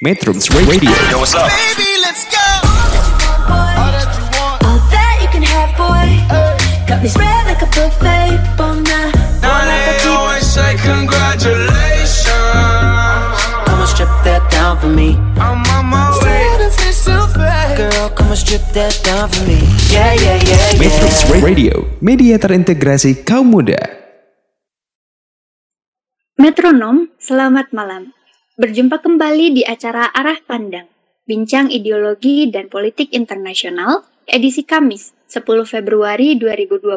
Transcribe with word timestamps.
Metrums 0.00 0.48
Radio 0.64 0.88
Yo, 1.12 1.20
what's 1.20 1.36
up? 1.36 1.52
Baby, 1.52 1.84
let's 2.00 2.24
go. 2.24 2.40
All 3.52 3.92
that 3.92 4.08
you 4.16 4.24
want. 4.32 4.64
All 4.64 4.80
that 4.88 5.20
you 5.20 5.28
can 5.28 5.44
have, 5.44 5.76
boy. 5.76 6.08
Got 6.88 7.04
me 7.04 7.08
spread 7.12 7.44
like 7.44 7.60
a 7.60 7.68
buffet. 7.68 8.40
Bon 8.56 8.80
Now 8.80 9.12
bon 9.44 9.68
they 9.68 10.00
always 10.08 10.48
say 10.48 10.72
congratulations. 10.80 12.32
Come 13.68 13.84
on, 13.84 13.88
strip 13.92 14.08
that 14.24 14.40
down 14.48 14.80
for 14.80 14.88
me. 14.88 15.20
I'm 15.36 15.60
on 15.68 15.84
my 15.92 16.08
way. 16.24 16.48
Girl, 17.76 18.08
come 18.16 18.32
on, 18.32 18.40
strip 18.40 18.64
that 18.72 18.96
down 19.04 19.28
for 19.28 19.44
me. 19.44 19.60
Yeah, 19.92 20.16
yeah, 20.16 20.40
yeah, 20.40 20.80
Metrums 20.80 21.28
yeah. 21.28 21.44
Radio 21.44 21.74
Media 22.00 22.40
terintegrasi 22.40 23.20
kaum 23.28 23.52
muda 23.52 23.76
Metronom, 26.40 27.12
selamat 27.20 27.68
malam. 27.76 28.16
Berjumpa 28.60 29.00
kembali 29.00 29.56
di 29.56 29.62
acara 29.64 30.12
Arah 30.12 30.36
Pandang, 30.44 30.84
Bincang 31.24 31.72
Ideologi 31.72 32.44
dan 32.52 32.68
Politik 32.68 33.08
Internasional, 33.16 34.04
edisi 34.28 34.68
Kamis, 34.68 35.16
10 35.32 35.64
Februari 35.64 36.36
2022, 36.36 36.92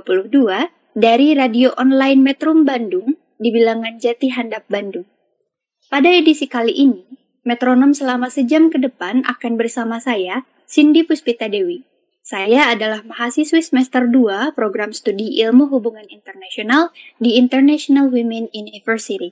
dari 0.92 1.32
radio 1.32 1.72
online 1.80 2.20
Metrum 2.20 2.68
Bandung 2.68 3.16
di 3.40 3.48
bilangan 3.48 3.96
Jati 3.96 4.28
Handap 4.36 4.68
Bandung. 4.68 5.08
Pada 5.88 6.12
edisi 6.12 6.52
kali 6.52 6.76
ini, 6.76 7.08
Metronom 7.48 7.96
selama 7.96 8.28
sejam 8.28 8.68
ke 8.68 8.76
depan 8.84 9.24
akan 9.24 9.56
bersama 9.56 10.04
saya, 10.04 10.44
Cindy 10.68 11.08
Puspita 11.08 11.48
Dewi. 11.48 11.88
Saya 12.28 12.76
adalah 12.76 13.08
mahasiswi 13.08 13.64
semester 13.64 14.04
2 14.12 14.52
program 14.52 14.92
studi 14.92 15.40
ilmu 15.40 15.72
hubungan 15.72 16.12
internasional 16.12 16.92
di 17.24 17.40
International 17.40 18.12
Women 18.12 18.52
University. 18.52 19.32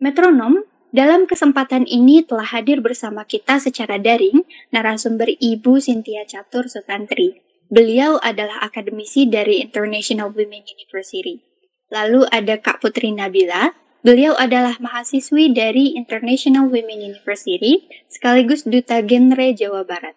Metronom, 0.00 0.64
dalam 0.94 1.26
kesempatan 1.26 1.90
ini 1.90 2.22
telah 2.22 2.46
hadir 2.46 2.78
bersama 2.78 3.26
kita 3.26 3.58
secara 3.58 3.98
daring 3.98 4.46
narasumber 4.70 5.26
Ibu 5.26 5.82
Cynthia 5.82 6.22
Catur 6.22 6.70
Sutantri. 6.70 7.42
Beliau 7.66 8.22
adalah 8.22 8.62
akademisi 8.62 9.26
dari 9.26 9.58
International 9.58 10.30
Women 10.30 10.62
University. 10.62 11.42
Lalu 11.90 12.30
ada 12.30 12.62
Kak 12.62 12.78
Putri 12.78 13.10
Nabila, 13.10 13.74
beliau 14.06 14.38
adalah 14.38 14.78
mahasiswi 14.78 15.50
dari 15.50 15.98
International 15.98 16.70
Women 16.70 17.10
University 17.10 17.90
sekaligus 18.06 18.62
Duta 18.62 19.02
Genre 19.02 19.50
Jawa 19.50 19.82
Barat. 19.82 20.14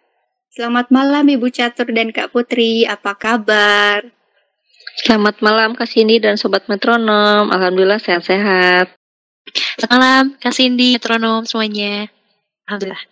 Selamat 0.54 0.94
malam 0.94 1.26
Ibu 1.26 1.50
Catur 1.50 1.90
dan 1.90 2.14
Kak 2.14 2.30
Putri, 2.30 2.86
apa 2.86 3.18
kabar? 3.18 4.06
Selamat 5.02 5.42
malam 5.42 5.74
Kak 5.74 5.90
Cindy 5.90 6.22
dan 6.22 6.38
Sobat 6.38 6.70
Metronom. 6.70 7.50
Alhamdulillah 7.50 8.02
sehat-sehat. 8.02 8.98
Selamat 9.56 9.92
malam 9.92 10.26
Kak 10.36 10.54
Cindy, 10.54 11.00
Metronom 11.00 11.48
semuanya. 11.48 12.12
Alhamdulillah. 12.68 13.04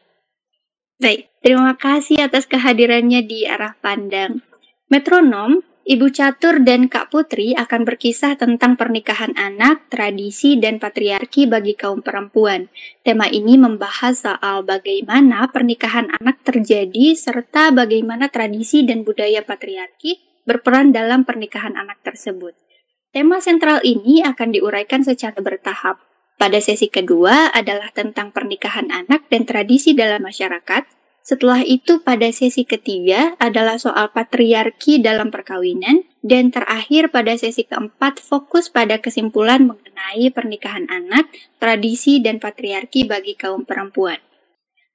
Baik, 0.99 1.31
terima 1.39 1.71
kasih 1.79 2.27
atas 2.27 2.43
kehadirannya 2.47 3.23
di 3.23 3.47
arah 3.47 3.75
pandang. 3.79 4.43
Metronom, 4.91 5.63
Ibu 5.85 6.09
Catur 6.09 6.65
dan 6.65 6.89
Kak 6.89 7.13
Putri 7.13 7.53
akan 7.53 7.85
berkisah 7.85 8.35
tentang 8.41 8.73
pernikahan 8.73 9.37
anak, 9.37 9.85
tradisi, 9.93 10.57
dan 10.57 10.81
patriarki 10.81 11.45
bagi 11.45 11.77
kaum 11.77 12.01
perempuan. 12.01 12.67
Tema 13.05 13.29
ini 13.29 13.53
membahas 13.55 14.25
soal 14.25 14.65
bagaimana 14.65 15.45
pernikahan 15.53 16.09
anak 16.09 16.41
terjadi 16.41 17.13
serta 17.13 17.69
bagaimana 17.69 18.33
tradisi 18.33 18.81
dan 18.81 19.05
budaya 19.05 19.45
patriarki 19.45 20.17
berperan 20.41 20.89
dalam 20.89 21.21
pernikahan 21.21 21.77
anak 21.77 22.01
tersebut. 22.01 22.57
Tema 23.13 23.37
sentral 23.39 23.79
ini 23.85 24.25
akan 24.25 24.57
diuraikan 24.57 25.05
secara 25.05 25.37
bertahap. 25.37 26.14
Pada 26.35 26.59
sesi 26.59 26.91
kedua 26.91 27.47
adalah 27.55 27.95
tentang 27.95 28.35
pernikahan 28.35 28.91
anak 28.91 29.31
dan 29.31 29.47
tradisi 29.47 29.95
dalam 29.95 30.19
masyarakat. 30.19 30.83
Setelah 31.25 31.65
itu 31.65 32.03
pada 32.05 32.29
sesi 32.29 32.67
ketiga 32.67 33.33
adalah 33.41 33.81
soal 33.81 34.13
patriarki 34.13 35.01
dalam 35.01 35.33
perkawinan 35.33 36.05
dan 36.21 36.53
terakhir 36.53 37.09
pada 37.09 37.33
sesi 37.33 37.65
keempat 37.65 38.21
fokus 38.21 38.69
pada 38.69 39.01
kesimpulan 39.01 39.65
mengenai 39.65 40.29
pernikahan 40.29 40.85
anak, 40.91 41.25
tradisi 41.57 42.21
dan 42.21 42.37
patriarki 42.37 43.09
bagi 43.09 43.33
kaum 43.33 43.65
perempuan. 43.65 44.19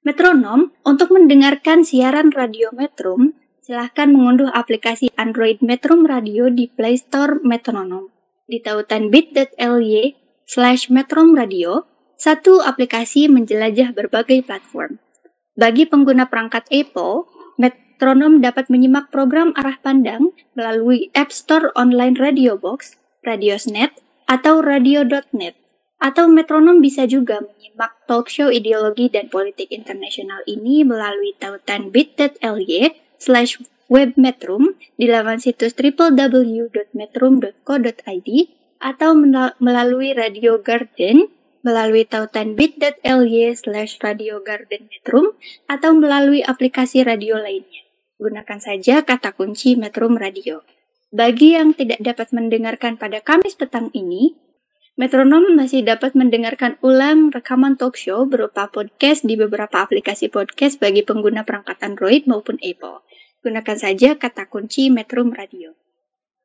Metronom, 0.07 0.71
untuk 0.87 1.11
mendengarkan 1.11 1.83
siaran 1.83 2.31
radio 2.31 2.71
Metrum, 2.71 3.35
silahkan 3.65 4.07
mengunduh 4.07 4.49
aplikasi 4.53 5.11
Android 5.19 5.59
Metrum 5.59 6.07
Radio 6.07 6.47
di 6.47 6.69
Play 6.71 7.01
Store 7.01 7.43
Metronom. 7.43 8.07
Di 8.47 8.63
tautan 8.63 9.11
bit.ly 9.11 10.20
slash 10.51 10.91
Metrum 10.91 11.31
Radio, 11.31 11.87
satu 12.19 12.59
aplikasi 12.59 13.31
menjelajah 13.31 13.95
berbagai 13.95 14.43
platform. 14.43 14.99
Bagi 15.55 15.87
pengguna 15.87 16.27
perangkat 16.27 16.67
Apple, 16.67 17.23
Metronom 17.55 18.43
dapat 18.43 18.67
menyimak 18.67 19.15
program 19.15 19.55
arah 19.55 19.79
pandang 19.79 20.35
melalui 20.51 21.07
App 21.15 21.31
Store 21.31 21.71
Online 21.79 22.19
Radio 22.19 22.59
Box, 22.59 22.99
Radiosnet, 23.23 23.95
atau 24.27 24.59
Radio.net. 24.59 25.55
Atau 26.03 26.27
Metronom 26.27 26.83
bisa 26.83 27.07
juga 27.07 27.39
menyimak 27.39 27.95
talk 28.11 28.27
show 28.27 28.51
ideologi 28.51 29.07
dan 29.07 29.31
politik 29.31 29.71
internasional 29.71 30.43
ini 30.51 30.83
melalui 30.83 31.31
tautan 31.39 31.95
bit.ly 31.95 32.91
slash 33.23 33.55
webmetrum 33.87 34.75
di 34.99 35.07
laman 35.07 35.39
situs 35.39 35.71
www.metrum.co.id 35.77 38.60
atau 38.81 39.13
melalui 39.61 40.17
Radio 40.17 40.57
Garden 40.59 41.29
melalui 41.61 42.09
tautan 42.09 42.57
bit.ly 42.57 43.53
slash 43.53 44.01
Radio 44.01 44.41
Garden 44.41 44.89
Metrum 44.89 45.37
atau 45.69 45.93
melalui 45.93 46.41
aplikasi 46.41 47.05
radio 47.05 47.37
lainnya. 47.37 47.85
Gunakan 48.17 48.59
saja 48.61 49.05
kata 49.05 49.33
kunci 49.37 49.77
Metrum 49.77 50.17
Radio. 50.17 50.65
Bagi 51.13 51.53
yang 51.53 51.77
tidak 51.77 52.01
dapat 52.01 52.33
mendengarkan 52.33 52.97
pada 52.97 53.21
Kamis 53.21 53.53
petang 53.53 53.93
ini, 53.93 54.33
Metronom 54.97 55.55
masih 55.55 55.81
dapat 55.87 56.13
mendengarkan 56.13 56.77
ulang 56.83 57.31
rekaman 57.31 57.79
talk 57.79 57.97
show 57.97 58.27
berupa 58.27 58.69
podcast 58.69 59.23
di 59.25 59.39
beberapa 59.39 59.81
aplikasi 59.81 60.29
podcast 60.29 60.77
bagi 60.77 61.01
pengguna 61.01 61.47
perangkat 61.47 61.79
Android 61.81 62.27
maupun 62.27 62.59
Apple. 62.61 63.01
Gunakan 63.41 63.77
saja 63.77 64.19
kata 64.19 64.45
kunci 64.51 64.93
Metrum 64.93 65.33
Radio. 65.33 65.73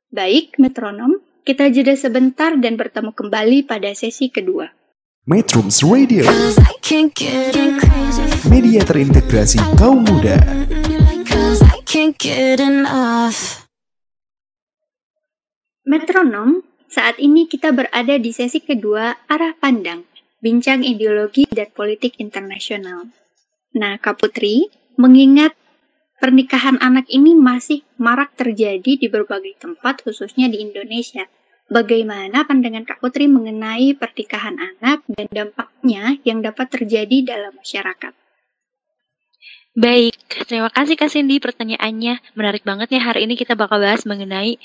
Baik, 0.09 0.57
Metronom, 0.57 1.21
kita 1.47 1.71
jeda 1.71 1.95
sebentar 1.95 2.59
dan 2.59 2.75
bertemu 2.75 3.15
kembali 3.15 3.71
pada 3.71 3.95
sesi 3.95 4.35
kedua. 4.35 4.67
Metrums 5.31 5.79
Radio. 5.87 6.27
Media 8.51 8.83
terintegrasi 8.83 9.63
kaum 9.79 10.03
muda. 10.03 10.43
Metronom, 15.87 16.67
saat 16.91 17.23
ini 17.23 17.47
kita 17.47 17.71
berada 17.71 18.19
di 18.19 18.35
sesi 18.35 18.59
kedua 18.59 19.15
arah 19.31 19.55
pandang, 19.55 20.03
bincang 20.43 20.83
ideologi 20.83 21.47
dan 21.47 21.71
politik 21.71 22.19
internasional. 22.19 23.07
Nah, 23.79 24.03
Kak 24.03 24.19
Putri, 24.19 24.67
mengingat 24.99 25.55
pernikahan 26.19 26.83
anak 26.83 27.07
ini 27.07 27.39
masih 27.39 27.87
marak 28.03 28.35
terjadi 28.35 28.99
di 28.99 29.07
berbagai 29.07 29.63
tempat, 29.63 30.03
khususnya 30.03 30.51
di 30.51 30.59
Indonesia. 30.59 31.31
Bagaimana 31.67 32.47
pandangan 32.47 32.87
Kak 32.87 33.03
Putri 33.03 33.27
mengenai 33.27 33.91
pernikahan 33.99 34.55
anak 34.55 35.03
dan 35.11 35.27
dampaknya 35.27 36.15
yang 36.23 36.39
dapat 36.39 36.71
terjadi 36.71 37.27
dalam 37.27 37.59
masyarakat? 37.59 38.15
Baik, 39.77 40.17
terima 40.47 40.71
kasih 40.71 40.95
Kak 40.95 41.11
Cindy 41.11 41.43
pertanyaannya. 41.43 42.23
Menarik 42.39 42.63
banget 42.63 42.95
ya 42.97 43.03
hari 43.03 43.27
ini 43.27 43.35
kita 43.35 43.59
bakal 43.59 43.83
bahas 43.83 44.07
mengenai 44.07 44.63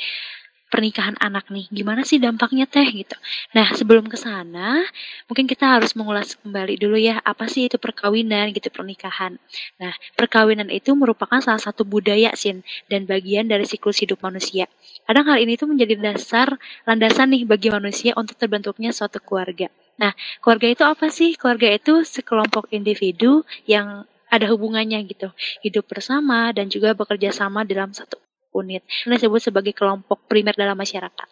pernikahan 0.72 1.20
anak 1.20 1.52
nih. 1.52 1.68
Gimana 1.68 2.08
sih 2.08 2.18
dampaknya 2.18 2.64
teh 2.64 2.88
gitu. 2.88 3.14
Nah, 3.52 3.76
sebelum 3.76 4.08
ke 4.08 4.16
sana, 4.16 4.82
mungkin 5.28 5.46
kita 5.46 5.78
harus 5.78 5.92
mengulas 6.00 6.40
kembali 6.40 6.80
dulu 6.80 6.96
ya 6.96 7.20
apa 7.20 7.52
sih 7.52 7.68
itu 7.68 7.76
perkawinan 7.76 8.56
gitu 8.56 8.72
pernikahan. 8.72 9.36
Nah, 9.78 9.92
perkawinan 10.16 10.72
itu 10.72 10.96
merupakan 10.96 11.44
salah 11.44 11.60
satu 11.60 11.84
budaya 11.84 12.32
sin 12.40 12.64
dan 12.88 13.04
bagian 13.04 13.52
dari 13.52 13.68
siklus 13.68 14.00
hidup 14.00 14.24
manusia. 14.24 14.72
Kadang 15.04 15.28
hal 15.28 15.44
ini 15.44 15.60
tuh 15.60 15.68
menjadi 15.68 16.00
dasar 16.00 16.56
landasan 16.88 17.36
nih 17.36 17.44
bagi 17.44 17.68
manusia 17.68 18.16
untuk 18.16 18.40
terbentuknya 18.40 18.96
suatu 18.96 19.20
keluarga. 19.20 19.68
Nah, 20.00 20.16
keluarga 20.40 20.68
itu 20.72 20.84
apa 20.88 21.12
sih? 21.12 21.36
Keluarga 21.36 21.68
itu 21.68 22.02
sekelompok 22.08 22.72
individu 22.72 23.44
yang 23.68 24.08
ada 24.32 24.48
hubungannya 24.48 25.04
gitu, 25.12 25.28
hidup 25.60 25.92
bersama 25.92 26.56
dan 26.56 26.72
juga 26.72 26.96
bekerja 26.96 27.36
sama 27.36 27.68
dalam 27.68 27.92
satu 27.92 28.16
unit. 28.56 28.84
Ini 29.08 29.18
disebut 29.18 29.52
sebagai 29.52 29.74
kelompok 29.76 30.28
primer 30.28 30.56
dalam 30.56 30.76
masyarakat. 30.76 31.28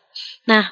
Nah, 0.48 0.72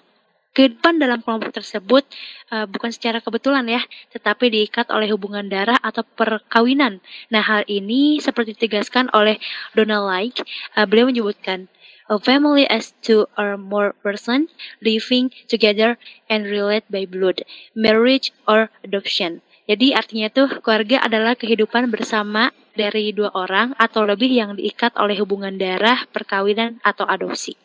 kehidupan 0.57 0.97
dalam 0.97 1.21
kelompok 1.21 1.53
tersebut 1.53 2.03
uh, 2.49 2.65
bukan 2.65 2.89
secara 2.89 3.21
kebetulan 3.21 3.69
ya, 3.69 3.81
tetapi 4.09 4.49
diikat 4.49 4.89
oleh 4.89 5.13
hubungan 5.13 5.45
darah 5.45 5.77
atau 5.77 6.01
perkawinan. 6.01 6.97
Nah, 7.29 7.43
hal 7.45 7.61
ini 7.69 8.17
seperti 8.17 8.57
ditegaskan 8.57 9.13
oleh 9.13 9.37
Donald 9.77 10.09
Like, 10.09 10.41
uh, 10.73 10.89
beliau 10.89 11.13
menyebutkan 11.13 11.69
A 12.07 12.15
family 12.23 12.63
as 12.71 12.95
two 13.03 13.27
or 13.35 13.59
more 13.59 13.91
person 13.99 14.47
living 14.79 15.27
together 15.51 15.99
and 16.31 16.47
relate 16.47 16.87
by 16.87 17.03
blood, 17.03 17.43
marriage 17.75 18.31
or 18.47 18.71
adoption. 18.79 19.43
Jadi 19.67 19.91
artinya 19.91 20.31
tuh 20.31 20.63
keluarga 20.63 21.03
adalah 21.03 21.35
kehidupan 21.35 21.91
bersama 21.91 22.55
dari 22.71 23.11
dua 23.11 23.35
orang 23.35 23.75
atau 23.75 24.07
lebih 24.07 24.31
yang 24.31 24.55
diikat 24.55 24.95
oleh 24.95 25.19
hubungan 25.19 25.59
darah, 25.59 26.07
perkawinan, 26.07 26.79
atau 26.87 27.03
adopsi. 27.03 27.59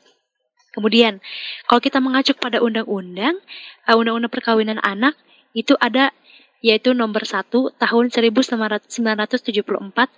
Kemudian, 0.72 1.22
kalau 1.68 1.78
kita 1.78 2.02
mengacu 2.02 2.34
pada 2.34 2.58
undang-undang, 2.58 3.38
uh, 3.86 3.94
undang-undang 3.94 4.32
perkawinan 4.32 4.80
anak, 4.82 5.14
itu 5.52 5.76
ada 5.78 6.10
yaitu 6.62 6.94
nomor 6.94 7.26
1 7.26 7.50
tahun 7.52 8.04
1974 8.08 8.86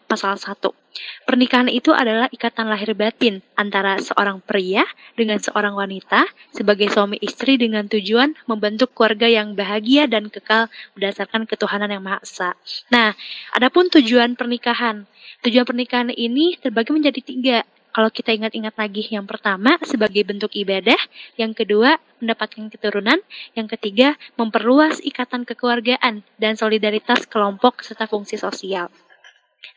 pasal 0.07 0.37
1. 0.37 0.85
Pernikahan 1.27 1.67
itu 1.67 1.91
adalah 1.91 2.31
ikatan 2.31 2.71
lahir 2.71 2.95
batin 2.95 3.43
antara 3.59 3.99
seorang 3.99 4.39
pria 4.39 4.87
dengan 5.19 5.43
seorang 5.43 5.75
wanita 5.75 6.29
sebagai 6.55 6.87
suami 6.93 7.19
istri 7.19 7.59
dengan 7.59 7.91
tujuan 7.91 8.39
membentuk 8.47 8.95
keluarga 8.95 9.27
yang 9.27 9.59
bahagia 9.59 10.07
dan 10.07 10.31
kekal 10.31 10.71
berdasarkan 10.95 11.51
ketuhanan 11.51 11.91
yang 11.91 12.05
Maha 12.05 12.23
Esa. 12.23 12.55
Nah, 12.95 13.17
adapun 13.51 13.91
tujuan 13.91 14.39
pernikahan. 14.39 15.09
Tujuan 15.43 15.67
pernikahan 15.67 16.09
ini 16.15 16.57
terbagi 16.61 16.95
menjadi 16.95 17.21
tiga, 17.25 17.59
kalau 17.95 18.11
kita 18.11 18.35
ingat-ingat 18.35 18.75
lagi, 18.75 19.07
yang 19.07 19.23
pertama 19.23 19.79
sebagai 19.87 20.27
bentuk 20.27 20.51
ibadah, 20.59 20.99
yang 21.39 21.55
kedua 21.55 22.03
mendapatkan 22.19 22.67
keturunan, 22.67 23.23
yang 23.55 23.71
ketiga 23.71 24.19
memperluas 24.35 24.99
ikatan 25.07 25.47
kekeluargaan 25.47 26.27
dan 26.35 26.53
solidaritas 26.59 27.23
kelompok 27.31 27.87
serta 27.87 28.11
fungsi 28.11 28.35
sosial. 28.35 28.91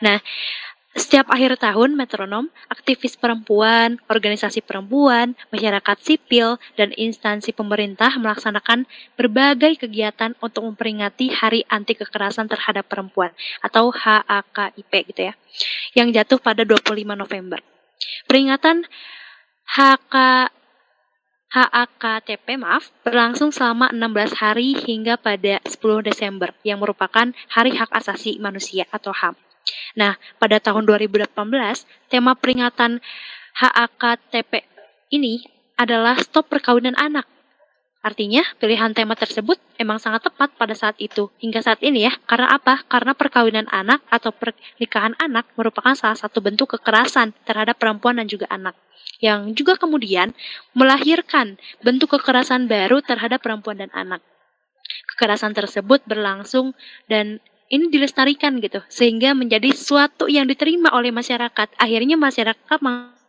Nah, 0.01 0.17
setiap 0.97 1.29
akhir 1.29 1.61
tahun, 1.61 1.93
metronom, 1.93 2.49
aktivis 2.73 3.21
perempuan, 3.21 4.01
organisasi 4.09 4.65
perempuan, 4.65 5.37
masyarakat 5.53 5.97
sipil, 6.01 6.57
dan 6.73 6.89
instansi 6.97 7.53
pemerintah 7.53 8.17
melaksanakan 8.17 8.89
berbagai 9.13 9.77
kegiatan 9.77 10.33
untuk 10.41 10.65
memperingati 10.65 11.29
Hari 11.29 11.69
Anti 11.69 11.93
Kekerasan 12.01 12.49
Terhadap 12.49 12.89
Perempuan 12.89 13.29
atau 13.61 13.93
HAKIP 13.93 15.13
gitu 15.13 15.29
ya, 15.29 15.37
yang 15.93 16.09
jatuh 16.09 16.41
pada 16.41 16.65
25 16.65 17.13
November. 17.13 17.61
Peringatan 18.29 18.85
HK 19.67 20.15
HAKTP 21.47 22.59
maaf 22.59 22.91
berlangsung 23.07 23.55
selama 23.55 23.87
16 23.95 24.35
hari 24.43 24.75
hingga 24.83 25.15
pada 25.15 25.63
10 25.63 25.79
Desember 26.03 26.51
yang 26.67 26.83
merupakan 26.83 27.31
Hari 27.55 27.71
Hak 27.71 27.87
Asasi 27.95 28.35
Manusia 28.43 28.83
atau 28.91 29.15
HAM. 29.15 29.39
Nah, 29.95 30.19
pada 30.37 30.59
tahun 30.59 30.83
2018 30.83 31.31
tema 32.11 32.35
peringatan 32.35 32.99
HAKTP 33.57 34.67
ini 35.09 35.47
adalah 35.79 36.19
stop 36.19 36.51
perkawinan 36.51 36.99
anak. 36.99 37.25
Artinya, 38.05 38.45
pilihan 38.61 38.93
tema 38.93 39.17
tersebut 39.17 39.57
emang 39.75 39.97
sangat 39.97 40.29
tepat 40.29 40.53
pada 40.55 40.71
saat 40.77 40.95
itu, 41.01 41.27
hingga 41.41 41.59
saat 41.59 41.81
ini 41.83 42.07
ya. 42.07 42.13
Karena 42.29 42.55
apa? 42.55 42.85
Karena 42.87 43.11
perkawinan 43.17 43.67
anak 43.67 44.05
atau 44.07 44.31
pernikahan 44.31 45.17
anak 45.17 45.49
merupakan 45.57 45.91
salah 45.97 46.15
satu 46.15 46.39
bentuk 46.39 46.77
kekerasan 46.77 47.33
terhadap 47.43 47.75
perempuan 47.81 48.21
dan 48.21 48.29
juga 48.29 48.47
anak. 48.47 48.77
Yang 49.17 49.57
juga 49.57 49.73
kemudian 49.81 50.37
melahirkan 50.77 51.57
bentuk 51.81 52.15
kekerasan 52.15 52.69
baru 52.69 53.01
terhadap 53.01 53.41
perempuan 53.41 53.81
dan 53.81 53.91
anak. 53.91 54.21
Kekerasan 55.13 55.57
tersebut 55.57 56.05
berlangsung 56.05 56.77
dan 57.09 57.41
ini 57.67 57.91
dilestarikan 57.91 58.63
gitu, 58.63 58.79
sehingga 58.87 59.35
menjadi 59.35 59.75
suatu 59.75 60.31
yang 60.31 60.47
diterima 60.47 60.93
oleh 60.95 61.11
masyarakat. 61.11 61.75
Akhirnya 61.75 62.15
masyarakat 62.15 62.79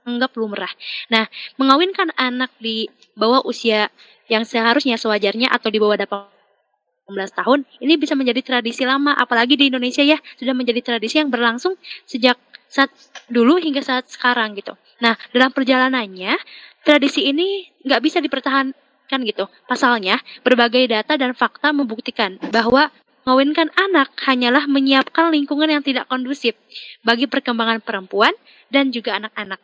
menganggap 0.08 0.32
lumrah. 0.40 0.72
Nah, 1.12 1.28
mengawinkan 1.60 2.08
anak 2.16 2.48
di 2.56 2.88
bawah 3.12 3.44
usia 3.44 3.92
yang 4.32 4.48
seharusnya 4.48 4.96
sewajarnya 4.96 5.52
atau 5.52 5.68
di 5.68 5.76
bawah 5.76 6.00
18 6.00 7.12
tahun 7.12 7.68
ini 7.84 8.00
bisa 8.00 8.16
menjadi 8.16 8.40
tradisi 8.40 8.88
lama 8.88 9.12
apalagi 9.16 9.56
di 9.56 9.68
Indonesia 9.68 10.04
ya 10.04 10.16
sudah 10.36 10.52
menjadi 10.56 10.80
tradisi 10.84 11.20
yang 11.20 11.32
berlangsung 11.32 11.76
sejak 12.04 12.36
saat 12.68 12.92
dulu 13.32 13.56
hingga 13.56 13.80
saat 13.80 14.12
sekarang 14.12 14.52
gitu. 14.56 14.76
Nah 15.00 15.16
dalam 15.32 15.48
perjalanannya 15.52 16.36
tradisi 16.84 17.24
ini 17.24 17.64
nggak 17.84 18.00
bisa 18.04 18.20
dipertahankan 18.20 19.20
gitu. 19.24 19.48
Pasalnya 19.64 20.20
berbagai 20.44 20.84
data 20.92 21.16
dan 21.16 21.32
fakta 21.32 21.72
membuktikan 21.72 22.36
bahwa 22.52 22.92
mengawinkan 23.24 23.68
anak 23.76 24.08
hanyalah 24.24 24.64
menyiapkan 24.64 25.28
lingkungan 25.32 25.68
yang 25.68 25.84
tidak 25.84 26.08
kondusif 26.08 26.56
bagi 27.04 27.28
perkembangan 27.28 27.84
perempuan 27.84 28.32
dan 28.72 28.88
juga 28.88 29.20
anak-anak. 29.20 29.60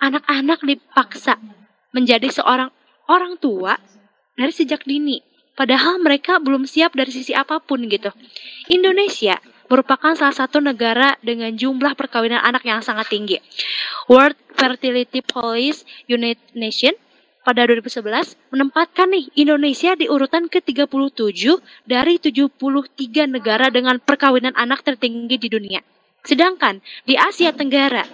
Anak-anak 0.00 0.64
dipaksa 0.64 1.36
menjadi 1.92 2.32
seorang 2.32 2.72
orang 3.06 3.36
tua 3.36 3.76
dari 4.34 4.50
sejak 4.50 4.88
dini 4.88 5.30
Padahal 5.60 6.00
mereka 6.00 6.40
belum 6.40 6.64
siap 6.64 6.96
dari 6.96 7.12
sisi 7.12 7.36
apa 7.36 7.60
pun 7.60 7.84
gitu. 7.84 8.08
Indonesia 8.72 9.36
merupakan 9.68 10.16
salah 10.16 10.32
satu 10.32 10.56
negara 10.56 11.20
dengan 11.20 11.52
jumlah 11.52 11.92
perkawinan 12.00 12.40
anak 12.40 12.64
yang 12.64 12.80
sangat 12.80 13.12
tinggi. 13.12 13.44
World 14.08 14.40
Fertility 14.56 15.20
Policy 15.20 15.84
United 16.08 16.56
Nation 16.56 16.96
pada 17.44 17.68
2011 17.68 18.40
menempatkan 18.56 19.12
nih 19.12 19.28
Indonesia 19.36 19.92
di 20.00 20.08
urutan 20.08 20.48
ke-37 20.48 21.44
dari 21.84 22.16
73 22.16 22.56
negara 23.28 23.68
dengan 23.68 24.00
perkawinan 24.00 24.56
anak 24.56 24.80
tertinggi 24.80 25.36
di 25.36 25.48
dunia. 25.52 25.84
Sedangkan 26.24 26.80
di 27.04 27.20
Asia 27.20 27.52
Tenggara, 27.52 28.08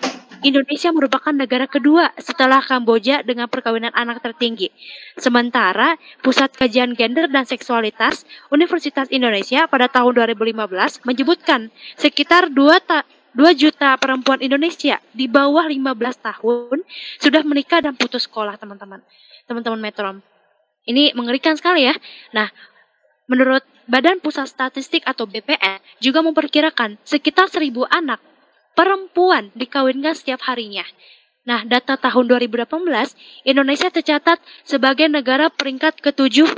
Indonesia 0.45 0.91
merupakan 0.93 1.33
negara 1.33 1.65
kedua 1.65 2.13
setelah 2.21 2.61
Kamboja 2.61 3.25
dengan 3.25 3.49
perkawinan 3.49 3.95
anak 3.97 4.21
tertinggi. 4.21 4.69
Sementara 5.17 5.97
Pusat 6.21 6.59
Kajian 6.59 6.93
Gender 6.93 7.31
dan 7.31 7.49
Seksualitas 7.49 8.29
Universitas 8.53 9.09
Indonesia 9.09 9.65
pada 9.71 9.89
tahun 9.89 10.13
2015 10.35 11.07
menyebutkan 11.09 11.73
sekitar 11.97 12.53
2 12.53 12.57
ta 12.85 13.07
2 13.37 13.53
juta 13.53 13.93
perempuan 14.01 14.41
Indonesia 14.41 14.97
di 15.13 15.29
bawah 15.29 15.69
15 15.69 15.93
tahun 16.25 16.77
sudah 17.21 17.45
menikah 17.45 17.85
dan 17.85 17.93
putus 17.93 18.25
sekolah, 18.25 18.57
teman-teman. 18.57 19.05
Teman-teman 19.45 19.81
Metrom. 19.81 20.17
Ini 20.89 21.13
mengerikan 21.13 21.53
sekali 21.53 21.85
ya. 21.85 21.95
Nah, 22.33 22.49
menurut 23.29 23.61
Badan 23.87 24.19
Pusat 24.19 24.49
Statistik 24.49 25.03
atau 25.05 25.29
BPS 25.29 25.79
juga 26.01 26.25
memperkirakan 26.25 26.97
sekitar 27.05 27.53
1000 27.53 27.87
anak 27.87 28.19
perempuan 28.77 29.51
dikawinkan 29.57 30.13
setiap 30.13 30.45
harinya. 30.45 30.85
Nah, 31.49 31.65
data 31.65 31.97
tahun 31.97 32.29
2018, 32.29 33.17
Indonesia 33.49 33.89
tercatat 33.89 34.39
sebagai 34.67 35.09
negara 35.09 35.49
peringkat 35.49 36.03
ketujuh 36.05 36.51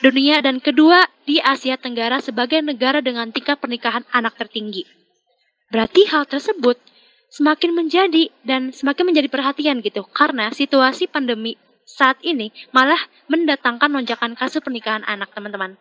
dunia 0.00 0.40
dan 0.40 0.58
kedua 0.58 1.06
di 1.28 1.38
Asia 1.38 1.76
Tenggara 1.76 2.18
sebagai 2.24 2.60
negara 2.64 3.04
dengan 3.04 3.30
tingkat 3.30 3.60
pernikahan 3.60 4.02
anak 4.10 4.36
tertinggi. 4.36 4.84
Berarti 5.70 6.08
hal 6.10 6.26
tersebut 6.26 6.80
semakin 7.30 7.70
menjadi 7.78 8.26
dan 8.42 8.74
semakin 8.74 9.14
menjadi 9.14 9.28
perhatian 9.30 9.78
gitu 9.84 10.02
karena 10.10 10.50
situasi 10.50 11.06
pandemi 11.06 11.54
saat 11.86 12.18
ini 12.26 12.50
malah 12.74 12.98
mendatangkan 13.30 13.92
lonjakan 13.92 14.34
kasus 14.34 14.58
pernikahan 14.58 15.06
anak 15.06 15.30
teman-teman. 15.30 15.78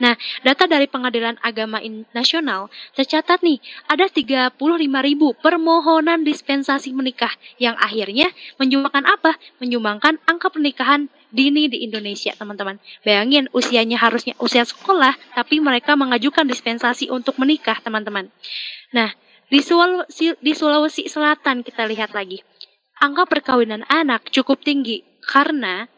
Nah, 0.00 0.16
data 0.40 0.64
dari 0.64 0.88
Pengadilan 0.88 1.36
Agama 1.44 1.76
Nasional 2.16 2.72
tercatat 2.96 3.44
nih, 3.44 3.60
ada 3.84 4.08
35 4.08 4.56
ribu 5.04 5.36
permohonan 5.44 6.24
dispensasi 6.24 6.96
menikah 6.96 7.30
yang 7.60 7.76
akhirnya 7.76 8.32
menyumbangkan 8.56 9.04
apa? 9.04 9.36
Menyumbangkan 9.60 10.16
angka 10.24 10.48
pernikahan 10.48 11.12
dini 11.28 11.68
di 11.68 11.84
Indonesia, 11.84 12.32
teman-teman. 12.32 12.80
Bayangin 13.04 13.52
usianya 13.52 14.00
harusnya 14.00 14.32
usia 14.40 14.64
sekolah, 14.64 15.14
tapi 15.36 15.60
mereka 15.60 15.94
mengajukan 15.94 16.48
dispensasi 16.48 17.12
untuk 17.12 17.36
menikah, 17.36 17.76
teman-teman. 17.84 18.32
Nah, 18.96 19.12
di 19.52 19.60
Sulawesi, 19.60 20.32
di 20.40 20.52
Sulawesi 20.56 21.06
Selatan 21.12 21.60
kita 21.60 21.84
lihat 21.84 22.16
lagi. 22.16 22.40
Angka 23.00 23.28
perkawinan 23.28 23.84
anak 23.88 24.32
cukup 24.32 24.64
tinggi 24.64 25.04
karena 25.24 25.88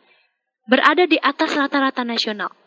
berada 0.66 1.06
di 1.06 1.18
atas 1.18 1.54
rata-rata 1.54 2.06
nasional. 2.06 2.61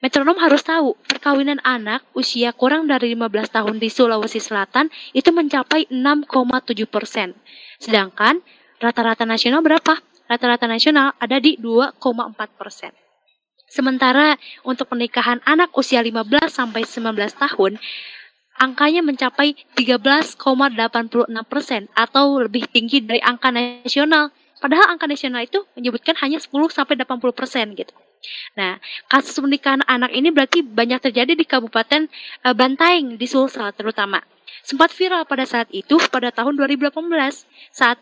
Metronom 0.00 0.40
harus 0.40 0.64
tahu, 0.64 0.96
perkawinan 1.04 1.60
anak 1.60 2.00
usia 2.16 2.56
kurang 2.56 2.88
dari 2.88 3.12
15 3.12 3.52
tahun 3.52 3.76
di 3.76 3.92
Sulawesi 3.92 4.40
Selatan 4.40 4.88
itu 5.12 5.28
mencapai 5.28 5.92
6,7 5.92 6.88
persen. 6.88 7.36
Sedangkan 7.76 8.40
rata-rata 8.80 9.28
nasional 9.28 9.60
berapa? 9.60 10.00
Rata-rata 10.24 10.64
nasional 10.64 11.12
ada 11.20 11.36
di 11.36 11.60
2,4 11.60 12.00
persen. 12.56 12.96
Sementara 13.68 14.40
untuk 14.64 14.88
pernikahan 14.88 15.44
anak 15.44 15.76
usia 15.76 16.00
15 16.00 16.48
sampai 16.48 16.80
19 16.88 17.36
tahun, 17.36 17.76
angkanya 18.56 19.04
mencapai 19.04 19.52
13,86 19.76 21.28
persen 21.44 21.92
atau 21.92 22.40
lebih 22.40 22.64
tinggi 22.72 23.04
dari 23.04 23.20
angka 23.20 23.52
nasional. 23.52 24.32
Padahal 24.64 24.96
angka 24.96 25.04
nasional 25.04 25.44
itu 25.44 25.60
menyebutkan 25.76 26.16
hanya 26.24 26.40
10 26.40 26.72
sampai 26.72 26.96
80 26.96 27.36
persen 27.36 27.76
gitu. 27.76 27.92
Nah, 28.56 28.76
kasus 29.08 29.36
pernikahan 29.36 29.80
anak 29.88 30.12
ini 30.12 30.28
berarti 30.28 30.60
banyak 30.60 31.00
terjadi 31.00 31.32
di 31.32 31.44
Kabupaten 31.48 32.06
uh, 32.44 32.54
Bantaeng 32.54 33.16
di 33.16 33.26
Sulsel 33.26 33.72
terutama. 33.72 34.20
Sempat 34.60 34.92
viral 34.92 35.24
pada 35.24 35.48
saat 35.48 35.72
itu 35.72 35.96
pada 36.12 36.28
tahun 36.28 36.58
2018 36.58 36.92
saat 37.72 37.98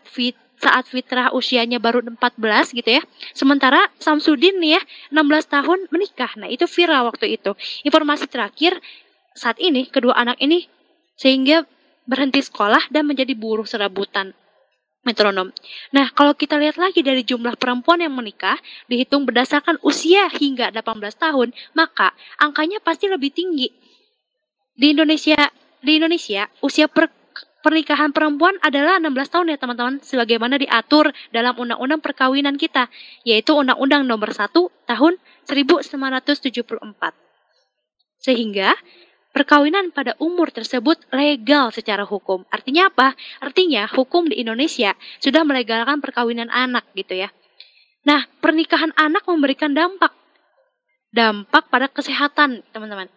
saat 0.59 0.85
Fitrah 0.91 1.31
usianya 1.31 1.79
baru 1.79 2.03
14 2.03 2.75
gitu 2.75 2.89
ya. 2.99 3.03
Sementara 3.31 3.87
Samsudin 4.03 4.59
nih 4.59 4.75
ya 4.75 4.81
16 5.15 5.55
tahun 5.55 5.79
menikah. 5.87 6.35
Nah, 6.35 6.51
itu 6.51 6.67
viral 6.67 7.07
waktu 7.07 7.39
itu. 7.39 7.55
Informasi 7.87 8.27
terakhir 8.27 8.75
saat 9.31 9.55
ini 9.63 9.87
kedua 9.87 10.19
anak 10.19 10.35
ini 10.43 10.67
sehingga 11.15 11.63
berhenti 12.03 12.43
sekolah 12.43 12.91
dan 12.91 13.07
menjadi 13.07 13.31
buruh 13.37 13.63
serabutan 13.63 14.35
metronom. 15.07 15.55
Nah, 15.95 16.11
kalau 16.11 16.35
kita 16.35 16.59
lihat 16.59 16.75
lagi 16.75 16.99
dari 16.99 17.23
jumlah 17.23 17.55
perempuan 17.55 18.03
yang 18.03 18.11
menikah, 18.11 18.59
dihitung 18.91 19.23
berdasarkan 19.23 19.79
usia 19.81 20.27
hingga 20.27 20.69
18 20.75 21.15
tahun, 21.15 21.55
maka 21.71 22.11
angkanya 22.35 22.83
pasti 22.83 23.07
lebih 23.07 23.31
tinggi. 23.31 23.71
Di 24.75 24.91
Indonesia, 24.95 25.39
di 25.79 25.99
Indonesia 25.99 26.47
usia 26.59 26.91
per, 26.91 27.11
pernikahan 27.63 28.11
perempuan 28.11 28.55
adalah 28.59 28.99
16 28.99 29.33
tahun 29.33 29.45
ya 29.55 29.57
teman-teman, 29.59 29.95
sebagaimana 30.03 30.59
diatur 30.59 31.11
dalam 31.31 31.55
undang-undang 31.55 32.03
perkawinan 32.03 32.59
kita, 32.59 32.91
yaitu 33.23 33.55
Undang-Undang 33.55 34.03
Nomor 34.07 34.35
1 34.35 34.51
Tahun 34.87 35.13
1974. 35.47 37.15
Sehingga 38.19 38.75
perkawinan 39.31 39.93
pada 39.93 40.17
umur 40.17 40.49
tersebut 40.49 40.99
legal 41.13 41.69
secara 41.69 42.03
hukum. 42.03 42.45
Artinya 42.49 42.89
apa? 42.89 43.13
Artinya 43.39 43.85
hukum 43.89 44.27
di 44.27 44.41
Indonesia 44.41 44.97
sudah 45.21 45.45
melegalkan 45.45 46.01
perkawinan 46.01 46.49
anak 46.49 46.85
gitu 46.97 47.17
ya. 47.17 47.29
Nah, 48.07 48.25
pernikahan 48.41 48.95
anak 48.95 49.27
memberikan 49.27 49.75
dampak. 49.75 50.15
Dampak 51.09 51.69
pada 51.73 51.89
kesehatan, 51.89 52.61
teman-teman. 52.73 53.09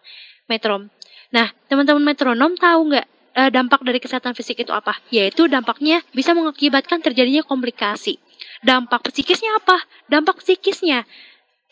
Metrom. 0.49 0.89
Nah, 1.33 1.49
teman-teman 1.65 2.03
metronom 2.03 2.53
tahu 2.57 2.93
nggak 2.93 3.07
eh, 3.33 3.49
dampak 3.49 3.81
dari 3.81 3.97
kesehatan 3.97 4.37
fisik 4.37 4.61
itu 4.61 4.73
apa? 4.73 4.97
Yaitu 5.09 5.49
dampaknya 5.49 6.05
bisa 6.13 6.37
mengakibatkan 6.37 7.01
terjadinya 7.01 7.41
komplikasi. 7.41 8.21
Dampak 8.61 9.09
psikisnya 9.09 9.57
apa? 9.57 9.81
Dampak 10.09 10.41
psikisnya 10.41 11.05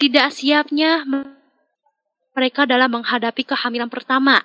tidak 0.02 0.34
siapnya 0.34 1.06
mereka 2.32 2.64
dalam 2.64 3.02
menghadapi 3.02 3.44
kehamilan 3.44 3.92
pertama, 3.92 4.40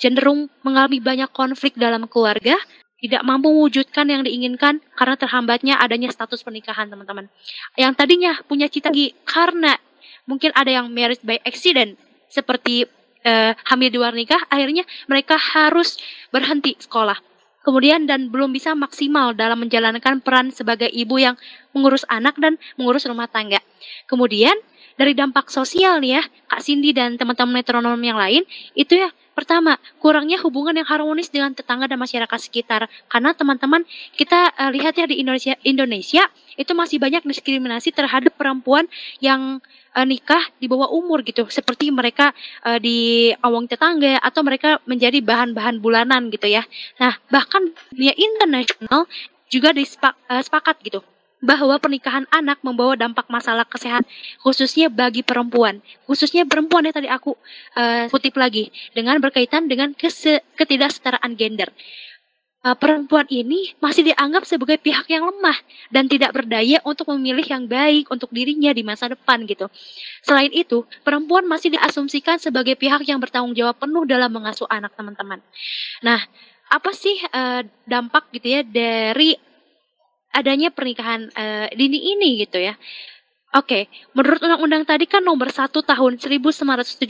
cenderung 0.00 0.48
mengalami 0.64 0.98
banyak 1.00 1.28
konflik 1.32 1.76
dalam 1.76 2.08
keluarga, 2.08 2.56
tidak 2.96 3.22
mampu 3.28 3.52
mewujudkan 3.52 4.08
yang 4.08 4.24
diinginkan 4.24 4.80
karena 4.96 5.16
terhambatnya 5.20 5.74
adanya 5.76 6.08
status 6.08 6.40
pernikahan, 6.40 6.88
teman-teman. 6.88 7.28
Yang 7.76 7.92
tadinya 8.00 8.32
punya 8.48 8.72
cita 8.72 8.88
karena 9.28 9.76
mungkin 10.24 10.50
ada 10.56 10.72
yang 10.72 10.88
marriage 10.88 11.20
by 11.20 11.36
accident, 11.44 12.00
seperti 12.32 12.88
eh, 13.20 13.52
hamil 13.68 13.88
di 13.92 13.98
luar 14.00 14.16
nikah, 14.16 14.40
akhirnya 14.48 14.88
mereka 15.06 15.36
harus 15.36 16.00
berhenti 16.32 16.72
sekolah. 16.80 17.20
Kemudian 17.66 18.06
dan 18.06 18.30
belum 18.30 18.54
bisa 18.54 18.78
maksimal 18.78 19.34
dalam 19.34 19.58
menjalankan 19.66 20.22
peran 20.22 20.54
sebagai 20.54 20.86
ibu 20.86 21.18
yang 21.18 21.34
mengurus 21.74 22.06
anak 22.06 22.38
dan 22.38 22.54
mengurus 22.78 23.02
rumah 23.10 23.26
tangga. 23.26 23.58
Kemudian 24.06 24.54
dari 24.96 25.12
dampak 25.12 25.52
sosial 25.52 26.00
nih 26.00 26.20
ya, 26.20 26.22
Kak 26.48 26.60
Cindy 26.64 26.96
dan 26.96 27.20
teman-teman 27.20 27.60
metronom 27.60 28.00
yang 28.00 28.16
lain, 28.16 28.42
itu 28.72 28.96
ya 28.96 29.12
pertama, 29.36 29.76
kurangnya 30.00 30.40
hubungan 30.40 30.72
yang 30.72 30.88
harmonis 30.88 31.28
dengan 31.28 31.52
tetangga 31.52 31.84
dan 31.84 32.00
masyarakat 32.00 32.40
sekitar. 32.40 32.88
Karena 33.12 33.36
teman-teman 33.36 33.84
kita 34.16 34.56
uh, 34.56 34.72
lihat 34.72 34.96
ya 34.96 35.04
di 35.04 35.20
Indonesia 35.20 35.52
Indonesia 35.60 36.24
itu 36.56 36.72
masih 36.72 36.96
banyak 36.96 37.20
diskriminasi 37.28 37.92
terhadap 37.92 38.32
perempuan 38.32 38.88
yang 39.20 39.60
uh, 39.92 40.06
nikah 40.08 40.40
di 40.56 40.64
bawah 40.64 40.88
umur 40.88 41.20
gitu, 41.20 41.44
seperti 41.52 41.92
mereka 41.92 42.32
uh, 42.64 42.80
di 42.80 43.28
awang 43.44 43.68
tetangga 43.68 44.16
atau 44.24 44.40
mereka 44.40 44.80
menjadi 44.88 45.20
bahan-bahan 45.20 45.84
bulanan 45.84 46.32
gitu 46.32 46.48
ya. 46.48 46.64
Nah, 46.96 47.20
bahkan 47.28 47.76
dunia 47.92 48.16
internasional 48.16 49.04
juga 49.52 49.76
disepakat 49.76 50.80
gitu 50.82 51.04
bahwa 51.40 51.76
pernikahan 51.76 52.24
anak 52.32 52.58
membawa 52.64 52.96
dampak 52.96 53.28
masalah 53.28 53.68
kesehatan 53.68 54.08
khususnya 54.40 54.88
bagi 54.88 55.20
perempuan 55.20 55.84
khususnya 56.08 56.48
perempuan 56.48 56.88
ya 56.88 56.92
tadi 56.96 57.08
aku 57.12 57.36
uh, 57.76 58.08
kutip 58.08 58.34
lagi 58.40 58.72
dengan 58.96 59.20
berkaitan 59.20 59.68
dengan 59.68 59.92
kese 59.92 60.40
ketidaksetaraan 60.56 61.36
gender 61.36 61.68
uh, 62.66 62.74
perempuan 62.74 63.30
ini 63.30 63.78
masih 63.78 64.10
dianggap 64.10 64.42
sebagai 64.42 64.82
pihak 64.82 65.06
yang 65.06 65.22
lemah 65.30 65.54
dan 65.94 66.10
tidak 66.10 66.34
berdaya 66.34 66.82
untuk 66.82 67.06
memilih 67.14 67.46
yang 67.46 67.64
baik 67.70 68.10
untuk 68.10 68.34
dirinya 68.34 68.74
di 68.74 68.82
masa 68.82 69.14
depan 69.14 69.46
gitu. 69.46 69.70
Selain 70.26 70.50
itu, 70.50 70.82
perempuan 71.06 71.46
masih 71.46 71.70
diasumsikan 71.78 72.42
sebagai 72.42 72.74
pihak 72.74 73.06
yang 73.06 73.22
bertanggung 73.22 73.54
jawab 73.54 73.78
penuh 73.78 74.02
dalam 74.02 74.34
mengasuh 74.34 74.66
anak 74.66 74.90
teman-teman. 74.98 75.38
Nah, 76.02 76.18
apa 76.66 76.90
sih 76.90 77.14
uh, 77.30 77.62
dampak 77.86 78.26
gitu 78.34 78.58
ya 78.58 78.60
dari 78.66 79.38
adanya 80.36 80.68
pernikahan 80.68 81.32
uh, 81.32 81.66
dini 81.72 82.12
ini 82.12 82.44
gitu 82.44 82.60
ya. 82.60 82.76
Oke, 83.56 83.88
menurut 84.12 84.36
undang-undang 84.44 84.84
tadi 84.84 85.08
kan 85.08 85.24
nomor 85.24 85.48
1 85.48 85.72
tahun 85.72 86.20
1974 86.20 87.08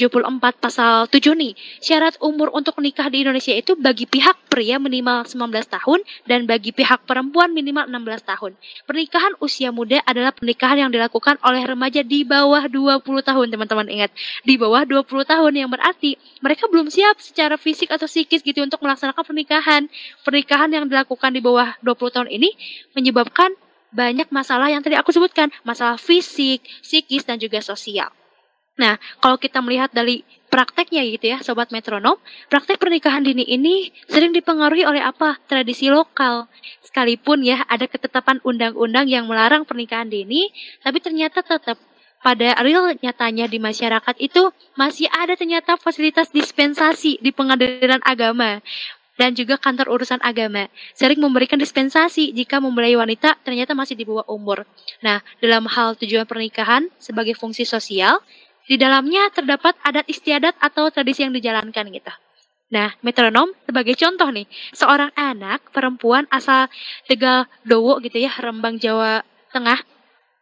pasal 0.62 1.10
7 1.10 1.34
nih, 1.34 1.58
syarat 1.82 2.14
umur 2.22 2.54
untuk 2.54 2.78
menikah 2.78 3.10
di 3.10 3.26
Indonesia 3.26 3.50
itu 3.50 3.74
bagi 3.74 4.06
pihak 4.06 4.46
pria 4.46 4.78
minimal 4.78 5.26
19 5.26 5.42
tahun 5.66 6.06
dan 6.22 6.46
bagi 6.46 6.70
pihak 6.70 7.02
perempuan 7.02 7.50
minimal 7.50 7.90
16 7.90 8.22
tahun. 8.22 8.54
Pernikahan 8.86 9.34
usia 9.42 9.74
muda 9.74 9.98
adalah 10.06 10.30
pernikahan 10.30 10.86
yang 10.86 10.94
dilakukan 10.94 11.34
oleh 11.42 11.66
remaja 11.66 12.06
di 12.06 12.22
bawah 12.22 12.70
20 12.70 13.02
tahun, 13.26 13.46
teman-teman 13.50 13.90
ingat. 13.90 14.14
Di 14.46 14.54
bawah 14.54 14.86
20 14.86 15.02
tahun 15.26 15.50
yang 15.50 15.66
berarti 15.66 16.14
mereka 16.46 16.70
belum 16.70 16.94
siap 16.94 17.18
secara 17.18 17.58
fisik 17.58 17.90
atau 17.90 18.06
psikis 18.06 18.46
gitu 18.46 18.62
untuk 18.62 18.78
melaksanakan 18.86 19.26
pernikahan. 19.26 19.90
Pernikahan 20.22 20.70
yang 20.70 20.86
dilakukan 20.86 21.34
di 21.34 21.42
bawah 21.42 21.74
20 21.82 22.14
tahun 22.14 22.28
ini 22.30 22.54
menyebabkan 22.94 23.50
banyak 23.96 24.28
masalah 24.28 24.68
yang 24.68 24.84
tadi 24.84 25.00
aku 25.00 25.08
sebutkan, 25.08 25.48
masalah 25.64 25.96
fisik, 25.96 26.60
psikis, 26.84 27.24
dan 27.24 27.40
juga 27.40 27.64
sosial. 27.64 28.12
Nah, 28.76 29.00
kalau 29.24 29.40
kita 29.40 29.64
melihat 29.64 29.88
dari 29.88 30.20
prakteknya 30.52 31.00
gitu 31.08 31.32
ya, 31.32 31.40
sobat 31.40 31.72
metronom, 31.72 32.20
praktek 32.52 32.76
pernikahan 32.76 33.24
dini 33.24 33.40
ini 33.48 33.88
sering 34.04 34.36
dipengaruhi 34.36 34.84
oleh 34.84 35.00
apa? 35.00 35.40
Tradisi 35.48 35.88
lokal. 35.88 36.44
Sekalipun 36.84 37.40
ya 37.40 37.64
ada 37.64 37.88
ketetapan 37.88 38.36
undang-undang 38.44 39.08
yang 39.08 39.24
melarang 39.24 39.64
pernikahan 39.64 40.12
dini, 40.12 40.52
tapi 40.84 41.00
ternyata 41.00 41.40
tetap 41.40 41.80
pada 42.20 42.58
real 42.58 42.90
nyatanya 43.00 43.46
di 43.46 43.62
masyarakat 43.62 44.16
itu 44.18 44.50
masih 44.74 45.06
ada 45.14 45.38
ternyata 45.38 45.78
fasilitas 45.78 46.32
dispensasi 46.34 47.22
di 47.22 47.30
pengadilan 47.30 48.02
agama 48.02 48.58
dan 49.16 49.32
juga 49.32 49.56
kantor 49.56 49.96
urusan 49.96 50.20
agama 50.20 50.68
sering 50.92 51.18
memberikan 51.18 51.56
dispensasi 51.56 52.32
jika 52.36 52.60
mempelai 52.60 52.94
wanita 52.96 53.40
ternyata 53.42 53.72
masih 53.72 53.96
di 53.96 54.04
bawah 54.04 54.24
umur. 54.28 54.68
Nah, 55.00 55.24
dalam 55.40 55.64
hal 55.66 55.96
tujuan 55.96 56.28
pernikahan 56.28 56.88
sebagai 57.00 57.32
fungsi 57.34 57.64
sosial, 57.64 58.20
di 58.66 58.76
dalamnya 58.76 59.30
terdapat 59.32 59.78
adat 59.82 60.06
istiadat 60.06 60.54
atau 60.58 60.90
tradisi 60.90 61.24
yang 61.24 61.32
dijalankan 61.32 61.86
gitu. 61.90 62.12
Nah, 62.66 62.90
metronom 62.98 63.54
sebagai 63.62 63.94
contoh 63.94 64.26
nih, 64.34 64.46
seorang 64.74 65.14
anak 65.14 65.70
perempuan 65.70 66.26
asal 66.34 66.66
Tegal 67.06 67.46
Dowo 67.62 68.02
gitu 68.02 68.18
ya, 68.18 68.34
Rembang 68.42 68.82
Jawa 68.82 69.22
Tengah, 69.54 69.78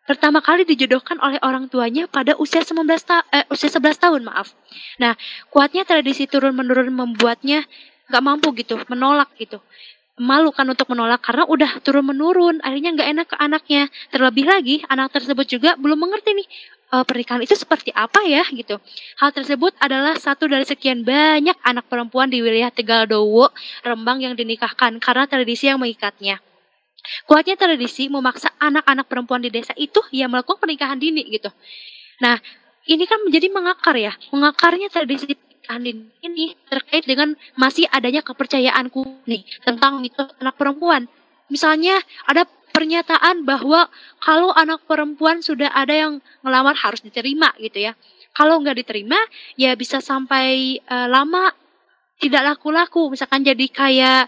pertama 0.09 0.41
kali 0.41 0.65
dijodohkan 0.65 1.21
oleh 1.21 1.37
orang 1.45 1.69
tuanya 1.69 2.09
pada 2.09 2.33
usia 2.41 2.65
19 2.65 2.81
ta 3.05 3.29
eh, 3.29 3.45
usia 3.53 3.69
11 3.69 4.01
tahun, 4.01 4.21
maaf. 4.25 4.57
Nah, 4.97 5.13
kuatnya 5.53 5.85
tradisi 5.85 6.25
turun-menurun 6.25 6.89
membuatnya 6.89 7.69
nggak 8.09 8.23
mampu 8.23 8.49
gitu 8.59 8.81
menolak 8.91 9.33
gitu. 9.41 9.61
Malu 10.15 10.55
kan 10.55 10.63
untuk 10.71 10.87
menolak 10.95 11.27
karena 11.27 11.43
udah 11.43 11.83
turun 11.83 12.07
menurun 12.07 12.63
akhirnya 12.63 12.95
nggak 12.95 13.09
enak 13.19 13.27
ke 13.27 13.37
anaknya. 13.37 13.83
Terlebih 14.15 14.47
lagi 14.47 14.77
anak 14.87 15.11
tersebut 15.11 15.47
juga 15.51 15.75
belum 15.75 16.07
mengerti 16.07 16.39
nih 16.39 16.47
e, 16.95 16.95
pernikahan 17.03 17.43
itu 17.43 17.59
seperti 17.59 17.91
apa 17.91 18.23
ya 18.23 18.47
gitu. 18.55 18.79
Hal 19.19 19.35
tersebut 19.35 19.75
adalah 19.83 20.15
satu 20.15 20.47
dari 20.47 20.63
sekian 20.63 21.03
banyak 21.03 21.59
anak 21.67 21.91
perempuan 21.91 22.31
di 22.31 22.39
wilayah 22.39 22.71
Tegal 22.71 23.11
Dowo 23.11 23.51
Rembang 23.83 24.23
yang 24.23 24.39
dinikahkan 24.39 25.03
karena 25.03 25.27
tradisi 25.27 25.67
yang 25.67 25.83
mengikatnya. 25.83 26.39
Kuatnya 27.29 27.59
tradisi 27.59 28.09
memaksa 28.09 28.55
anak-anak 28.57 29.11
perempuan 29.11 29.43
di 29.43 29.53
desa 29.53 29.77
itu 29.77 30.01
yang 30.15 30.33
melakukan 30.33 30.63
pernikahan 30.63 30.97
dini 30.97 31.27
gitu. 31.27 31.51
Nah 32.23 32.39
ini 32.87 33.05
kan 33.05 33.19
menjadi 33.25 33.51
mengakar 33.51 33.97
ya. 33.99 34.13
Mengakarnya 34.31 34.89
tradisi 34.95 35.37
Andin 35.69 36.13
ini 36.21 36.53
terkait 36.69 37.09
dengan 37.09 37.33
masih 37.57 37.89
adanya 37.89 38.21
kepercayaanku 38.21 39.25
nih 39.25 39.43
tentang 39.65 40.01
mitos 40.01 40.29
anak 40.41 40.57
perempuan. 40.61 41.09
Misalnya 41.49 42.01
ada 42.29 42.45
pernyataan 42.75 43.47
bahwa 43.47 43.87
kalau 44.19 44.51
anak 44.51 44.83
perempuan 44.85 45.39
sudah 45.39 45.71
ada 45.71 45.95
yang 45.95 46.13
ngelamar 46.43 46.75
harus 46.75 47.01
diterima 47.01 47.55
gitu 47.63 47.87
ya. 47.87 47.93
Kalau 48.35 48.59
nggak 48.59 48.83
diterima 48.83 49.17
ya 49.55 49.79
bisa 49.79 50.03
sampai 50.03 50.77
uh, 50.91 51.07
lama 51.07 51.55
tidak 52.19 52.43
laku-laku. 52.43 53.15
Misalkan 53.15 53.47
jadi 53.47 53.67
kayak 53.71 54.27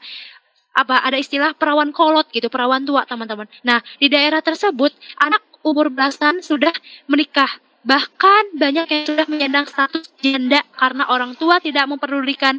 apa 0.77 0.97
ada 1.03 1.17
istilah 1.19 1.57
perawan 1.57 1.91
kolot 1.91 2.31
gitu, 2.31 2.47
perawan 2.47 2.87
tua 2.87 3.03
teman-teman. 3.09 3.51
Nah 3.67 3.83
di 3.99 4.07
daerah 4.07 4.39
tersebut 4.45 4.95
anak 5.19 5.43
umur 5.67 5.91
belasan 5.91 6.39
sudah 6.39 6.73
menikah 7.11 7.51
Bahkan 7.87 8.59
banyak 8.59 8.87
yang 8.91 9.05
sudah 9.07 9.27
menyandang 9.31 9.67
status 9.71 10.11
janda 10.19 10.67
karena 10.75 11.07
orang 11.07 11.39
tua 11.39 11.63
tidak 11.63 11.87
memperdulikan 11.87 12.59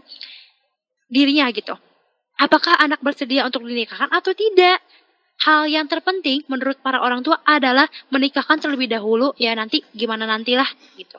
dirinya 1.11 1.51
gitu. 1.51 1.75
Apakah 2.39 2.79
anak 2.79 3.03
bersedia 3.03 3.43
untuk 3.43 3.67
dinikahkan 3.67 4.07
atau 4.07 4.31
tidak? 4.31 4.79
hal 5.45 5.69
yang 5.69 5.85
terpenting 5.85 6.41
menurut 6.49 6.81
para 6.81 6.97
orang 6.97 7.21
tua 7.21 7.37
adalah 7.45 7.85
menikahkan 8.09 8.57
terlebih 8.57 8.89
dahulu 8.89 9.37
ya 9.37 9.53
nanti 9.53 9.85
gimana 9.93 10.25
nantilah 10.25 10.65
gitu. 10.97 11.17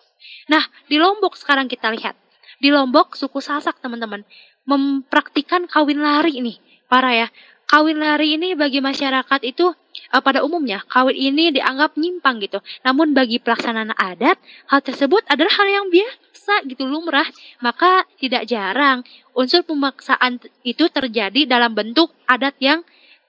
Nah, 0.51 0.65
di 0.91 0.99
Lombok 0.99 1.39
sekarang 1.39 1.71
kita 1.71 1.93
lihat. 1.95 2.19
Di 2.59 2.75
Lombok 2.75 3.15
suku 3.15 3.39
Sasak 3.39 3.79
teman-teman 3.79 4.27
mempraktikkan 4.67 5.71
kawin 5.71 6.03
lari 6.03 6.43
ini. 6.43 6.59
Parah 6.91 7.15
ya. 7.15 7.29
Kawin 7.69 8.01
lari 8.01 8.41
ini 8.41 8.57
bagi 8.57 8.81
masyarakat 8.81 9.45
itu 9.45 9.69
eh, 10.09 10.23
pada 10.25 10.41
umumnya 10.41 10.81
kawin 10.89 11.13
ini 11.13 11.53
dianggap 11.53 12.01
nyimpang 12.01 12.41
gitu. 12.41 12.65
Namun 12.81 13.13
bagi 13.13 13.37
pelaksanaan 13.37 13.93
adat, 13.93 14.41
hal 14.73 14.81
tersebut 14.81 15.21
adalah 15.29 15.53
hal 15.53 15.69
yang 15.69 15.87
biasa 15.93 16.65
gitu 16.65 16.89
lumrah. 16.89 17.29
Maka 17.61 18.09
tidak 18.17 18.49
jarang 18.49 19.05
unsur 19.37 19.61
pemaksaan 19.69 20.41
itu 20.65 20.89
terjadi 20.89 21.45
dalam 21.45 21.77
bentuk 21.77 22.09
adat 22.25 22.57
yang 22.57 22.81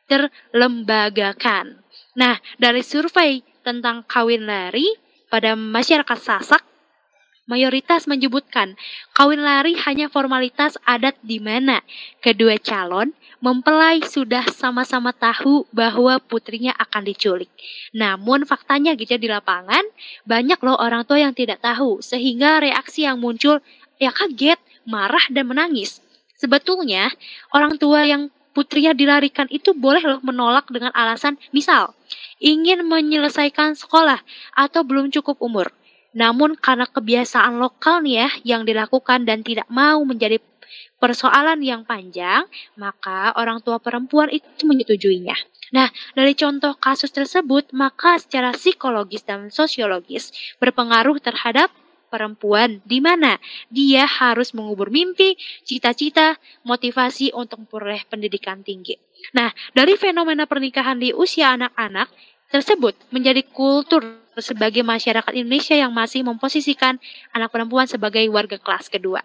terlembagakan. 0.08 1.84
Nah, 2.16 2.40
dari 2.56 2.80
survei 2.80 3.44
tentang 3.62 4.08
kawin 4.08 4.48
lari 4.48 4.88
pada 5.28 5.54
masyarakat 5.54 6.18
Sasak, 6.18 6.64
mayoritas 7.50 8.06
menyebutkan 8.06 8.78
kawin 9.18 9.42
lari 9.42 9.74
hanya 9.82 10.06
formalitas 10.08 10.78
adat 10.86 11.18
di 11.26 11.42
mana 11.42 11.82
kedua 12.22 12.62
calon 12.62 13.18
mempelai 13.42 14.06
sudah 14.06 14.46
sama-sama 14.54 15.10
tahu 15.16 15.66
bahwa 15.74 16.22
putrinya 16.22 16.76
akan 16.78 17.08
diculik. 17.10 17.50
Namun 17.96 18.46
faktanya 18.46 18.94
gitu 18.94 19.16
ya, 19.16 19.20
di 19.20 19.32
lapangan 19.32 19.82
banyak 20.30 20.60
loh 20.62 20.78
orang 20.78 21.08
tua 21.08 21.24
yang 21.24 21.34
tidak 21.34 21.64
tahu 21.64 22.04
sehingga 22.04 22.62
reaksi 22.62 23.08
yang 23.08 23.18
muncul 23.18 23.64
ya 23.98 24.14
kaget, 24.14 24.60
marah 24.86 25.24
dan 25.34 25.50
menangis. 25.50 26.04
Sebetulnya 26.40 27.12
orang 27.52 27.76
tua 27.80 28.08
yang 28.08 28.32
putrinya 28.52 28.92
dilarikan 28.92 29.48
itu 29.52 29.72
boleh 29.72 30.04
loh 30.04 30.20
menolak 30.20 30.68
dengan 30.68 30.92
alasan 30.92 31.40
misal 31.56 31.96
ingin 32.44 32.84
menyelesaikan 32.88 33.76
sekolah 33.76 34.20
atau 34.56 34.82
belum 34.84 35.12
cukup 35.16 35.40
umur. 35.40 35.72
Namun 36.14 36.58
karena 36.58 36.90
kebiasaan 36.90 37.62
lokal 37.62 38.02
nih 38.02 38.16
ya 38.26 38.30
yang 38.58 38.62
dilakukan 38.66 39.26
dan 39.26 39.46
tidak 39.46 39.70
mau 39.70 40.02
menjadi 40.02 40.42
persoalan 41.00 41.64
yang 41.64 41.88
panjang, 41.88 42.46
maka 42.76 43.34
orang 43.40 43.64
tua 43.64 43.80
perempuan 43.80 44.30
itu 44.30 44.68
menyetujuinya. 44.68 45.36
Nah, 45.70 45.90
dari 46.18 46.34
contoh 46.34 46.74
kasus 46.78 47.14
tersebut, 47.14 47.72
maka 47.78 48.18
secara 48.18 48.54
psikologis 48.54 49.22
dan 49.22 49.54
sosiologis 49.54 50.34
berpengaruh 50.58 51.22
terhadap 51.22 51.70
perempuan 52.10 52.82
di 52.90 52.98
mana 53.00 53.38
dia 53.70 54.10
harus 54.10 54.58
mengubur 54.58 54.90
mimpi, 54.90 55.38
cita-cita, 55.62 56.42
motivasi 56.66 57.32
untuk 57.38 57.70
memperoleh 57.70 58.02
pendidikan 58.10 58.66
tinggi. 58.66 58.98
Nah, 59.38 59.54
dari 59.78 59.94
fenomena 59.94 60.50
pernikahan 60.50 60.98
di 60.98 61.14
usia 61.14 61.54
anak-anak 61.54 62.10
tersebut 62.50 62.98
menjadi 63.14 63.46
kultur 63.46 64.02
sebagai 64.40 64.82
masyarakat 64.82 65.34
Indonesia 65.36 65.76
yang 65.76 65.94
masih 65.94 66.26
memposisikan 66.26 66.98
anak 67.34 67.54
perempuan 67.54 67.86
sebagai 67.86 68.24
warga 68.30 68.58
kelas 68.58 68.90
kedua. 68.90 69.22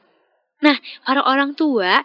Nah, 0.64 0.80
para 1.04 1.20
orang 1.26 1.52
tua 1.52 2.00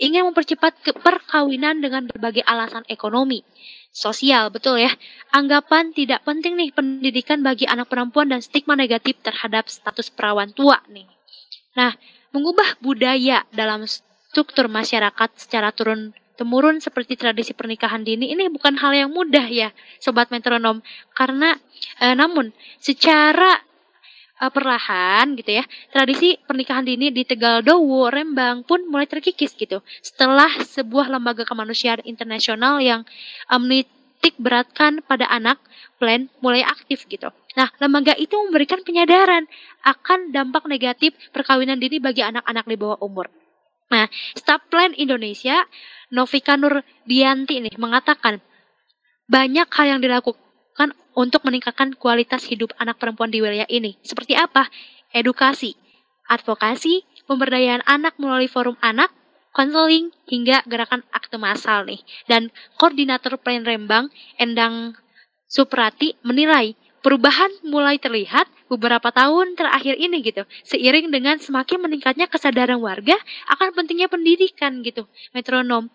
ingin 0.00 0.26
mempercepat 0.26 0.82
perkawinan 0.98 1.78
dengan 1.78 2.10
berbagai 2.10 2.42
alasan 2.42 2.82
ekonomi, 2.90 3.46
sosial, 3.94 4.50
betul 4.50 4.82
ya. 4.82 4.90
Anggapan 5.30 5.94
tidak 5.94 6.26
penting 6.26 6.58
nih 6.58 6.74
pendidikan 6.74 7.44
bagi 7.44 7.70
anak 7.70 7.86
perempuan 7.86 8.32
dan 8.32 8.42
stigma 8.42 8.74
negatif 8.74 9.20
terhadap 9.22 9.70
status 9.70 10.10
perawan 10.10 10.50
tua 10.50 10.82
nih. 10.90 11.06
Nah, 11.78 11.94
mengubah 12.34 12.82
budaya 12.82 13.46
dalam 13.54 13.86
struktur 13.86 14.66
masyarakat 14.66 15.30
secara 15.38 15.70
turun 15.70 16.10
temurun 16.40 16.80
seperti 16.80 17.20
tradisi 17.20 17.52
pernikahan 17.52 18.00
dini 18.00 18.32
ini 18.32 18.48
bukan 18.48 18.80
hal 18.80 18.96
yang 18.96 19.12
mudah 19.12 19.44
ya, 19.44 19.68
sobat 20.00 20.32
metronom. 20.32 20.80
Karena 21.12 21.52
eh, 22.00 22.16
namun 22.16 22.56
secara 22.80 23.60
uh, 24.40 24.48
perlahan 24.48 25.36
gitu 25.36 25.60
ya. 25.60 25.64
Tradisi 25.92 26.40
pernikahan 26.40 26.82
dini 26.88 27.12
di 27.12 27.22
Tegal 27.28 27.60
Dowo, 27.60 28.08
Rembang 28.08 28.64
pun 28.64 28.88
mulai 28.88 29.04
terkikis 29.04 29.52
gitu. 29.54 29.84
Setelah 30.00 30.48
sebuah 30.64 31.12
lembaga 31.12 31.44
kemanusiaan 31.44 32.00
internasional 32.08 32.80
yang 32.80 33.04
menitik 33.52 34.34
beratkan 34.40 35.04
pada 35.04 35.28
anak 35.28 35.60
plan 36.00 36.32
mulai 36.40 36.64
aktif 36.64 37.04
gitu. 37.06 37.28
Nah, 37.54 37.68
lembaga 37.82 38.16
itu 38.16 38.32
memberikan 38.48 38.80
penyadaran 38.80 39.44
akan 39.84 40.32
dampak 40.32 40.64
negatif 40.64 41.12
perkawinan 41.34 41.76
dini 41.76 42.00
bagi 42.00 42.24
anak-anak 42.24 42.64
di 42.64 42.76
bawah 42.80 42.98
umur. 43.04 43.28
Nah, 43.90 44.06
Staf 44.38 44.70
Plan 44.70 44.94
Indonesia, 44.94 45.66
Novika 46.10 46.58
Nur 46.58 46.82
Dianti 47.06 47.62
nih 47.62 47.78
mengatakan 47.78 48.42
banyak 49.30 49.70
hal 49.70 49.86
yang 49.96 50.00
dilakukan 50.02 50.90
untuk 51.14 51.46
meningkatkan 51.46 51.94
kualitas 51.94 52.46
hidup 52.50 52.74
anak 52.82 52.98
perempuan 52.98 53.30
di 53.30 53.38
wilayah 53.38 53.66
ini. 53.70 53.94
Seperti 54.02 54.34
apa? 54.34 54.66
Edukasi, 55.14 55.78
advokasi, 56.26 57.06
pemberdayaan 57.30 57.86
anak 57.86 58.18
melalui 58.18 58.50
forum 58.50 58.74
anak, 58.82 59.10
konseling, 59.54 60.10
hingga 60.26 60.66
gerakan 60.66 61.06
akte 61.14 61.38
massal 61.38 61.86
nih. 61.86 62.02
Dan 62.26 62.50
koordinator 62.78 63.38
Plan 63.38 63.62
Rembang, 63.62 64.10
Endang 64.34 64.98
Suprati, 65.46 66.18
menilai 66.26 66.74
perubahan 67.00 67.50
mulai 67.66 67.96
terlihat 67.96 68.46
beberapa 68.70 69.10
tahun 69.10 69.58
terakhir 69.58 69.96
ini 69.98 70.22
gitu. 70.22 70.46
Seiring 70.64 71.10
dengan 71.10 71.36
semakin 71.40 71.82
meningkatnya 71.82 72.30
kesadaran 72.30 72.78
warga 72.78 73.16
akan 73.50 73.74
pentingnya 73.74 74.06
pendidikan 74.06 74.80
gitu. 74.84 75.08
Metronom. 75.34 75.90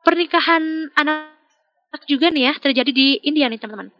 Pernikahan 0.00 0.90
anak 0.96 1.36
juga 2.08 2.32
nih 2.32 2.50
ya 2.50 2.52
terjadi 2.56 2.90
di 2.90 3.20
India 3.22 3.46
nih 3.46 3.60
teman-teman. 3.60 3.92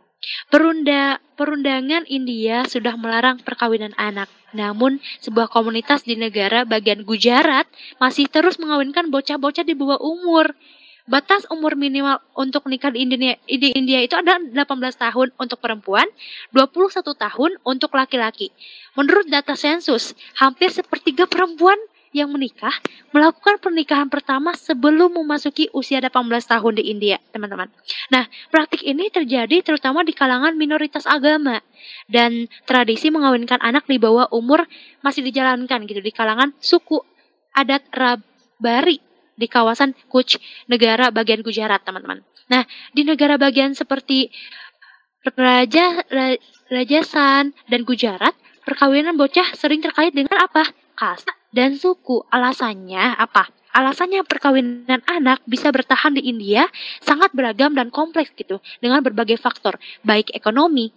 Perunda, 0.52 1.16
perundangan 1.40 2.04
India 2.04 2.68
sudah 2.68 2.92
melarang 3.00 3.40
perkawinan 3.40 3.96
anak. 3.96 4.28
Namun, 4.52 5.00
sebuah 5.24 5.48
komunitas 5.48 6.04
di 6.04 6.12
negara 6.12 6.68
bagian 6.68 7.08
Gujarat 7.08 7.64
masih 7.96 8.28
terus 8.28 8.60
mengawinkan 8.60 9.08
bocah-bocah 9.08 9.64
di 9.64 9.72
bawah 9.72 9.96
umur. 9.96 10.52
Batas 11.08 11.48
umur 11.48 11.76
minimal 11.76 12.20
untuk 12.36 12.68
nikah 12.68 12.92
di 12.92 13.04
India, 13.04 13.36
di 13.46 13.68
India 13.72 14.00
itu 14.04 14.16
adalah 14.16 14.40
18 14.40 14.66
tahun 14.96 15.28
untuk 15.40 15.58
perempuan, 15.60 16.06
21 16.52 17.02
tahun 17.16 17.50
untuk 17.64 17.94
laki-laki. 17.96 18.52
Menurut 18.98 19.28
data 19.28 19.56
sensus, 19.56 20.12
hampir 20.36 20.68
sepertiga 20.74 21.24
perempuan 21.24 21.78
yang 22.10 22.26
menikah 22.34 22.74
melakukan 23.14 23.62
pernikahan 23.62 24.10
pertama 24.10 24.50
sebelum 24.58 25.14
memasuki 25.22 25.70
usia 25.70 26.02
18 26.02 26.26
tahun 26.42 26.72
di 26.82 26.90
India, 26.90 27.22
teman-teman. 27.30 27.70
Nah, 28.10 28.26
praktik 28.50 28.82
ini 28.82 29.06
terjadi 29.14 29.62
terutama 29.62 30.02
di 30.02 30.10
kalangan 30.10 30.58
minoritas 30.58 31.06
agama 31.06 31.62
dan 32.10 32.50
tradisi 32.66 33.14
mengawinkan 33.14 33.62
anak 33.62 33.86
di 33.86 34.02
bawah 34.02 34.26
umur 34.34 34.66
masih 35.06 35.22
dijalankan 35.22 35.86
gitu 35.86 36.02
di 36.02 36.10
kalangan 36.10 36.50
suku 36.58 36.98
adat 37.54 37.86
Rabari 37.94 39.09
di 39.40 39.48
kawasan 39.48 39.96
Kutch, 40.12 40.36
negara 40.68 41.08
bagian 41.08 41.40
Gujarat, 41.40 41.80
teman-teman. 41.80 42.20
Nah, 42.52 42.68
di 42.92 43.08
negara 43.08 43.40
bagian 43.40 43.72
seperti 43.72 44.28
Raja 45.24 46.04
Rajasthan 46.68 47.56
dan 47.72 47.80
Gujarat, 47.88 48.36
perkawinan 48.68 49.16
bocah 49.16 49.56
sering 49.56 49.80
terkait 49.80 50.12
dengan 50.12 50.36
apa? 50.36 50.68
Kasta 50.92 51.32
dan 51.56 51.80
suku. 51.80 52.20
Alasannya 52.28 53.16
apa? 53.16 53.48
Alasannya 53.70 54.26
perkawinan 54.26 54.98
anak 55.06 55.46
bisa 55.46 55.70
bertahan 55.70 56.18
di 56.18 56.26
India 56.26 56.66
sangat 56.98 57.30
beragam 57.30 57.70
dan 57.70 57.94
kompleks 57.94 58.34
gitu 58.34 58.58
dengan 58.82 58.98
berbagai 58.98 59.38
faktor, 59.38 59.78
baik 60.02 60.34
ekonomi, 60.34 60.90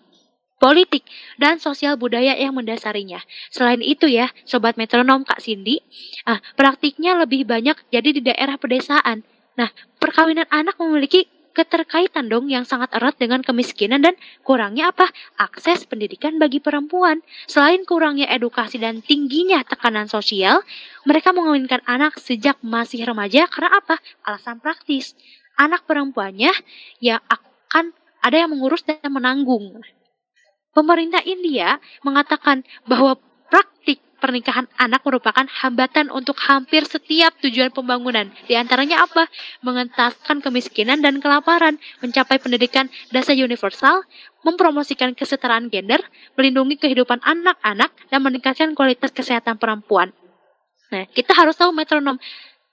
politik, 0.61 1.03
dan 1.41 1.59
sosial 1.59 1.95
budaya 1.99 2.33
yang 2.37 2.55
mendasarinya. 2.55 3.21
Selain 3.51 3.79
itu 3.83 4.07
ya, 4.09 4.31
Sobat 4.47 4.79
Metronom 4.79 5.27
Kak 5.27 5.43
Cindy, 5.43 5.83
ah, 6.23 6.39
praktiknya 6.55 7.19
lebih 7.19 7.43
banyak 7.43 7.75
jadi 7.91 8.09
di 8.09 8.21
daerah 8.23 8.55
pedesaan. 8.55 9.27
Nah, 9.53 9.69
perkawinan 10.01 10.49
anak 10.49 10.79
memiliki 10.81 11.29
keterkaitan 11.53 12.27
dong 12.27 12.49
yang 12.49 12.65
sangat 12.65 12.89
erat 12.97 13.15
dengan 13.21 13.45
kemiskinan 13.45 14.01
dan 14.01 14.17
kurangnya 14.41 14.89
apa? 14.89 15.07
Akses 15.37 15.85
pendidikan 15.85 16.41
bagi 16.41 16.57
perempuan. 16.57 17.21
Selain 17.45 17.85
kurangnya 17.85 18.27
edukasi 18.33 18.81
dan 18.81 19.05
tingginya 19.05 19.61
tekanan 19.61 20.09
sosial, 20.09 20.65
mereka 21.05 21.29
mengawinkan 21.31 21.85
anak 21.85 22.17
sejak 22.17 22.57
masih 22.65 23.05
remaja 23.05 23.45
karena 23.45 23.77
apa? 23.77 24.01
Alasan 24.25 24.57
praktis. 24.59 25.13
Anak 25.53 25.85
perempuannya 25.85 26.49
yang 26.97 27.21
akan 27.29 27.93
ada 28.25 28.35
yang 28.41 28.49
mengurus 28.49 28.81
dan 28.81 28.97
menanggung. 29.13 29.85
Pemerintah 30.73 31.21
India 31.21 31.77
mengatakan 32.01 32.65
bahwa 32.89 33.13
praktik 33.45 34.01
pernikahan 34.17 34.65
anak 34.81 35.05
merupakan 35.05 35.45
hambatan 35.45 36.09
untuk 36.09 36.33
hampir 36.41 36.81
setiap 36.89 37.37
tujuan 37.45 37.69
pembangunan. 37.69 38.33
Di 38.49 38.57
antaranya 38.57 39.05
apa? 39.05 39.29
Mengentaskan 39.61 40.41
kemiskinan 40.41 41.05
dan 41.05 41.21
kelaparan, 41.21 41.77
mencapai 42.01 42.41
pendidikan 42.41 42.89
dasar 43.13 43.37
universal, 43.37 44.01
mempromosikan 44.41 45.13
kesetaraan 45.13 45.69
gender, 45.69 46.01
melindungi 46.33 46.81
kehidupan 46.81 47.21
anak-anak, 47.21 47.93
dan 48.09 48.19
meningkatkan 48.25 48.73
kualitas 48.73 49.13
kesehatan 49.13 49.61
perempuan. 49.61 50.09
Nah, 50.89 51.05
kita 51.09 51.33
harus 51.37 51.57
tahu 51.57 51.69
metronom 51.69 52.17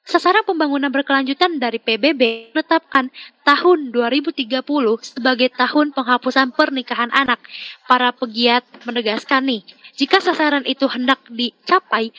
Sasaran 0.00 0.42
pembangunan 0.48 0.88
berkelanjutan 0.88 1.60
dari 1.60 1.76
PBB 1.76 2.50
menetapkan 2.56 3.12
tahun 3.44 3.92
2030 3.92 4.64
sebagai 5.04 5.52
tahun 5.54 5.92
penghapusan 5.92 6.56
pernikahan 6.56 7.12
anak. 7.12 7.38
Para 7.84 8.10
pegiat 8.10 8.64
menegaskan 8.88 9.44
nih, 9.44 9.62
jika 9.94 10.18
sasaran 10.18 10.64
itu 10.64 10.88
hendak 10.88 11.20
dicapai, 11.28 12.10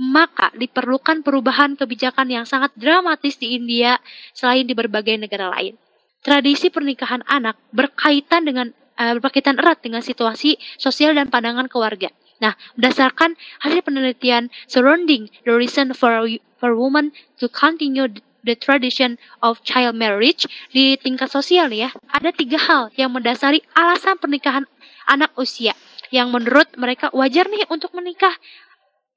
maka 0.00 0.48
diperlukan 0.56 1.20
perubahan 1.20 1.76
kebijakan 1.76 2.28
yang 2.28 2.44
sangat 2.48 2.72
dramatis 2.76 3.36
di 3.36 3.56
India 3.56 4.00
selain 4.32 4.64
di 4.64 4.72
berbagai 4.72 5.16
negara 5.20 5.52
lain. 5.52 5.76
Tradisi 6.20 6.68
pernikahan 6.68 7.24
anak 7.24 7.56
berkaitan 7.72 8.44
dengan 8.44 8.72
uh, 9.00 9.16
berkaitan 9.16 9.56
erat 9.56 9.80
dengan 9.80 10.04
situasi 10.04 10.60
sosial 10.76 11.16
dan 11.16 11.32
pandangan 11.32 11.68
keluarga. 11.68 12.12
Nah, 12.40 12.56
berdasarkan 12.74 13.36
hasil 13.60 13.84
penelitian 13.84 14.48
surrounding 14.64 15.28
the 15.44 15.52
reason 15.52 15.92
for 15.92 16.24
for 16.56 16.72
women 16.72 17.12
to 17.36 17.48
continue 17.52 18.08
the 18.40 18.56
tradition 18.56 19.20
of 19.44 19.60
child 19.60 19.92
marriage 19.96 20.48
di 20.72 20.96
tingkat 20.96 21.28
sosial 21.28 21.68
ya, 21.68 21.92
ada 22.08 22.32
tiga 22.32 22.56
hal 22.56 22.88
yang 22.96 23.12
mendasari 23.12 23.60
alasan 23.76 24.16
pernikahan 24.16 24.64
anak 25.04 25.28
usia 25.36 25.76
yang 26.08 26.32
menurut 26.32 26.72
mereka 26.80 27.12
wajar 27.12 27.46
nih 27.46 27.68
untuk 27.68 27.92
menikah, 27.92 28.32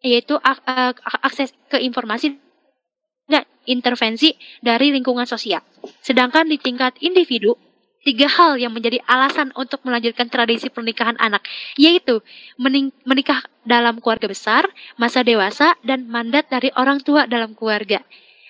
yaitu 0.04 0.36
akses 1.24 1.56
ke 1.72 1.80
informasi 1.80 2.36
dan 3.26 3.48
intervensi 3.64 4.36
dari 4.60 4.92
lingkungan 4.92 5.24
sosial. 5.24 5.64
Sedangkan 6.04 6.46
di 6.52 6.60
tingkat 6.60 7.00
individu, 7.00 7.56
tiga 8.04 8.28
hal 8.28 8.60
yang 8.60 8.76
menjadi 8.76 9.00
alasan 9.08 9.56
untuk 9.56 9.82
melanjutkan 9.88 10.28
tradisi 10.28 10.68
pernikahan 10.68 11.16
anak, 11.18 11.42
yaitu 11.80 12.20
menikah 13.08 13.42
dalam 13.64 14.04
keluarga 14.04 14.28
besar, 14.28 14.68
masa 15.00 15.24
dewasa, 15.24 15.80
dan 15.88 16.06
mandat 16.12 16.52
dari 16.52 16.70
orang 16.76 17.00
tua 17.00 17.26
dalam 17.26 17.56
keluarga. 17.56 18.04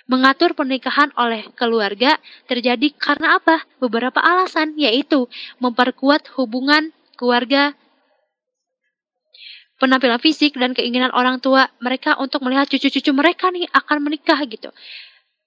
Mengatur 0.09 0.51
pernikahan 0.51 1.15
oleh 1.15 1.47
keluarga 1.55 2.19
terjadi 2.49 2.91
karena 2.97 3.39
apa? 3.39 3.63
Beberapa 3.79 4.19
alasan, 4.19 4.75
yaitu 4.75 5.31
memperkuat 5.63 6.27
hubungan 6.35 6.91
keluarga, 7.15 7.71
penampilan 9.79 10.19
fisik, 10.19 10.59
dan 10.59 10.75
keinginan 10.75 11.13
orang 11.15 11.39
tua 11.39 11.71
mereka 11.79 12.19
untuk 12.19 12.43
melihat 12.43 12.67
cucu-cucu 12.67 13.15
mereka 13.15 13.47
nih 13.53 13.69
akan 13.71 14.03
menikah 14.03 14.43
gitu. 14.43 14.75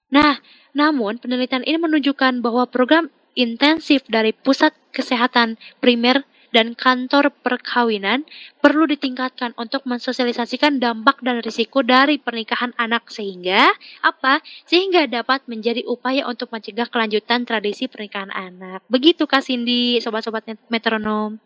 Nah, 0.08 0.40
namun 0.72 1.18
penelitian 1.18 1.66
ini 1.66 1.76
menunjukkan 1.76 2.40
bahwa 2.40 2.64
program 2.70 3.12
intensif 3.36 4.02
dari 4.08 4.32
pusat 4.32 4.72
kesehatan 4.90 5.60
primer 5.78 6.24
dan 6.56 6.72
kantor 6.72 7.28
perkawinan 7.44 8.24
perlu 8.64 8.88
ditingkatkan 8.88 9.52
untuk 9.60 9.84
mensosialisasikan 9.84 10.80
dampak 10.80 11.20
dan 11.20 11.44
risiko 11.44 11.84
dari 11.84 12.16
pernikahan 12.16 12.72
anak 12.80 13.12
sehingga 13.12 13.68
apa? 14.00 14.40
Sehingga 14.64 15.04
dapat 15.04 15.44
menjadi 15.52 15.84
upaya 15.84 16.24
untuk 16.24 16.48
mencegah 16.48 16.88
kelanjutan 16.88 17.44
tradisi 17.44 17.92
pernikahan 17.92 18.32
anak. 18.32 18.80
Begitu 18.88 19.28
Kak 19.28 19.44
Cindy, 19.44 20.00
sobat-sobat 20.00 20.48
metronom. 20.72 21.36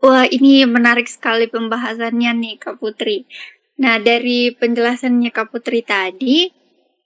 Wah, 0.00 0.24
ini 0.28 0.64
menarik 0.64 1.08
sekali 1.12 1.48
pembahasannya 1.48 2.32
nih 2.32 2.54
Kak 2.56 2.80
Putri. 2.80 3.28
Nah, 3.80 4.00
dari 4.00 4.52
penjelasannya 4.52 5.28
Kak 5.28 5.52
Putri 5.52 5.84
tadi, 5.84 6.63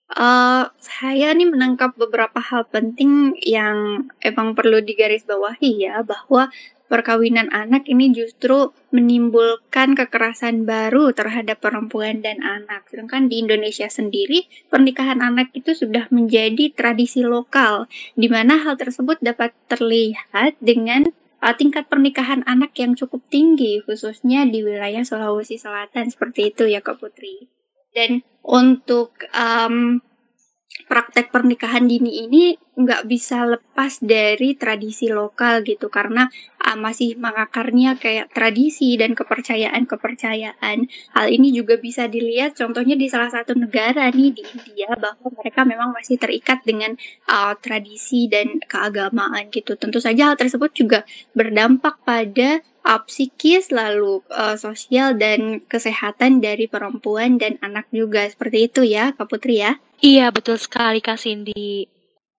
Uh, 0.09 0.73
saya 0.81 1.37
nih 1.37 1.53
menangkap 1.53 1.93
beberapa 1.93 2.41
hal 2.41 2.65
penting 2.73 3.37
yang 3.45 4.09
emang 4.25 4.57
perlu 4.57 4.81
digarisbawahi 4.81 5.85
ya, 5.85 6.01
bahwa 6.01 6.49
perkawinan 6.89 7.53
anak 7.53 7.85
ini 7.85 8.09
justru 8.17 8.73
menimbulkan 8.89 9.93
kekerasan 9.93 10.65
baru 10.65 11.13
terhadap 11.13 11.61
perempuan 11.61 12.25
dan 12.25 12.41
anak. 12.41 12.89
Sedangkan 12.89 13.29
di 13.29 13.45
Indonesia 13.45 13.85
sendiri, 13.93 14.49
pernikahan 14.73 15.21
anak 15.21 15.53
itu 15.53 15.77
sudah 15.77 16.09
menjadi 16.09 16.73
tradisi 16.73 17.21
lokal, 17.21 17.85
di 18.17 18.33
mana 18.33 18.57
hal 18.65 18.81
tersebut 18.81 19.21
dapat 19.21 19.53
terlihat 19.69 20.57
dengan 20.65 21.05
uh, 21.45 21.53
tingkat 21.53 21.85
pernikahan 21.93 22.49
anak 22.49 22.73
yang 22.81 22.97
cukup 22.97 23.21
tinggi, 23.29 23.85
khususnya 23.85 24.49
di 24.49 24.65
wilayah 24.65 25.05
Sulawesi 25.05 25.61
Selatan 25.61 26.09
seperti 26.09 26.57
itu 26.57 26.65
ya 26.65 26.81
Kak 26.81 26.97
Putri. 26.97 27.53
Dan 27.93 28.25
untuk 28.49 29.13
um, 29.37 30.01
praktek 30.89 31.29
pernikahan 31.29 31.85
dini 31.85 32.25
ini 32.25 32.45
nggak 32.79 33.11
bisa 33.11 33.43
lepas 33.43 33.99
dari 33.99 34.55
tradisi 34.55 35.11
lokal 35.11 35.67
gitu 35.67 35.91
karena 35.91 36.31
uh, 36.63 36.79
masih 36.79 37.19
mengakarnya 37.19 37.99
kayak 37.99 38.31
tradisi 38.31 38.95
dan 38.95 39.19
kepercayaan-kepercayaan. 39.19 40.87
Hal 41.19 41.27
ini 41.27 41.51
juga 41.51 41.75
bisa 41.83 42.07
dilihat 42.07 42.55
contohnya 42.55 42.95
di 42.95 43.11
salah 43.11 43.35
satu 43.35 43.59
negara 43.59 44.07
nih 44.15 44.31
di 44.31 44.43
India 44.47 44.95
bahwa 44.95 45.27
mereka 45.43 45.67
memang 45.67 45.91
masih 45.91 46.23
terikat 46.23 46.63
dengan 46.63 46.95
uh, 47.27 47.59
tradisi 47.59 48.31
dan 48.31 48.63
keagamaan 48.63 49.51
gitu. 49.51 49.75
Tentu 49.75 49.99
saja 49.99 50.31
hal 50.31 50.37
tersebut 50.39 50.71
juga 50.71 51.03
berdampak 51.35 51.99
pada 52.07 52.63
uh, 52.87 53.03
psikis 53.11 53.75
lalu 53.75 54.23
uh, 54.31 54.55
sosial 54.55 55.19
dan 55.19 55.67
kesehatan 55.67 56.39
dari 56.39 56.71
perempuan 56.71 57.43
dan 57.43 57.59
anak 57.59 57.91
juga 57.91 58.23
seperti 58.31 58.71
itu 58.71 58.81
ya 58.87 59.11
Kak 59.19 59.27
Putri 59.27 59.67
ya. 59.67 59.83
Iya 59.99 60.31
betul 60.31 60.63
sekali 60.63 61.03
Kak 61.03 61.19
Cindy. 61.19 61.98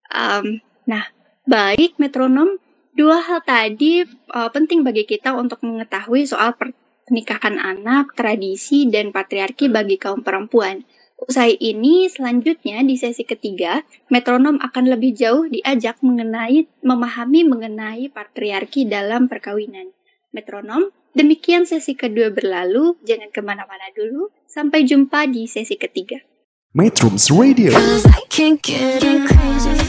Um, 0.10 0.62
nah, 0.90 1.06
baik 1.46 2.02
metronom, 2.02 2.58
dua 2.98 3.22
hal 3.22 3.46
tadi 3.46 4.04
uh, 4.34 4.50
penting 4.50 4.82
bagi 4.82 5.06
kita 5.06 5.38
untuk 5.38 5.62
mengetahui 5.62 6.26
soal 6.26 6.58
pernikahan 6.58 7.62
anak, 7.62 8.18
tradisi, 8.18 8.90
dan 8.90 9.14
patriarki 9.14 9.70
bagi 9.70 10.02
kaum 10.02 10.26
perempuan. 10.26 10.82
Usai 11.20 11.60
ini, 11.60 12.08
selanjutnya 12.08 12.80
di 12.80 12.96
sesi 12.96 13.28
ketiga, 13.28 13.84
metronom 14.08 14.56
akan 14.64 14.88
lebih 14.88 15.12
jauh 15.12 15.52
diajak 15.52 16.00
mengenai 16.00 16.64
memahami 16.80 17.44
mengenai 17.44 18.08
patriarki 18.08 18.88
dalam 18.88 19.28
perkawinan. 19.28 19.92
Metronom, 20.32 20.88
demikian 21.12 21.68
sesi 21.68 22.00
kedua 22.00 22.32
berlalu, 22.32 22.96
jangan 23.04 23.36
ke 23.36 23.42
mana-mana 23.44 23.92
dulu, 23.92 24.32
sampai 24.48 24.88
jumpa 24.88 25.28
di 25.28 25.44
sesi 25.44 25.76
ketiga. 25.76 26.24
Metrums 26.70 27.34
Radio. 27.34 27.74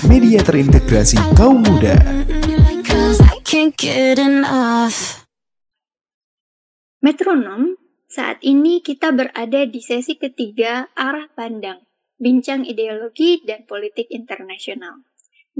Media 0.08 0.40
terintegrasi 0.40 1.20
kaum 1.36 1.60
muda. 1.60 1.92
Metronom, 7.04 7.76
saat 8.08 8.40
ini 8.40 8.80
kita 8.80 9.12
berada 9.12 9.68
di 9.68 9.76
sesi 9.84 10.16
ketiga 10.16 10.88
arah 10.96 11.28
pandang, 11.36 11.84
bincang 12.16 12.64
ideologi 12.64 13.44
dan 13.44 13.68
politik 13.68 14.08
internasional. 14.08 15.04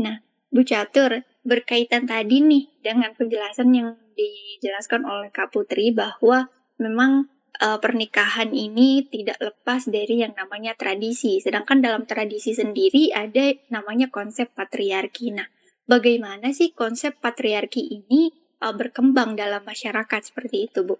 Nah, 0.00 0.24
Bu 0.48 0.64
Catur, 0.64 1.20
berkaitan 1.44 2.08
tadi 2.08 2.40
nih 2.40 2.80
dengan 2.80 3.12
penjelasan 3.12 3.68
yang 3.76 3.92
dijelaskan 4.16 5.04
oleh 5.04 5.28
Kak 5.28 5.52
Putri 5.52 5.92
bahwa 5.92 6.48
memang 6.80 7.28
uh, 7.58 7.78
pernikahan 7.82 8.54
ini 8.54 9.06
tidak 9.10 9.38
lepas 9.42 9.90
dari 9.90 10.22
yang 10.22 10.36
namanya 10.38 10.78
tradisi. 10.78 11.42
Sedangkan 11.42 11.82
dalam 11.82 12.06
tradisi 12.06 12.54
sendiri 12.54 13.10
ada 13.10 13.50
namanya 13.74 14.08
konsep 14.08 14.54
patriarki. 14.54 15.34
Nah, 15.34 15.46
bagaimana 15.90 16.54
sih 16.54 16.70
konsep 16.70 17.18
patriarki 17.18 17.82
ini 17.90 18.30
uh, 18.62 18.74
berkembang 18.74 19.34
dalam 19.34 19.66
masyarakat 19.66 20.20
seperti 20.22 20.70
itu, 20.70 20.86
Bu? 20.86 20.96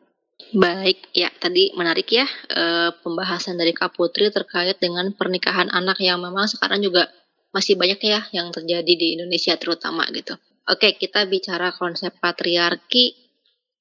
Baik, 0.51 1.13
ya 1.13 1.29
tadi 1.37 1.69
menarik 1.77 2.09
ya 2.09 2.25
e, 2.49 2.97
pembahasan 3.05 3.61
dari 3.61 3.77
Kak 3.77 3.93
Putri 3.93 4.33
terkait 4.33 4.81
dengan 4.81 5.13
pernikahan 5.13 5.69
anak 5.69 6.01
yang 6.01 6.17
memang 6.17 6.49
sekarang 6.49 6.81
juga 6.81 7.13
masih 7.53 7.77
banyak 7.77 8.01
ya 8.01 8.25
yang 8.33 8.49
terjadi 8.49 8.89
di 8.89 9.21
Indonesia 9.21 9.55
terutama 9.61 10.09
gitu. 10.11 10.35
Oke, 10.65 10.97
kita 10.97 11.29
bicara 11.29 11.77
konsep 11.77 12.17
patriarki 12.19 13.15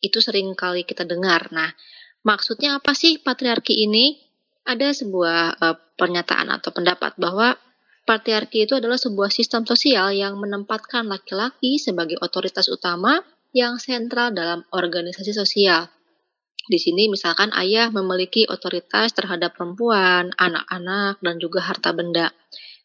itu 0.02 0.20
sering 0.20 0.52
kali 0.54 0.84
kita 0.84 1.08
dengar. 1.08 1.48
Nah, 1.56 1.70
Maksudnya 2.24 2.80
apa 2.80 2.92
sih 2.92 3.20
patriarki 3.20 3.86
ini? 3.88 4.20
Ada 4.68 4.94
sebuah 4.94 5.40
uh, 5.58 5.78
pernyataan 5.98 6.52
atau 6.54 6.70
pendapat 6.70 7.18
bahwa 7.18 7.58
patriarki 8.06 8.70
itu 8.70 8.78
adalah 8.78 9.02
sebuah 9.02 9.34
sistem 9.34 9.66
sosial 9.66 10.14
yang 10.14 10.38
menempatkan 10.38 11.10
laki-laki 11.10 11.82
sebagai 11.82 12.22
otoritas 12.22 12.70
utama 12.70 13.18
yang 13.50 13.82
sentral 13.82 14.30
dalam 14.30 14.62
organisasi 14.70 15.34
sosial. 15.34 15.90
Di 16.70 16.78
sini 16.78 17.10
misalkan 17.10 17.50
ayah 17.58 17.90
memiliki 17.90 18.46
otoritas 18.46 19.10
terhadap 19.18 19.58
perempuan, 19.58 20.30
anak-anak, 20.38 21.18
dan 21.18 21.36
juga 21.42 21.66
harta 21.66 21.90
benda. 21.98 22.30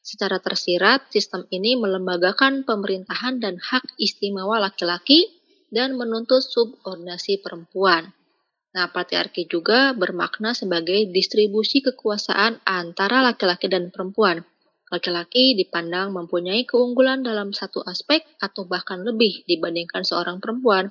Secara 0.01 0.41
tersirat, 0.41 1.13
sistem 1.13 1.45
ini 1.53 1.77
melembagakan 1.77 2.65
pemerintahan 2.65 3.45
dan 3.45 3.61
hak 3.61 3.85
istimewa 4.01 4.57
laki-laki 4.57 5.29
dan 5.69 6.01
menuntut 6.01 6.41
subordinasi 6.41 7.45
perempuan. 7.45 8.09
Nah, 8.75 8.91
patriarki 8.91 9.47
juga 9.47 9.95
bermakna 9.95 10.51
sebagai 10.51 11.07
distribusi 11.15 11.79
kekuasaan 11.79 12.59
antara 12.67 13.23
laki-laki 13.23 13.71
dan 13.71 13.95
perempuan. 13.95 14.43
Laki-laki 14.91 15.55
dipandang 15.55 16.11
mempunyai 16.11 16.67
keunggulan 16.67 17.23
dalam 17.23 17.55
satu 17.55 17.87
aspek 17.87 18.27
atau 18.43 18.67
bahkan 18.67 19.07
lebih 19.07 19.47
dibandingkan 19.47 20.03
seorang 20.03 20.43
perempuan, 20.43 20.91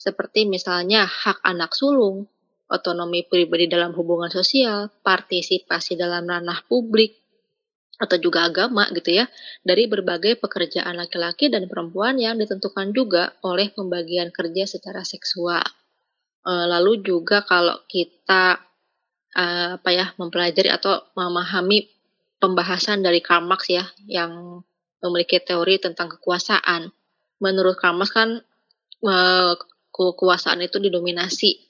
seperti 0.00 0.48
misalnya 0.48 1.04
hak 1.04 1.44
anak 1.44 1.76
sulung, 1.76 2.24
otonomi 2.72 3.28
pribadi 3.28 3.68
dalam 3.68 3.92
hubungan 3.92 4.32
sosial, 4.32 4.88
partisipasi 5.04 6.00
dalam 6.00 6.24
ranah 6.24 6.64
publik, 6.64 7.12
atau 7.98 8.16
juga 8.16 8.46
agama 8.46 8.86
gitu 8.94 9.10
ya 9.10 9.26
dari 9.66 9.90
berbagai 9.90 10.38
pekerjaan 10.38 10.94
laki-laki 10.94 11.50
dan 11.50 11.66
perempuan 11.66 12.14
yang 12.16 12.38
ditentukan 12.38 12.94
juga 12.94 13.34
oleh 13.42 13.74
pembagian 13.74 14.30
kerja 14.30 14.64
secara 14.70 15.02
seksual. 15.02 15.66
E, 16.48 16.52
lalu 16.52 17.04
juga 17.04 17.44
kalau 17.44 17.84
kita 17.84 18.56
e, 19.36 19.44
apa 19.76 19.90
ya 19.92 20.16
mempelajari 20.16 20.72
atau 20.72 21.04
memahami 21.12 21.84
pembahasan 22.40 23.04
dari 23.04 23.20
Karl 23.20 23.44
Marx 23.44 23.68
ya 23.68 23.84
yang 24.08 24.64
memiliki 25.04 25.36
teori 25.44 25.76
tentang 25.76 26.08
kekuasaan. 26.16 26.88
Menurut 27.44 27.76
Karl 27.76 28.00
Marx 28.00 28.16
kan 28.16 28.40
e, 29.04 29.14
kekuasaan 29.92 30.64
itu 30.64 30.80
didominasi 30.80 31.68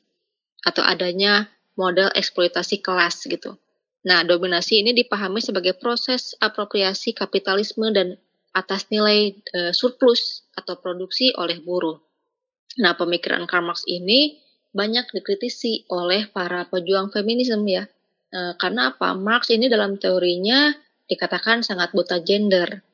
atau 0.62 0.86
adanya 0.86 1.50
model 1.74 2.10
eksploitasi 2.14 2.78
kelas 2.78 3.26
gitu. 3.26 3.58
Nah, 4.06 4.22
dominasi 4.22 4.82
ini 4.82 4.94
dipahami 4.94 5.42
sebagai 5.42 5.74
proses 5.74 6.38
apropriasi 6.38 7.18
kapitalisme 7.18 7.90
dan 7.90 8.14
atas 8.54 8.86
nilai 8.90 9.34
e, 9.34 9.74
surplus 9.74 10.46
atau 10.54 10.78
produksi 10.78 11.34
oleh 11.34 11.58
buruh. 11.62 11.98
Nah, 12.78 12.94
pemikiran 12.94 13.46
Karl 13.50 13.66
Marx 13.66 13.82
ini 13.90 14.38
banyak 14.72 15.08
dikritisi 15.10 15.88
oleh 15.88 16.28
para 16.28 16.68
pejuang 16.68 17.08
feminisme 17.12 17.64
ya. 17.66 17.84
E, 18.28 18.54
karena 18.60 18.94
apa? 18.94 19.16
Marx 19.16 19.48
ini 19.52 19.66
dalam 19.66 19.96
teorinya 19.96 20.72
dikatakan 21.08 21.64
sangat 21.64 21.92
buta 21.96 22.20
gender. 22.20 22.84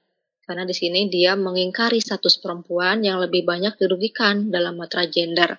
Karena 0.44 0.68
di 0.68 0.76
sini 0.76 1.08
dia 1.08 1.34
mengingkari 1.34 1.98
status 1.98 2.36
perempuan 2.38 3.00
yang 3.00 3.18
lebih 3.18 3.48
banyak 3.48 3.80
dirugikan 3.80 4.52
dalam 4.52 4.76
matra 4.76 5.08
gender. 5.08 5.56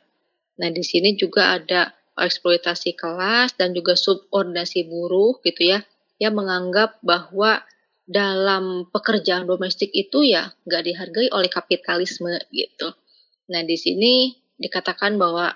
Nah, 0.55 0.69
di 0.71 0.85
sini 0.85 1.17
juga 1.17 1.57
ada 1.57 1.91
eksploitasi 2.15 2.95
kelas 2.95 3.59
dan 3.59 3.75
juga 3.75 3.99
subordinasi 3.99 4.87
buruh 4.87 5.43
gitu 5.43 5.75
ya 5.75 5.83
yang 6.15 6.39
menganggap 6.39 6.95
bahwa 7.03 7.59
dalam 8.05 8.87
pekerjaan 8.93 9.49
domestik 9.49 9.91
itu 9.91 10.23
ya 10.23 10.53
nggak 10.63 10.83
dihargai 10.85 11.27
oleh 11.33 11.49
kapitalisme 11.51 12.37
gitu. 12.53 12.93
Nah 13.51 13.61
di 13.65 13.75
sini 13.75 14.31
dikatakan 14.55 15.17
bahwa 15.17 15.51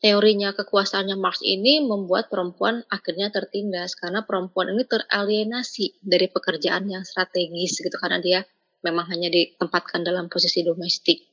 teorinya 0.00 0.52
kekuasaannya 0.52 1.16
Marx 1.16 1.40
ini 1.40 1.80
membuat 1.80 2.28
perempuan 2.28 2.84
akhirnya 2.92 3.32
tertindas 3.32 3.96
karena 3.96 4.22
perempuan 4.22 4.76
ini 4.76 4.84
teralienasi 4.84 6.00
dari 6.04 6.28
pekerjaan 6.28 6.86
yang 6.88 7.02
strategis 7.02 7.80
gitu 7.80 7.96
karena 7.96 8.20
dia 8.20 8.40
memang 8.84 9.08
hanya 9.10 9.32
ditempatkan 9.32 10.06
dalam 10.06 10.30
posisi 10.30 10.62
domestik. 10.62 11.26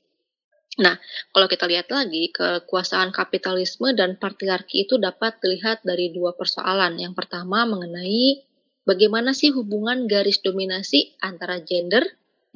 Nah, 0.82 0.98
kalau 1.30 1.46
kita 1.46 1.70
lihat 1.70 1.94
lagi, 1.94 2.34
kekuasaan 2.34 3.14
kapitalisme 3.14 3.94
dan 3.94 4.18
patriarki 4.18 4.90
itu 4.90 4.98
dapat 4.98 5.38
dilihat 5.38 5.86
dari 5.86 6.10
dua 6.10 6.34
persoalan. 6.34 6.98
Yang 6.98 7.14
pertama 7.14 7.70
mengenai 7.70 8.42
bagaimana 8.82 9.38
sih 9.38 9.54
hubungan 9.54 10.10
garis 10.10 10.42
dominasi 10.42 11.14
antara 11.22 11.62
gender 11.62 12.02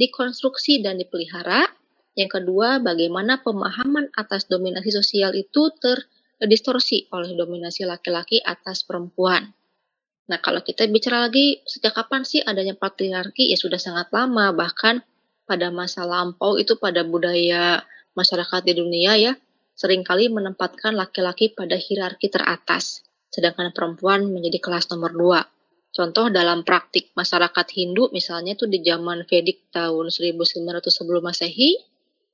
dikonstruksi 0.01 0.81
dan 0.81 0.97
dipelihara. 0.97 1.69
Yang 2.17 2.41
kedua, 2.41 2.81
bagaimana 2.81 3.45
pemahaman 3.45 4.09
atas 4.17 4.49
dominasi 4.49 4.89
sosial 4.89 5.37
itu 5.37 5.69
terdistorsi 5.77 7.05
oleh 7.13 7.37
dominasi 7.37 7.85
laki-laki 7.85 8.41
atas 8.41 8.81
perempuan. 8.81 9.53
Nah, 10.27 10.41
kalau 10.41 10.65
kita 10.65 10.89
bicara 10.89 11.29
lagi, 11.29 11.61
sejak 11.63 11.93
kapan 11.93 12.25
sih 12.25 12.41
adanya 12.41 12.73
patriarki? 12.73 13.53
Ya 13.53 13.57
sudah 13.61 13.77
sangat 13.77 14.09
lama, 14.09 14.49
bahkan 14.49 15.05
pada 15.45 15.69
masa 15.69 16.03
lampau 16.03 16.57
itu 16.57 16.75
pada 16.75 17.05
budaya 17.05 17.85
masyarakat 18.17 18.65
di 18.65 18.73
dunia 18.75 19.13
ya 19.15 19.33
sering 19.77 20.01
kali 20.01 20.33
menempatkan 20.33 20.97
laki-laki 20.97 21.53
pada 21.53 21.77
hierarki 21.77 22.33
teratas, 22.33 23.05
sedangkan 23.29 23.69
perempuan 23.77 24.25
menjadi 24.25 24.57
kelas 24.57 24.89
nomor 24.89 25.13
dua. 25.13 25.45
Contoh 25.93 26.33
dalam 26.33 26.65
praktik 26.65 27.13
masyarakat 27.13 27.65
Hindu 27.77 28.09
misalnya 28.09 28.57
itu 28.57 28.65
di 28.65 28.81
zaman 28.81 29.21
Vedic 29.29 29.69
tahun 29.69 30.09
1900 30.09 30.81
sebelum 30.89 31.29
Masehi, 31.29 31.77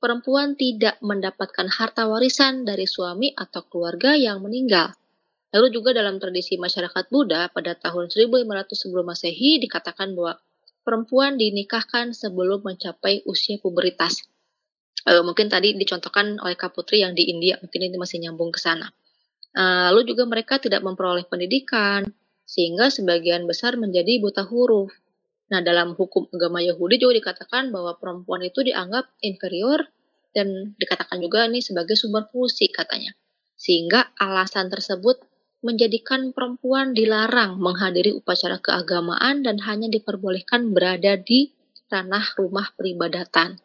perempuan 0.04 0.52
tidak 0.52 1.00
mendapatkan 1.00 1.64
harta 1.72 2.04
warisan 2.04 2.68
dari 2.68 2.84
suami 2.84 3.32
atau 3.32 3.64
keluarga 3.64 4.12
yang 4.12 4.44
meninggal. 4.44 4.92
Lalu 5.56 5.72
juga 5.72 5.96
dalam 5.96 6.20
tradisi 6.20 6.60
masyarakat 6.60 7.08
Buddha 7.08 7.48
pada 7.48 7.72
tahun 7.72 8.12
1500 8.12 8.44
sebelum 8.76 9.08
Masehi 9.08 9.64
dikatakan 9.64 10.12
bahwa 10.12 10.36
perempuan 10.84 11.40
dinikahkan 11.40 12.12
sebelum 12.12 12.60
mencapai 12.60 13.24
usia 13.24 13.56
puberitas 13.56 14.20
uh, 15.08 15.22
mungkin 15.22 15.52
tadi 15.52 15.76
dicontohkan 15.76 16.40
oleh 16.40 16.56
Kak 16.56 16.72
Putri 16.72 17.04
yang 17.04 17.12
di 17.12 17.28
India, 17.28 17.60
mungkin 17.60 17.80
ini 17.84 17.96
masih 18.00 18.18
nyambung 18.24 18.50
ke 18.50 18.60
sana. 18.60 18.88
Uh, 19.54 19.94
lalu 19.94 20.10
juga 20.10 20.26
mereka 20.26 20.58
tidak 20.58 20.82
memperoleh 20.82 21.28
pendidikan, 21.28 22.08
sehingga 22.44 22.90
sebagian 22.90 23.46
besar 23.46 23.78
menjadi 23.78 24.18
buta 24.20 24.44
huruf. 24.44 24.90
Nah, 25.52 25.60
dalam 25.60 25.92
hukum 25.94 26.26
agama 26.32 26.64
Yahudi 26.64 26.98
juga 26.98 27.20
dikatakan 27.20 27.68
bahwa 27.70 27.94
perempuan 28.00 28.42
itu 28.42 28.64
dianggap 28.64 29.12
inferior 29.20 29.84
dan 30.34 30.74
dikatakan 30.76 31.22
juga 31.22 31.46
ini 31.46 31.62
sebagai 31.62 31.94
sumber 31.94 32.26
fungsi 32.28 32.68
katanya. 32.68 33.14
Sehingga 33.54 34.12
alasan 34.18 34.68
tersebut 34.68 35.22
menjadikan 35.64 36.36
perempuan 36.36 36.92
dilarang 36.92 37.56
menghadiri 37.56 38.12
upacara 38.12 38.60
keagamaan 38.60 39.40
dan 39.40 39.56
hanya 39.64 39.88
diperbolehkan 39.88 40.76
berada 40.76 41.16
di 41.16 41.54
tanah 41.88 42.36
rumah 42.36 42.68
peribadatan. 42.76 43.56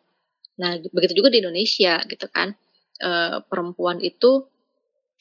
Nah, 0.64 0.80
begitu 0.96 1.20
juga 1.20 1.34
di 1.34 1.44
Indonesia 1.44 2.00
gitu 2.08 2.32
kan. 2.32 2.56
E, 2.96 3.10
perempuan 3.44 4.00
itu 4.00 4.48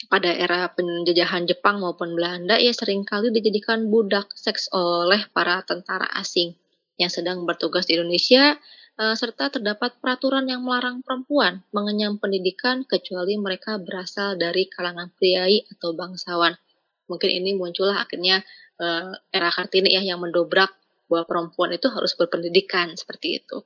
pada 0.07 0.31
era 0.31 0.71
penjajahan 0.71 1.51
Jepang 1.51 1.83
maupun 1.83 2.15
Belanda 2.15 2.55
ya 2.55 2.71
sering 2.71 3.03
kali 3.03 3.35
dijadikan 3.35 3.91
budak 3.91 4.31
seks 4.39 4.71
oleh 4.71 5.27
para 5.35 5.67
tentara 5.67 6.07
asing 6.15 6.55
yang 6.95 7.11
sedang 7.11 7.43
bertugas 7.43 7.91
di 7.91 7.99
Indonesia 7.99 8.55
serta 8.99 9.55
terdapat 9.55 9.95
peraturan 10.03 10.51
yang 10.51 10.67
melarang 10.67 11.07
perempuan 11.07 11.63
mengenyam 11.71 12.19
pendidikan 12.19 12.83
kecuali 12.83 13.39
mereka 13.39 13.79
berasal 13.79 14.35
dari 14.35 14.67
kalangan 14.67 15.15
priai 15.15 15.63
atau 15.71 15.95
bangsawan. 15.95 16.59
Mungkin 17.07 17.31
ini 17.31 17.55
muncullah 17.55 18.03
akhirnya 18.03 18.43
e, 18.75 18.87
era 19.31 19.55
Kartini 19.55 19.95
ya 19.95 20.03
yang 20.03 20.19
mendobrak 20.19 20.75
bahwa 21.07 21.25
perempuan 21.31 21.79
itu 21.79 21.87
harus 21.95 22.19
berpendidikan 22.19 22.91
seperti 22.99 23.39
itu. 23.39 23.63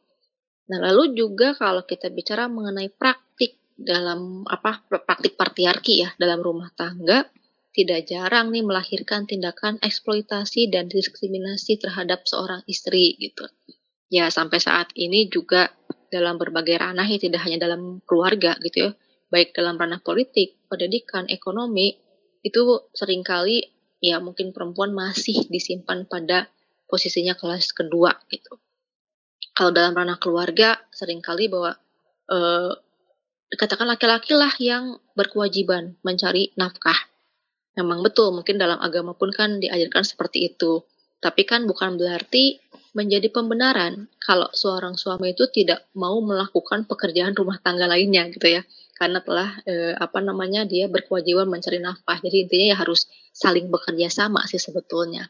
Nah, 0.69 0.79
lalu 0.79 1.17
juga 1.17 1.57
kalau 1.57 1.83
kita 1.89 2.13
bicara 2.13 2.47
mengenai 2.47 2.93
praktik 2.93 3.57
dalam 3.73 4.45
apa 4.45 4.85
praktik 4.85 5.35
patriarki 5.35 6.07
ya 6.07 6.13
dalam 6.21 6.45
rumah 6.45 6.69
tangga 6.77 7.25
tidak 7.73 8.05
jarang 8.05 8.53
nih 8.53 8.63
melahirkan 8.63 9.25
tindakan 9.25 9.81
eksploitasi 9.81 10.69
dan 10.69 10.93
diskriminasi 10.93 11.81
terhadap 11.81 12.29
seorang 12.29 12.61
istri 12.69 13.17
gitu. 13.17 13.49
Ya 14.13 14.29
sampai 14.29 14.61
saat 14.61 14.93
ini 14.93 15.33
juga 15.33 15.73
dalam 16.13 16.37
berbagai 16.37 16.77
ranah 16.77 17.09
ya 17.09 17.17
tidak 17.17 17.49
hanya 17.49 17.65
dalam 17.65 18.05
keluarga 18.05 18.53
gitu 18.61 18.77
ya, 18.77 18.91
baik 19.33 19.57
dalam 19.57 19.81
ranah 19.81 20.05
politik, 20.05 20.61
pendidikan, 20.69 21.25
ekonomi 21.33 21.97
itu 22.45 22.61
sering 22.93 23.25
kali 23.25 23.65
ya 24.05 24.21
mungkin 24.21 24.53
perempuan 24.53 24.93
masih 24.93 25.49
disimpan 25.49 26.05
pada 26.05 26.53
posisinya 26.85 27.33
kelas 27.33 27.73
kedua 27.73 28.13
gitu 28.29 28.61
kalau 29.53 29.71
dalam 29.73 29.93
ranah 29.93 30.17
keluarga 30.17 30.81
sering 30.93 31.21
kali 31.21 31.49
bahwa 31.49 31.77
eh, 32.33 32.73
dikatakan 33.53 33.85
laki-laki 33.85 34.33
lah 34.33 34.53
yang 34.57 34.97
berkewajiban 35.13 36.01
mencari 36.01 36.57
nafkah. 36.57 36.97
Memang 37.77 38.01
betul, 38.05 38.33
mungkin 38.33 38.57
dalam 38.57 38.81
agama 38.81 39.13
pun 39.17 39.29
kan 39.33 39.61
diajarkan 39.61 40.05
seperti 40.05 40.53
itu. 40.53 40.85
Tapi 41.21 41.45
kan 41.45 41.69
bukan 41.69 42.01
berarti 42.01 42.61
menjadi 42.93 43.33
pembenaran 43.33 44.09
kalau 44.21 44.49
seorang 44.53 45.01
suami 45.01 45.33
itu 45.33 45.49
tidak 45.49 45.89
mau 45.97 46.21
melakukan 46.21 46.85
pekerjaan 46.85 47.33
rumah 47.33 47.57
tangga 47.61 47.89
lainnya 47.89 48.29
gitu 48.29 48.61
ya. 48.61 48.63
Karena 48.97 49.19
telah 49.25 49.59
eh, 49.65 49.97
apa 49.97 50.21
namanya 50.21 50.69
dia 50.69 50.87
berkewajiban 50.87 51.49
mencari 51.49 51.81
nafkah. 51.81 52.21
Jadi 52.21 52.47
intinya 52.49 52.67
ya 52.73 52.77
harus 52.79 53.09
saling 53.33 53.73
bekerja 53.73 54.13
sama 54.13 54.45
sih 54.45 54.61
sebetulnya. 54.61 55.27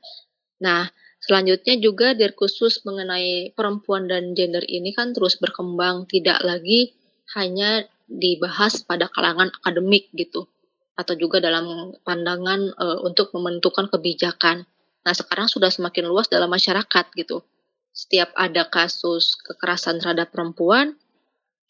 Nah, 0.62 0.90
Selanjutnya 1.22 1.78
juga 1.78 2.18
khusus 2.34 2.82
mengenai 2.82 3.54
perempuan 3.54 4.10
dan 4.10 4.34
gender 4.34 4.66
ini 4.66 4.90
kan 4.90 5.14
terus 5.14 5.38
berkembang, 5.38 6.10
tidak 6.10 6.42
lagi 6.42 6.98
hanya 7.38 7.86
dibahas 8.10 8.82
pada 8.82 9.06
kalangan 9.06 9.54
akademik 9.62 10.10
gitu 10.18 10.50
atau 10.98 11.14
juga 11.14 11.38
dalam 11.38 11.94
pandangan 12.02 12.74
e, 12.74 12.86
untuk 13.06 13.30
menentukan 13.38 13.86
kebijakan. 13.86 14.66
Nah, 15.06 15.14
sekarang 15.14 15.46
sudah 15.46 15.70
semakin 15.70 16.10
luas 16.10 16.26
dalam 16.26 16.50
masyarakat 16.50 17.06
gitu. 17.14 17.46
Setiap 17.92 18.32
ada 18.34 18.66
kasus 18.72 19.36
kekerasan 19.36 20.00
terhadap 20.00 20.32
perempuan 20.32 20.96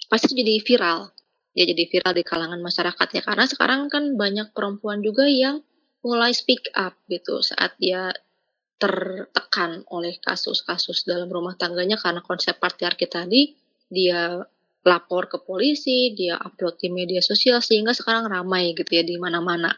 pasti 0.06 0.38
jadi 0.38 0.62
viral. 0.62 1.10
Ya 1.52 1.68
jadi 1.68 1.84
viral 1.84 2.14
di 2.16 2.24
kalangan 2.24 2.62
masyarakat 2.62 3.08
ya 3.12 3.22
karena 3.26 3.44
sekarang 3.44 3.92
kan 3.92 4.16
banyak 4.16 4.54
perempuan 4.56 5.04
juga 5.04 5.28
yang 5.28 5.60
mulai 6.00 6.32
speak 6.32 6.70
up 6.72 6.96
gitu 7.06 7.44
saat 7.44 7.76
dia 7.76 8.10
tertekan 8.80 9.86
oleh 9.94 10.18
kasus-kasus 10.18 11.06
dalam 11.06 11.30
rumah 11.30 11.54
tangganya 11.54 11.94
karena 11.94 12.18
konsep 12.18 12.58
patriarki 12.58 13.06
tadi 13.06 13.54
dia 13.86 14.42
lapor 14.82 15.30
ke 15.30 15.38
polisi, 15.38 16.10
dia 16.10 16.34
upload 16.42 16.78
di 16.82 16.90
media 16.90 17.22
sosial 17.22 17.62
sehingga 17.62 17.94
sekarang 17.94 18.26
ramai 18.26 18.74
gitu 18.74 18.90
ya 18.90 19.06
di 19.06 19.14
mana-mana. 19.14 19.70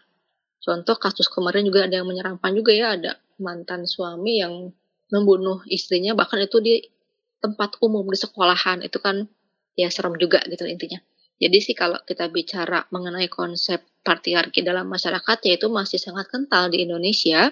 Contoh 0.65 0.97
kasus 0.97 1.29
kemarin 1.29 1.69
juga 1.69 1.85
ada 1.85 2.01
yang 2.01 2.09
menyeramkan 2.09 2.57
juga 2.57 2.73
ya 2.73 2.97
ada 2.97 3.21
mantan 3.37 3.85
suami 3.85 4.41
yang 4.41 4.73
membunuh 5.15 5.63
istrinya 5.71 6.19
bahkan 6.19 6.43
itu 6.43 6.59
di 6.59 6.83
tempat 7.39 7.79
umum 7.79 8.03
di 8.11 8.19
sekolahan 8.19 8.83
itu 8.83 8.99
kan 8.99 9.31
ya 9.79 9.87
serem 9.95 10.19
juga 10.19 10.43
gitu 10.51 10.67
intinya. 10.67 10.99
Jadi 11.39 11.59
sih 11.61 11.75
kalau 11.75 11.99
kita 12.07 12.31
bicara 12.31 12.87
mengenai 12.95 13.27
konsep 13.27 13.83
patriarki 14.07 14.63
dalam 14.63 14.87
masyarakat 14.87 15.39
yaitu 15.51 15.67
masih 15.67 15.99
sangat 15.99 16.31
kental 16.31 16.71
di 16.71 16.87
Indonesia. 16.87 17.51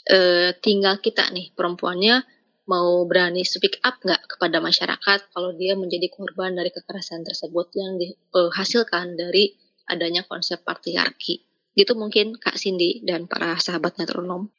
E, 0.00 0.52
tinggal 0.64 1.00
kita 1.00 1.28
nih 1.32 1.52
perempuannya 1.52 2.24
mau 2.68 3.02
berani 3.08 3.42
speak 3.42 3.80
up 3.82 3.98
nggak 4.04 4.36
kepada 4.36 4.62
masyarakat 4.62 5.20
kalau 5.32 5.50
dia 5.56 5.74
menjadi 5.74 6.06
korban 6.12 6.54
dari 6.54 6.70
kekerasan 6.70 7.24
tersebut 7.24 7.72
yang 7.74 7.98
dihasilkan 7.98 9.16
dari 9.16 9.56
adanya 9.88 10.22
konsep 10.28 10.62
patriarki. 10.62 11.42
Gitu 11.74 11.92
mungkin 11.96 12.36
Kak 12.36 12.60
Cindy 12.60 13.02
dan 13.02 13.26
para 13.26 13.56
sahabat 13.58 13.96
metronom. 13.96 14.52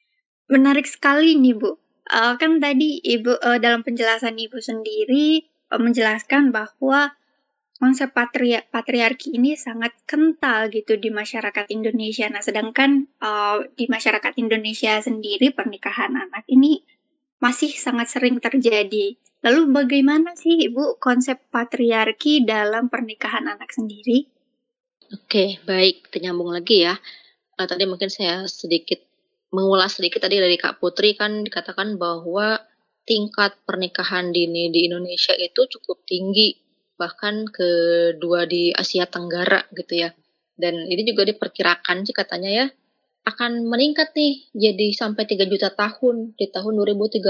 Menarik 0.52 0.90
sekali 0.90 1.38
nih 1.40 1.56
Bu. 1.56 1.78
Uh, 2.10 2.34
kan 2.42 2.58
tadi 2.58 2.98
Ibu 2.98 3.38
uh, 3.38 3.60
dalam 3.62 3.86
penjelasan 3.86 4.34
Ibu 4.34 4.58
sendiri 4.58 5.46
uh, 5.70 5.78
menjelaskan 5.78 6.50
bahwa 6.50 7.14
konsep 7.82 8.14
patria 8.14 8.62
patriarki 8.62 9.34
ini 9.34 9.58
sangat 9.58 9.94
kental 10.06 10.70
gitu 10.70 10.98
di 11.02 11.10
masyarakat 11.10 11.70
Indonesia. 11.74 12.30
Nah, 12.30 12.42
sedangkan 12.46 13.10
uh, 13.22 13.66
di 13.74 13.86
masyarakat 13.90 14.38
Indonesia 14.38 15.02
sendiri 15.02 15.54
pernikahan 15.54 16.14
anak 16.14 16.46
ini 16.50 16.82
masih 17.42 17.74
sangat 17.74 18.14
sering 18.14 18.38
terjadi. 18.38 19.18
Lalu 19.42 19.74
bagaimana 19.74 20.38
sih 20.38 20.70
Ibu 20.70 21.02
konsep 21.02 21.50
patriarki 21.50 22.46
dalam 22.46 22.90
pernikahan 22.94 23.50
anak 23.50 23.74
sendiri? 23.74 24.30
Oke, 25.12 25.58
baik, 25.66 26.08
kita 26.08 26.30
nyambung 26.30 26.54
lagi 26.54 26.86
ya. 26.86 26.98
Uh, 27.58 27.66
tadi 27.66 27.90
mungkin 27.90 28.14
saya 28.14 28.46
sedikit 28.46 29.11
mengulas 29.52 30.00
sedikit 30.00 30.24
tadi 30.24 30.40
dari 30.40 30.56
Kak 30.56 30.80
Putri 30.80 31.14
kan 31.14 31.44
dikatakan 31.44 32.00
bahwa 32.00 32.60
tingkat 33.04 33.60
pernikahan 33.68 34.32
dini 34.32 34.72
di 34.72 34.88
Indonesia 34.88 35.36
itu 35.36 35.68
cukup 35.68 36.08
tinggi, 36.08 36.56
bahkan 36.96 37.48
kedua 37.52 38.48
di 38.48 38.72
Asia 38.72 39.04
Tenggara 39.06 39.68
gitu 39.76 40.08
ya. 40.08 40.10
Dan 40.56 40.88
ini 40.88 41.04
juga 41.04 41.28
diperkirakan 41.28 42.08
sih 42.08 42.16
katanya 42.16 42.52
ya 42.52 42.66
akan 43.22 43.70
meningkat 43.70 44.18
nih 44.18 44.50
jadi 44.50 44.88
sampai 44.98 45.30
3 45.30 45.46
juta 45.46 45.70
tahun 45.74 46.34
di 46.34 46.50
tahun 46.50 46.74
2030. 46.74 47.22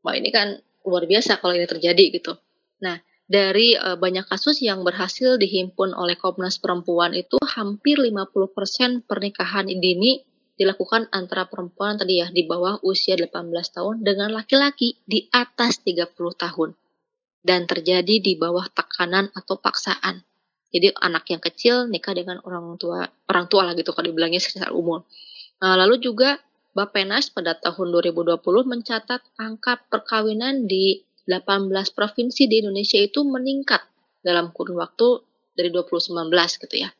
Wah 0.00 0.14
ini 0.16 0.30
kan 0.32 0.56
luar 0.86 1.04
biasa 1.04 1.42
kalau 1.42 1.52
ini 1.58 1.68
terjadi 1.68 2.04
gitu. 2.14 2.38
Nah, 2.80 2.96
dari 3.26 3.74
uh, 3.74 3.98
banyak 3.98 4.24
kasus 4.24 4.62
yang 4.62 4.86
berhasil 4.86 5.36
dihimpun 5.36 5.92
oleh 5.92 6.14
Komnas 6.14 6.62
Perempuan 6.62 7.12
itu 7.12 7.36
hampir 7.42 7.98
50% 7.98 9.04
pernikahan 9.04 9.66
dini 9.66 10.22
dilakukan 10.56 11.12
antara 11.12 11.44
perempuan 11.44 12.00
tadi 12.00 12.24
ya 12.24 12.32
di 12.32 12.48
bawah 12.48 12.80
usia 12.80 13.16
18 13.16 13.52
tahun 13.52 14.00
dengan 14.00 14.32
laki-laki 14.32 14.96
di 15.04 15.28
atas 15.28 15.84
30 15.84 16.16
tahun 16.16 16.72
dan 17.44 17.68
terjadi 17.68 18.18
di 18.18 18.32
bawah 18.34 18.66
tekanan 18.72 19.30
atau 19.36 19.60
paksaan. 19.60 20.24
Jadi 20.72 20.92
anak 20.98 21.30
yang 21.30 21.38
kecil 21.38 21.86
nikah 21.86 22.16
dengan 22.16 22.42
orang 22.42 22.74
tua 22.80 23.06
orang 23.30 23.46
tua 23.46 23.70
lah 23.70 23.72
gitu 23.78 23.94
kalau 23.94 24.10
dibilangnya 24.10 24.42
secara 24.42 24.74
umum. 24.74 25.04
Nah, 25.62 25.78
lalu 25.78 26.02
juga 26.02 26.40
Bapenas 26.76 27.32
pada 27.32 27.56
tahun 27.56 27.88
2020 27.88 28.36
mencatat 28.44 29.40
angka 29.40 29.80
perkawinan 29.88 30.68
di 30.68 31.00
18 31.24 31.72
provinsi 31.96 32.44
di 32.44 32.60
Indonesia 32.60 33.00
itu 33.00 33.24
meningkat 33.24 33.80
dalam 34.20 34.52
kurun 34.52 34.76
waktu 34.76 35.24
dari 35.56 35.72
2019 35.72 36.28
gitu 36.36 36.76
ya. 36.76 36.92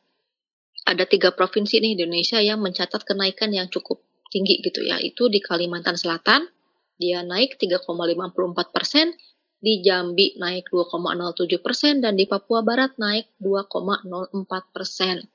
Ada 0.87 1.03
tiga 1.03 1.35
provinsi 1.35 1.83
nih 1.83 1.99
di 1.99 2.07
Indonesia 2.07 2.39
yang 2.39 2.63
mencatat 2.63 3.03
kenaikan 3.03 3.51
yang 3.51 3.67
cukup 3.67 3.99
tinggi 4.31 4.63
gitu 4.63 4.87
ya. 4.87 4.95
Itu 5.03 5.27
di 5.27 5.43
Kalimantan 5.43 5.99
Selatan, 5.99 6.47
dia 6.95 7.27
naik 7.27 7.59
3,54 7.59 8.71
persen, 8.71 9.11
di 9.59 9.83
Jambi 9.83 10.39
naik 10.39 10.71
2,07 10.71 11.59
persen, 11.59 11.99
dan 11.99 12.15
di 12.15 12.23
Papua 12.23 12.63
Barat 12.63 12.95
naik 12.95 13.27
2,04 13.43 14.47
persen. 14.71 15.27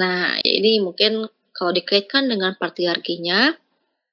Nah, 0.00 0.40
ini 0.40 0.80
mungkin 0.80 1.28
kalau 1.52 1.76
dikaitkan 1.76 2.30
dengan 2.30 2.56
patriarkinya, 2.56 3.52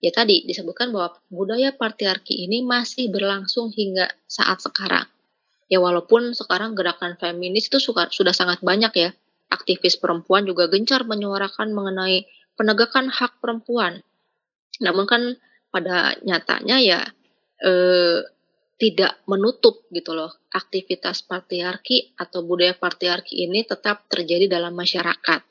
ya 0.04 0.12
tadi 0.12 0.44
disebutkan 0.44 0.92
bahwa 0.92 1.16
budaya 1.32 1.72
patriarki 1.72 2.44
ini 2.44 2.66
masih 2.66 3.08
berlangsung 3.08 3.72
hingga 3.72 4.10
saat 4.28 4.60
sekarang. 4.60 5.08
Ya 5.72 5.80
walaupun 5.80 6.36
sekarang 6.36 6.76
gerakan 6.76 7.16
feminis 7.16 7.72
itu 7.72 7.80
suka, 7.80 8.12
sudah 8.12 8.36
sangat 8.36 8.60
banyak 8.60 8.92
ya. 8.98 9.12
Aktivis 9.48 9.96
perempuan 9.96 10.44
juga 10.44 10.68
gencar 10.68 11.08
menyuarakan 11.08 11.72
mengenai 11.72 12.28
penegakan 12.58 13.08
hak 13.08 13.40
perempuan. 13.40 14.04
Namun 14.84 15.06
kan 15.08 15.22
pada 15.72 16.16
nyatanya 16.24 16.78
ya 16.84 17.02
eh, 17.64 18.20
tidak 18.78 19.26
menutup 19.26 19.90
gitu 19.90 20.14
loh 20.14 20.30
aktivitas 20.54 21.26
patriarki 21.26 22.14
atau 22.14 22.46
budaya 22.46 22.78
patriarki 22.78 23.46
ini 23.50 23.66
tetap 23.66 24.06
terjadi 24.06 24.46
dalam 24.46 24.78
masyarakat. 24.78 25.42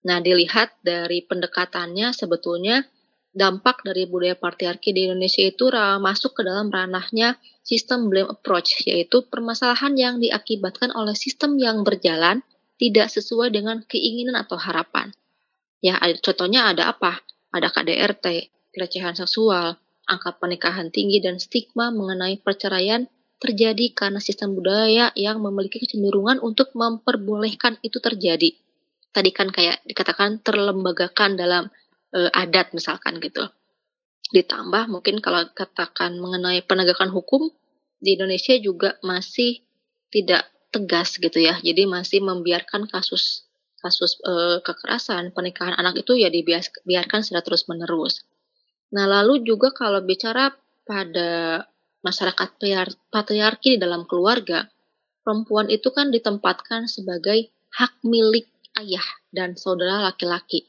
Nah, 0.00 0.18
dilihat 0.22 0.80
dari 0.80 1.20
pendekatannya 1.26 2.14
sebetulnya 2.14 2.86
dampak 3.30 3.86
dari 3.86 4.06
budaya 4.10 4.34
patriarki 4.34 4.90
di 4.90 5.06
Indonesia 5.06 5.44
itu 5.44 5.70
masuk 6.00 6.40
ke 6.40 6.42
dalam 6.46 6.72
ranahnya 6.72 7.36
sistem 7.62 8.08
blame 8.10 8.30
approach, 8.30 8.86
yaitu 8.86 9.26
permasalahan 9.28 9.94
yang 9.94 10.14
diakibatkan 10.18 10.90
oleh 10.94 11.14
sistem 11.14 11.58
yang 11.60 11.82
berjalan 11.86 12.42
tidak 12.80 13.12
sesuai 13.12 13.52
dengan 13.52 13.84
keinginan 13.84 14.40
atau 14.40 14.56
harapan. 14.56 15.12
Ya, 15.84 16.00
contohnya 16.24 16.72
ada 16.72 16.88
apa? 16.88 17.20
Ada 17.52 17.68
KDRT, 17.68 18.48
pelecehan 18.72 19.12
seksual, 19.12 19.76
angka 20.08 20.40
pernikahan 20.40 20.88
tinggi, 20.88 21.20
dan 21.20 21.36
stigma 21.36 21.92
mengenai 21.92 22.40
perceraian 22.40 23.04
terjadi 23.40 23.92
karena 23.92 24.20
sistem 24.20 24.56
budaya 24.56 25.12
yang 25.12 25.40
memiliki 25.44 25.80
kecenderungan 25.80 26.40
untuk 26.40 26.72
memperbolehkan 26.72 27.76
itu 27.84 28.00
terjadi. 28.00 28.56
Tadi 29.10 29.30
kan 29.32 29.52
kayak 29.52 29.84
dikatakan 29.84 30.40
terlembagakan 30.40 31.36
dalam 31.36 31.68
uh, 32.16 32.30
adat 32.32 32.72
misalkan 32.72 33.20
gitu. 33.20 33.44
Ditambah 34.30 34.86
mungkin 34.86 35.18
kalau 35.18 35.48
katakan 35.52 36.20
mengenai 36.20 36.62
penegakan 36.62 37.10
hukum 37.10 37.50
di 37.98 38.14
Indonesia 38.14 38.54
juga 38.60 38.96
masih 39.02 39.64
tidak 40.12 40.46
tegas 40.70 41.18
gitu 41.18 41.38
ya. 41.38 41.58
Jadi 41.60 41.86
masih 41.86 42.22
membiarkan 42.22 42.86
kasus 42.90 43.46
kasus 43.80 44.20
uh, 44.28 44.60
kekerasan 44.60 45.32
pernikahan 45.32 45.72
anak 45.74 46.04
itu 46.04 46.12
ya 46.12 46.28
dibiarkan 46.28 47.24
secara 47.24 47.42
terus 47.42 47.64
menerus. 47.66 48.24
Nah 48.92 49.08
lalu 49.08 49.42
juga 49.46 49.72
kalau 49.72 50.04
bicara 50.04 50.52
pada 50.84 51.64
masyarakat 52.04 52.48
patriarki 53.12 53.76
di 53.76 53.78
dalam 53.80 54.04
keluarga, 54.08 54.68
perempuan 55.24 55.68
itu 55.68 55.88
kan 55.92 56.08
ditempatkan 56.12 56.88
sebagai 56.88 57.52
hak 57.72 58.02
milik 58.02 58.48
ayah 58.80 59.04
dan 59.30 59.54
saudara 59.54 60.02
laki-laki. 60.10 60.66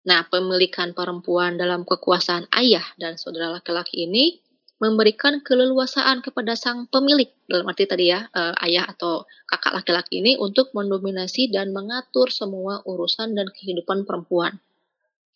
Nah, 0.00 0.24
pemilikan 0.32 0.96
perempuan 0.96 1.60
dalam 1.60 1.84
kekuasaan 1.84 2.48
ayah 2.56 2.84
dan 2.96 3.20
saudara 3.20 3.52
laki-laki 3.52 4.08
ini 4.08 4.40
memberikan 4.80 5.44
keleluasaan 5.44 6.24
kepada 6.24 6.56
sang 6.56 6.88
pemilik 6.88 7.28
dalam 7.44 7.68
arti 7.68 7.84
tadi 7.84 8.08
ya 8.08 8.24
eh, 8.26 8.54
ayah 8.64 8.88
atau 8.88 9.28
kakak 9.44 9.76
laki-laki 9.76 10.24
ini 10.24 10.40
untuk 10.40 10.72
mendominasi 10.72 11.52
dan 11.52 11.70
mengatur 11.76 12.32
semua 12.32 12.80
urusan 12.88 13.36
dan 13.36 13.52
kehidupan 13.52 14.08
perempuan. 14.08 14.56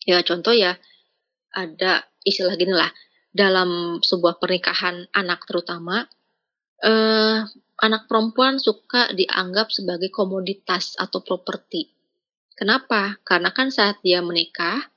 Ya 0.03 0.21
contoh 0.25 0.53
ya 0.53 0.77
ada 1.53 2.03
istilah 2.25 2.57
gini 2.57 2.73
lah 2.73 2.89
dalam 3.31 4.01
sebuah 4.01 4.41
pernikahan 4.41 5.05
anak 5.13 5.45
terutama 5.45 6.09
eh, 6.81 7.39
anak 7.79 8.09
perempuan 8.09 8.57
suka 8.57 9.13
dianggap 9.13 9.69
sebagai 9.69 10.09
komoditas 10.09 10.97
atau 10.97 11.21
properti 11.21 11.95
Kenapa? 12.55 13.19
Karena 13.27 13.51
kan 13.51 13.67
saat 13.67 13.99
dia 13.99 14.23
menikah, 14.23 14.87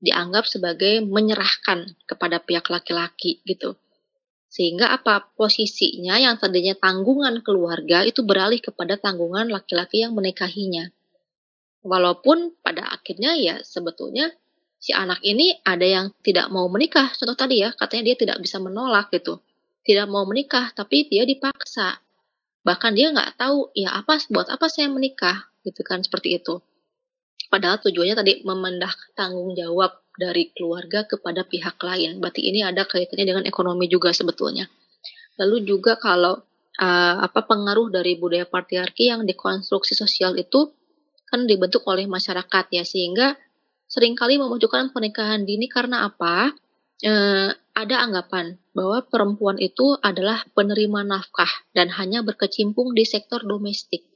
dianggap 0.00 0.48
sebagai 0.48 1.04
menyerahkan 1.04 1.96
kepada 2.08 2.40
pihak 2.40 2.66
laki-laki 2.72 3.44
gitu. 3.44 3.76
Sehingga 4.50 4.90
apa? 4.90 5.30
Posisinya 5.36 6.18
yang 6.18 6.34
tadinya 6.40 6.74
tanggungan 6.74 7.44
keluarga 7.46 8.02
itu 8.02 8.26
beralih 8.26 8.58
kepada 8.58 8.98
tanggungan 8.98 9.46
laki-laki 9.46 10.02
yang 10.02 10.16
menikahinya. 10.16 10.90
Walaupun 11.86 12.58
pada 12.60 12.90
akhirnya 12.90 13.38
ya 13.38 13.62
sebetulnya 13.62 14.34
si 14.80 14.96
anak 14.96 15.20
ini 15.22 15.60
ada 15.62 15.84
yang 15.84 16.06
tidak 16.24 16.48
mau 16.48 16.66
menikah. 16.66 17.12
Contoh 17.14 17.36
tadi 17.36 17.62
ya, 17.62 17.70
katanya 17.76 18.10
dia 18.10 18.16
tidak 18.16 18.38
bisa 18.42 18.56
menolak 18.58 19.12
gitu. 19.12 19.38
Tidak 19.84 20.08
mau 20.08 20.24
menikah, 20.24 20.72
tapi 20.72 21.06
dia 21.06 21.28
dipaksa. 21.28 22.00
Bahkan 22.64 22.92
dia 22.96 23.12
nggak 23.12 23.36
tahu, 23.40 23.72
ya 23.72 23.96
apa 23.96 24.20
buat 24.28 24.48
apa 24.48 24.68
saya 24.68 24.88
menikah, 24.92 25.48
gitu 25.64 25.80
kan, 25.84 26.04
seperti 26.04 26.40
itu. 26.40 26.60
Padahal 27.50 27.82
tujuannya 27.82 28.14
tadi 28.14 28.32
memendahkan 28.46 29.18
tanggung 29.18 29.58
jawab 29.58 29.98
dari 30.14 30.54
keluarga 30.54 31.02
kepada 31.02 31.42
pihak 31.42 31.82
lain. 31.82 32.22
Berarti 32.22 32.46
ini 32.46 32.62
ada 32.62 32.86
kaitannya 32.86 33.26
dengan 33.26 33.44
ekonomi 33.44 33.90
juga 33.90 34.14
sebetulnya. 34.14 34.70
Lalu 35.34 35.66
juga 35.66 35.98
kalau 35.98 36.38
uh, 36.78 37.16
apa 37.18 37.42
pengaruh 37.42 37.90
dari 37.90 38.14
budaya 38.14 38.46
patriarki 38.46 39.10
yang 39.10 39.26
dikonstruksi 39.26 39.98
sosial 39.98 40.38
itu 40.38 40.70
kan 41.26 41.46
dibentuk 41.46 41.82
oleh 41.90 42.06
masyarakat 42.06 42.64
ya 42.70 42.82
sehingga 42.86 43.34
sering 43.90 44.14
kali 44.14 44.38
memunculkan 44.38 44.94
pernikahan 44.94 45.42
dini 45.42 45.66
karena 45.66 46.06
apa? 46.06 46.54
Uh, 47.00 47.50
ada 47.72 48.04
anggapan 48.04 48.60
bahwa 48.76 49.00
perempuan 49.08 49.56
itu 49.56 49.96
adalah 50.04 50.44
penerima 50.52 51.00
nafkah 51.00 51.48
dan 51.72 51.88
hanya 51.96 52.20
berkecimpung 52.20 52.92
di 52.92 53.08
sektor 53.08 53.40
domestik. 53.40 54.09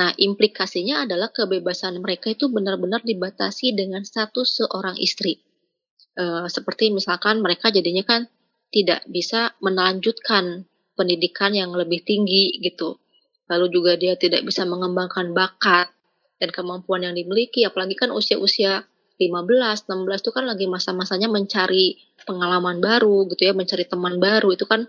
Nah, 0.00 0.16
implikasinya 0.16 1.04
adalah 1.04 1.28
kebebasan 1.28 2.00
mereka 2.00 2.32
itu 2.32 2.48
benar-benar 2.48 3.04
dibatasi 3.04 3.76
dengan 3.76 4.00
status 4.00 4.64
seorang 4.64 4.96
istri. 4.96 5.44
E, 6.16 6.48
seperti 6.48 6.88
misalkan 6.88 7.44
mereka 7.44 7.68
jadinya 7.68 8.00
kan 8.08 8.24
tidak 8.72 9.04
bisa 9.04 9.52
melanjutkan 9.60 10.64
pendidikan 10.96 11.52
yang 11.52 11.76
lebih 11.76 12.00
tinggi 12.00 12.56
gitu. 12.64 12.96
Lalu 13.52 13.66
juga 13.68 13.92
dia 14.00 14.16
tidak 14.16 14.40
bisa 14.48 14.64
mengembangkan 14.64 15.36
bakat 15.36 15.92
dan 16.40 16.48
kemampuan 16.48 17.04
yang 17.04 17.12
dimiliki, 17.12 17.68
apalagi 17.68 17.92
kan 17.92 18.08
usia-usia 18.08 18.80
15, 19.20 19.84
16 19.84 20.24
itu 20.24 20.30
kan 20.32 20.48
lagi 20.48 20.64
masa-masanya 20.64 21.28
mencari 21.28 22.00
pengalaman 22.24 22.80
baru 22.80 23.28
gitu 23.28 23.52
ya, 23.52 23.52
mencari 23.52 23.84
teman 23.84 24.16
baru 24.16 24.56
itu 24.56 24.64
kan 24.64 24.88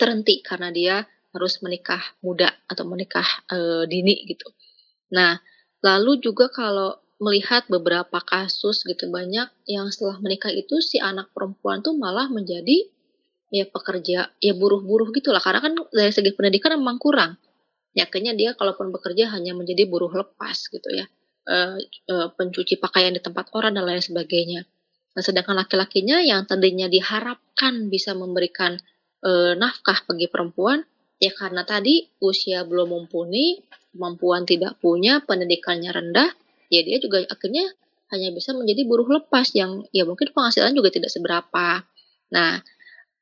terhenti 0.00 0.40
karena 0.40 0.72
dia 0.72 1.04
harus 1.34 1.58
menikah 1.60 2.00
muda 2.22 2.48
atau 2.70 2.86
menikah 2.86 3.26
e, 3.50 3.90
dini 3.90 4.22
gitu. 4.30 4.46
Nah, 5.10 5.42
lalu 5.82 6.22
juga 6.22 6.48
kalau 6.48 6.96
melihat 7.18 7.66
beberapa 7.66 8.22
kasus 8.22 8.86
gitu 8.86 9.10
banyak 9.10 9.50
yang 9.66 9.90
setelah 9.90 10.18
menikah 10.22 10.50
itu 10.50 10.78
si 10.78 11.02
anak 11.02 11.30
perempuan 11.34 11.82
tuh 11.82 11.94
malah 11.98 12.30
menjadi 12.30 12.86
ya 13.54 13.66
pekerja 13.70 14.34
ya 14.38 14.52
buruh-buruh 14.54 15.14
gitulah 15.14 15.38
karena 15.38 15.62
kan 15.62 15.74
dari 15.94 16.10
segi 16.14 16.30
pendidikan 16.34 16.78
memang 16.78 16.98
kurang. 17.02 17.38
Ya 17.94 18.10
akhirnya 18.10 18.34
dia 18.34 18.54
kalaupun 18.58 18.90
bekerja 18.90 19.30
hanya 19.30 19.54
menjadi 19.54 19.86
buruh 19.86 20.10
lepas 20.10 20.70
gitu 20.70 20.90
ya 20.90 21.06
uh, 21.48 21.78
uh, 22.10 22.28
pencuci 22.34 22.80
pakaian 22.80 23.12
di 23.12 23.20
tempat 23.20 23.52
orang 23.56 23.76
dan 23.76 23.84
lain 23.84 24.02
sebagainya. 24.02 24.64
Nah, 25.14 25.22
sedangkan 25.22 25.54
laki-lakinya 25.54 26.18
yang 26.18 26.42
tadinya 26.48 26.90
diharapkan 26.90 27.86
bisa 27.86 28.18
memberikan 28.18 28.74
uh, 29.22 29.54
nafkah 29.54 30.02
bagi 30.10 30.26
perempuan, 30.26 30.82
ya 31.22 31.30
karena 31.34 31.62
tadi 31.62 32.06
usia 32.22 32.66
belum 32.66 32.90
mumpuni, 32.90 33.62
kemampuan 33.94 34.42
tidak 34.44 34.78
punya, 34.82 35.22
pendidikannya 35.22 35.90
rendah, 35.94 36.30
ya 36.70 36.80
dia 36.82 36.98
juga 36.98 37.22
akhirnya 37.30 37.70
hanya 38.10 38.30
bisa 38.34 38.54
menjadi 38.54 38.82
buruh 38.86 39.08
lepas 39.08 39.54
yang 39.54 39.86
ya 39.90 40.06
mungkin 40.06 40.30
penghasilan 40.34 40.74
juga 40.74 40.90
tidak 40.90 41.10
seberapa. 41.10 41.82
Nah, 42.34 42.60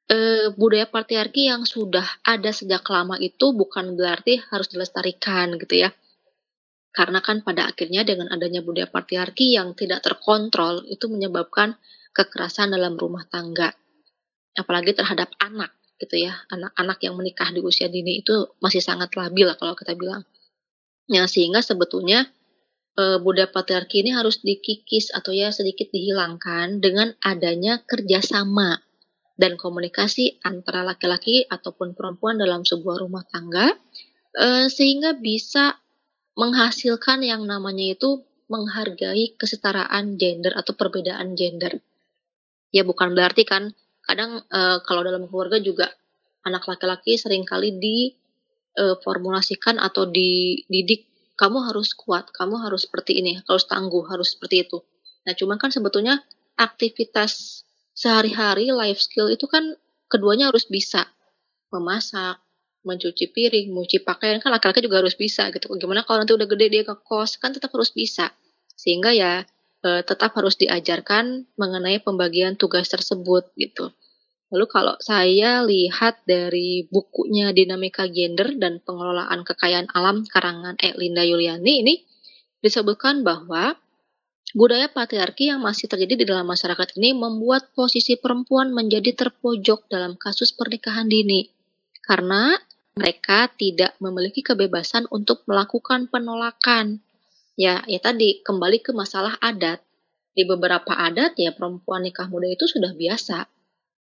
eh, 0.09 0.49
budaya 0.57 0.89
patriarki 0.89 1.49
yang 1.49 1.65
sudah 1.65 2.05
ada 2.25 2.51
sejak 2.51 2.83
lama 2.89 3.17
itu 3.21 3.53
bukan 3.57 3.95
berarti 3.97 4.41
harus 4.53 4.69
dilestarikan 4.73 5.57
gitu 5.61 5.89
ya. 5.89 5.91
Karena 6.93 7.25
kan 7.25 7.41
pada 7.41 7.73
akhirnya 7.73 8.05
dengan 8.05 8.29
adanya 8.29 8.61
budaya 8.61 8.85
patriarki 8.85 9.57
yang 9.57 9.73
tidak 9.73 10.05
terkontrol 10.05 10.85
itu 10.93 11.09
menyebabkan 11.09 11.81
kekerasan 12.13 12.77
dalam 12.77 13.01
rumah 13.01 13.25
tangga. 13.25 13.73
Apalagi 14.53 14.93
terhadap 14.93 15.33
anak 15.41 15.73
gitu 16.03 16.27
ya. 16.27 16.35
Anak-anak 16.51 16.99
yang 17.07 17.15
menikah 17.15 17.55
di 17.55 17.63
usia 17.63 17.87
dini 17.87 18.27
itu 18.27 18.51
masih 18.59 18.83
sangat 18.83 19.15
labil 19.15 19.47
kalau 19.55 19.79
kita 19.79 19.95
bilang. 19.95 20.27
Yang 21.07 21.39
sehingga 21.39 21.63
sebetulnya 21.63 22.27
e, 22.99 23.23
budaya 23.23 23.47
patriarki 23.47 24.03
ini 24.03 24.11
harus 24.11 24.43
dikikis 24.43 25.15
atau 25.15 25.31
ya 25.31 25.55
sedikit 25.55 25.95
dihilangkan 25.95 26.83
dengan 26.83 27.15
adanya 27.23 27.79
kerjasama 27.87 28.83
dan 29.39 29.57
komunikasi 29.57 30.43
antara 30.45 30.85
laki-laki 30.85 31.47
ataupun 31.49 31.97
perempuan 31.97 32.37
dalam 32.39 32.67
sebuah 32.67 33.03
rumah 33.03 33.25
tangga 33.31 33.73
e, 34.35 34.67
sehingga 34.67 35.17
bisa 35.17 35.79
menghasilkan 36.35 37.23
yang 37.23 37.45
namanya 37.45 37.93
itu 37.93 38.25
menghargai 38.49 39.37
kesetaraan 39.37 40.21
gender 40.21 40.53
atau 40.53 40.77
perbedaan 40.77 41.33
gender. 41.37 41.81
Ya 42.73 42.85
bukan 42.85 43.13
berarti 43.13 43.45
kan 43.45 43.73
kadang 44.03 44.43
e, 44.47 44.61
kalau 44.87 45.03
dalam 45.07 45.27
keluarga 45.31 45.63
juga 45.63 45.87
anak 46.43 46.67
laki-laki 46.67 47.15
sering 47.15 47.47
kali 47.47 47.79
diformulasikan 47.79 49.79
e, 49.79 49.83
atau 49.83 50.11
dididik 50.11 51.07
kamu 51.39 51.59
harus 51.67 51.97
kuat, 51.97 52.31
kamu 52.31 52.61
harus 52.61 52.87
seperti 52.87 53.19
ini, 53.19 53.41
harus 53.49 53.65
tangguh, 53.67 54.05
harus 54.07 54.37
seperti 54.37 54.69
itu. 54.69 54.79
Nah, 55.27 55.35
cuman 55.35 55.57
kan 55.59 55.73
sebetulnya 55.73 56.21
aktivitas 56.59 57.65
sehari-hari 57.97 58.71
life 58.71 59.01
skill 59.01 59.33
itu 59.33 59.49
kan 59.49 59.75
keduanya 60.07 60.53
harus 60.53 60.69
bisa 60.69 61.09
memasak, 61.73 62.39
mencuci 62.85 63.33
piring, 63.33 63.73
mencuci 63.73 64.03
pakaian 64.03 64.43
kan 64.43 64.53
laki-laki 64.53 64.85
juga 64.85 65.01
harus 65.01 65.17
bisa 65.17 65.49
gitu. 65.55 65.73
Gimana 65.79 66.05
kalau 66.05 66.23
nanti 66.23 66.37
udah 66.37 66.49
gede 66.51 66.67
dia 66.69 66.83
ke 66.85 66.95
kos 67.01 67.41
kan 67.41 67.55
tetap 67.55 67.73
harus 67.73 67.95
bisa. 67.95 68.35
Sehingga 68.77 69.15
ya 69.15 69.47
e, 69.83 70.07
tetap 70.07 70.33
harus 70.39 70.55
diajarkan 70.57 71.51
mengenai 71.59 72.01
pembagian 72.01 72.55
tugas 72.55 72.89
tersebut 72.89 73.51
gitu. 73.59 73.91
Lalu 74.53 74.67
kalau 74.69 74.95
saya 75.01 75.65
lihat 75.65 76.23
dari 76.29 76.85
bukunya 76.93 77.57
Dinamika 77.57 78.05
Gender 78.05 78.53
dan 78.61 78.85
Pengelolaan 78.85 79.49
Kekayaan 79.49 79.89
Alam 79.97 80.29
karangan 80.29 80.77
eh, 80.77 80.93
Linda 80.93 81.25
Yuliani 81.25 81.75
ini 81.81 81.95
disebutkan 82.61 83.25
bahwa 83.25 83.73
budaya 84.53 84.93
patriarki 84.93 85.49
yang 85.49 85.65
masih 85.65 85.89
terjadi 85.89 86.15
di 86.21 86.25
dalam 86.29 86.45
masyarakat 86.45 87.01
ini 87.01 87.17
membuat 87.17 87.73
posisi 87.73 88.21
perempuan 88.21 88.77
menjadi 88.77 89.17
terpojok 89.17 89.89
dalam 89.89 90.21
kasus 90.21 90.53
pernikahan 90.53 91.09
dini. 91.09 91.49
Karena 92.05 92.53
mereka 92.93 93.49
tidak 93.57 93.97
memiliki 94.05 94.45
kebebasan 94.45 95.09
untuk 95.09 95.49
melakukan 95.49 96.13
penolakan. 96.13 97.01
Ya, 97.53 97.85
ya 97.85 98.01
tadi 98.01 98.41
kembali 98.41 98.81
ke 98.81 98.97
masalah 98.97 99.37
adat. 99.39 99.85
Di 100.33 100.49
beberapa 100.49 100.97
adat 100.97 101.37
ya 101.37 101.53
perempuan 101.53 102.09
nikah 102.09 102.25
muda 102.33 102.49
itu 102.49 102.65
sudah 102.65 102.97
biasa. 102.97 103.45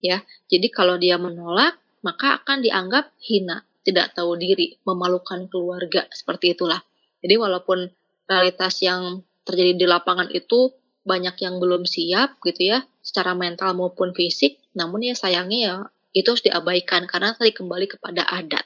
Ya, 0.00 0.22
jadi 0.46 0.70
kalau 0.70 0.96
dia 0.96 1.18
menolak 1.18 1.76
maka 2.00 2.40
akan 2.40 2.64
dianggap 2.64 3.12
hina, 3.20 3.66
tidak 3.84 4.16
tahu 4.16 4.38
diri, 4.40 4.80
memalukan 4.88 5.50
keluarga 5.52 6.08
seperti 6.08 6.56
itulah. 6.56 6.80
Jadi 7.20 7.36
walaupun 7.36 7.84
realitas 8.24 8.80
yang 8.80 9.20
terjadi 9.44 9.76
di 9.76 9.86
lapangan 9.88 10.32
itu 10.32 10.72
banyak 11.04 11.36
yang 11.44 11.60
belum 11.60 11.84
siap 11.84 12.40
gitu 12.40 12.72
ya, 12.72 12.78
secara 13.04 13.36
mental 13.36 13.76
maupun 13.76 14.16
fisik, 14.16 14.60
namun 14.72 15.04
ya 15.04 15.14
sayangnya 15.16 15.58
ya 15.60 15.74
itu 16.16 16.26
harus 16.32 16.44
diabaikan 16.44 17.04
karena 17.04 17.36
tadi 17.36 17.52
kembali 17.52 17.86
kepada 17.86 18.24
adat. 18.24 18.64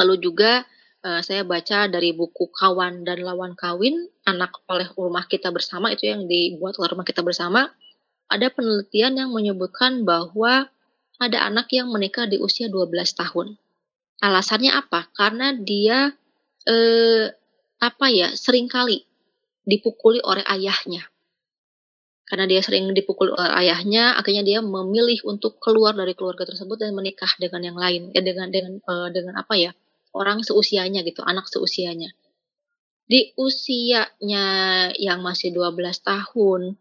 Lalu 0.00 0.14
juga 0.18 0.66
uh, 1.04 1.20
saya 1.20 1.44
baca 1.44 1.86
dari 1.86 2.16
buku 2.16 2.48
Kawan 2.48 3.04
dan 3.04 3.20
Lawan 3.20 3.52
Kawin, 3.52 4.08
anak 4.24 4.64
oleh 4.66 4.88
rumah 4.96 5.28
kita 5.28 5.52
bersama 5.52 5.92
itu 5.92 6.08
yang 6.08 6.24
dibuat 6.24 6.80
oleh 6.80 6.88
rumah 6.96 7.06
kita 7.06 7.20
bersama, 7.20 7.68
ada 8.32 8.48
penelitian 8.48 9.20
yang 9.20 9.30
menyebutkan 9.30 10.08
bahwa 10.08 10.66
ada 11.20 11.38
anak 11.46 11.70
yang 11.70 11.92
menikah 11.92 12.26
di 12.26 12.40
usia 12.40 12.66
12 12.66 12.90
tahun. 13.14 13.54
Alasannya 14.24 14.72
apa? 14.72 15.12
Karena 15.12 15.52
dia 15.54 16.10
eh, 16.64 17.24
apa 17.78 18.06
ya 18.08 18.32
sering 18.32 18.66
kali 18.66 19.04
dipukuli 19.68 20.18
oleh 20.24 20.42
ayahnya. 20.48 21.04
Karena 22.24 22.48
dia 22.48 22.64
sering 22.64 22.88
dipukul 22.96 23.36
oleh 23.36 23.52
ayahnya, 23.60 24.16
akhirnya 24.16 24.40
dia 24.40 24.58
memilih 24.64 25.20
untuk 25.28 25.60
keluar 25.60 25.92
dari 25.92 26.16
keluarga 26.16 26.48
tersebut 26.48 26.80
dan 26.80 26.96
menikah 26.96 27.28
dengan 27.36 27.60
yang 27.60 27.76
lain, 27.76 28.02
ya 28.16 28.24
dengan 28.24 28.48
dengan 28.48 28.80
uh, 28.88 29.12
dengan 29.12 29.36
apa 29.36 29.54
ya? 29.60 29.76
Orang 30.14 30.46
seusianya 30.46 31.02
gitu, 31.02 31.20
anak 31.26 31.50
seusianya. 31.50 32.14
Di 33.04 33.36
usianya 33.36 34.46
yang 34.96 35.20
masih 35.20 35.52
12 35.52 36.00
tahun, 36.00 36.78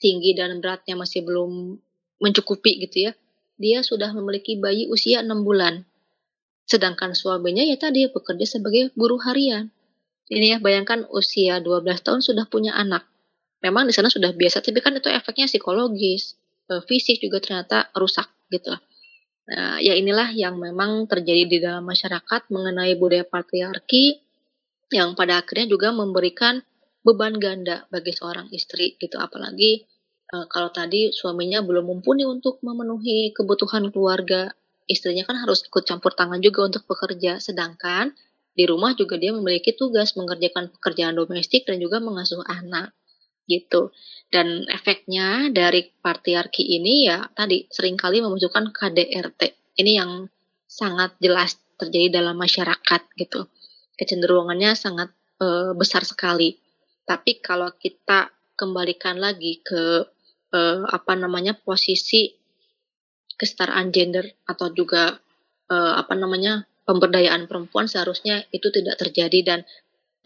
tinggi 0.00 0.32
dan 0.32 0.62
beratnya 0.62 0.96
masih 0.96 1.26
belum 1.26 1.76
mencukupi 2.22 2.80
gitu 2.88 3.10
ya, 3.10 3.12
dia 3.58 3.82
sudah 3.84 4.14
memiliki 4.14 4.56
bayi 4.56 4.88
usia 4.88 5.20
6 5.20 5.44
bulan. 5.44 5.84
Sedangkan 6.64 7.12
suaminya 7.12 7.60
ya 7.66 7.76
tadi 7.76 8.06
bekerja 8.08 8.46
sebagai 8.46 8.94
buruh 8.94 9.20
harian. 9.26 9.68
Ini 10.28 10.56
ya 10.56 10.58
bayangkan 10.60 11.08
usia 11.10 11.58
12 11.60 12.04
tahun 12.04 12.20
sudah 12.20 12.46
punya 12.46 12.76
anak. 12.76 13.04
Memang 13.58 13.90
di 13.90 13.92
sana 13.96 14.06
sudah 14.06 14.30
biasa, 14.30 14.62
tapi 14.62 14.78
kan 14.78 14.94
itu 14.94 15.10
efeknya 15.10 15.50
psikologis, 15.50 16.38
eh, 16.70 16.82
fisik 16.86 17.18
juga 17.18 17.42
ternyata 17.42 17.90
rusak 17.96 18.28
gitu. 18.52 18.70
Nah, 19.48 19.80
ya 19.80 19.96
inilah 19.96 20.28
yang 20.36 20.60
memang 20.60 21.08
terjadi 21.08 21.42
di 21.48 21.58
dalam 21.64 21.88
masyarakat 21.88 22.52
mengenai 22.52 22.92
budaya 23.00 23.24
patriarki 23.24 24.20
yang 24.92 25.16
pada 25.16 25.40
akhirnya 25.40 25.72
juga 25.72 25.88
memberikan 25.92 26.60
beban 27.00 27.40
ganda 27.40 27.88
bagi 27.88 28.12
seorang 28.12 28.52
istri 28.52 29.00
gitu. 29.00 29.16
Apalagi 29.16 29.88
e, 30.28 30.36
kalau 30.52 30.68
tadi 30.68 31.16
suaminya 31.16 31.64
belum 31.64 31.88
mumpuni 31.88 32.28
untuk 32.28 32.60
memenuhi 32.60 33.32
kebutuhan 33.32 33.88
keluarga 33.88 34.52
istrinya 34.84 35.24
kan 35.24 35.40
harus 35.40 35.64
ikut 35.64 35.84
campur 35.84 36.12
tangan 36.12 36.44
juga 36.44 36.68
untuk 36.68 36.84
bekerja. 36.84 37.40
Sedangkan 37.40 38.12
di 38.52 38.68
rumah 38.68 38.92
juga 38.92 39.16
dia 39.16 39.32
memiliki 39.32 39.72
tugas 39.72 40.12
mengerjakan 40.12 40.68
pekerjaan 40.76 41.16
domestik 41.16 41.64
dan 41.64 41.80
juga 41.80 42.04
mengasuh 42.04 42.44
anak 42.44 42.92
gitu. 43.48 43.90
Dan 44.28 44.68
efeknya 44.68 45.48
dari 45.48 45.88
patriarki 45.88 46.76
ini 46.76 47.08
ya 47.08 47.24
tadi 47.32 47.64
sering 47.72 47.96
kali 47.96 48.20
memunculkan 48.20 48.70
KDRT. 48.70 49.74
Ini 49.80 49.92
yang 50.04 50.28
sangat 50.68 51.16
jelas 51.18 51.56
terjadi 51.80 52.20
dalam 52.20 52.36
masyarakat 52.36 53.02
gitu. 53.16 53.48
Kecenderungannya 53.96 54.76
sangat 54.76 55.10
e, 55.40 55.72
besar 55.72 56.04
sekali. 56.04 56.60
Tapi 57.08 57.40
kalau 57.40 57.72
kita 57.80 58.28
kembalikan 58.58 59.16
lagi 59.16 59.62
ke 59.62 60.02
eh, 60.52 60.82
apa 60.82 61.12
namanya 61.14 61.54
posisi 61.54 62.34
kesetaraan 63.38 63.94
gender 63.94 64.26
atau 64.48 64.74
juga 64.74 65.14
eh, 65.70 65.94
apa 65.94 66.18
namanya 66.18 66.66
pemberdayaan 66.82 67.46
perempuan 67.46 67.86
seharusnya 67.86 68.42
itu 68.50 68.72
tidak 68.74 68.98
terjadi 68.98 69.40
dan 69.46 69.60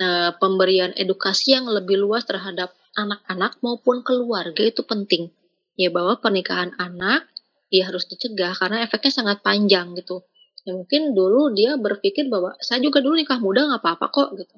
eh, 0.00 0.30
pemberian 0.40 0.96
edukasi 0.96 1.58
yang 1.58 1.68
lebih 1.68 2.00
luas 2.00 2.24
terhadap 2.24 2.72
anak-anak 2.96 3.58
maupun 3.64 4.04
keluarga 4.04 4.62
itu 4.62 4.84
penting. 4.84 5.32
Ya 5.76 5.88
bahwa 5.88 6.20
pernikahan 6.20 6.76
anak 6.76 7.28
ya 7.72 7.88
harus 7.88 8.04
dicegah 8.04 8.52
karena 8.52 8.84
efeknya 8.84 9.12
sangat 9.12 9.40
panjang 9.40 9.96
gitu. 9.96 10.20
Ya 10.62 10.76
mungkin 10.76 11.16
dulu 11.16 11.50
dia 11.56 11.74
berpikir 11.80 12.28
bahwa 12.28 12.54
saya 12.60 12.78
juga 12.84 13.00
dulu 13.00 13.18
nikah 13.18 13.40
muda 13.40 13.66
nggak 13.66 13.82
apa-apa 13.82 14.06
kok 14.12 14.28
gitu. 14.36 14.56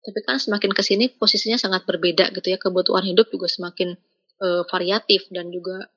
Tapi 0.00 0.18
kan 0.24 0.36
semakin 0.40 0.72
ke 0.72 0.82
sini 0.84 1.04
posisinya 1.12 1.56
sangat 1.56 1.88
berbeda 1.88 2.30
gitu 2.36 2.52
ya. 2.52 2.58
Kebutuhan 2.60 3.02
hidup 3.08 3.32
juga 3.32 3.48
semakin 3.48 3.96
eh, 4.40 4.62
variatif 4.68 5.26
dan 5.32 5.48
juga 5.48 5.88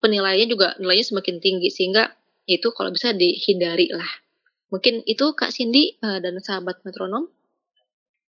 penilaiannya 0.00 0.48
juga 0.48 0.68
nilainya 0.78 1.06
semakin 1.12 1.42
tinggi. 1.42 1.68
Sehingga 1.68 2.14
itu 2.46 2.70
kalau 2.70 2.94
bisa 2.94 3.10
dihindari 3.10 3.90
lah. 3.90 4.08
Mungkin 4.70 5.02
itu 5.06 5.34
kak 5.34 5.50
Cindy 5.50 5.98
eh, 5.98 6.18
dan 6.22 6.38
sahabat 6.38 6.86
metronom. 6.86 7.26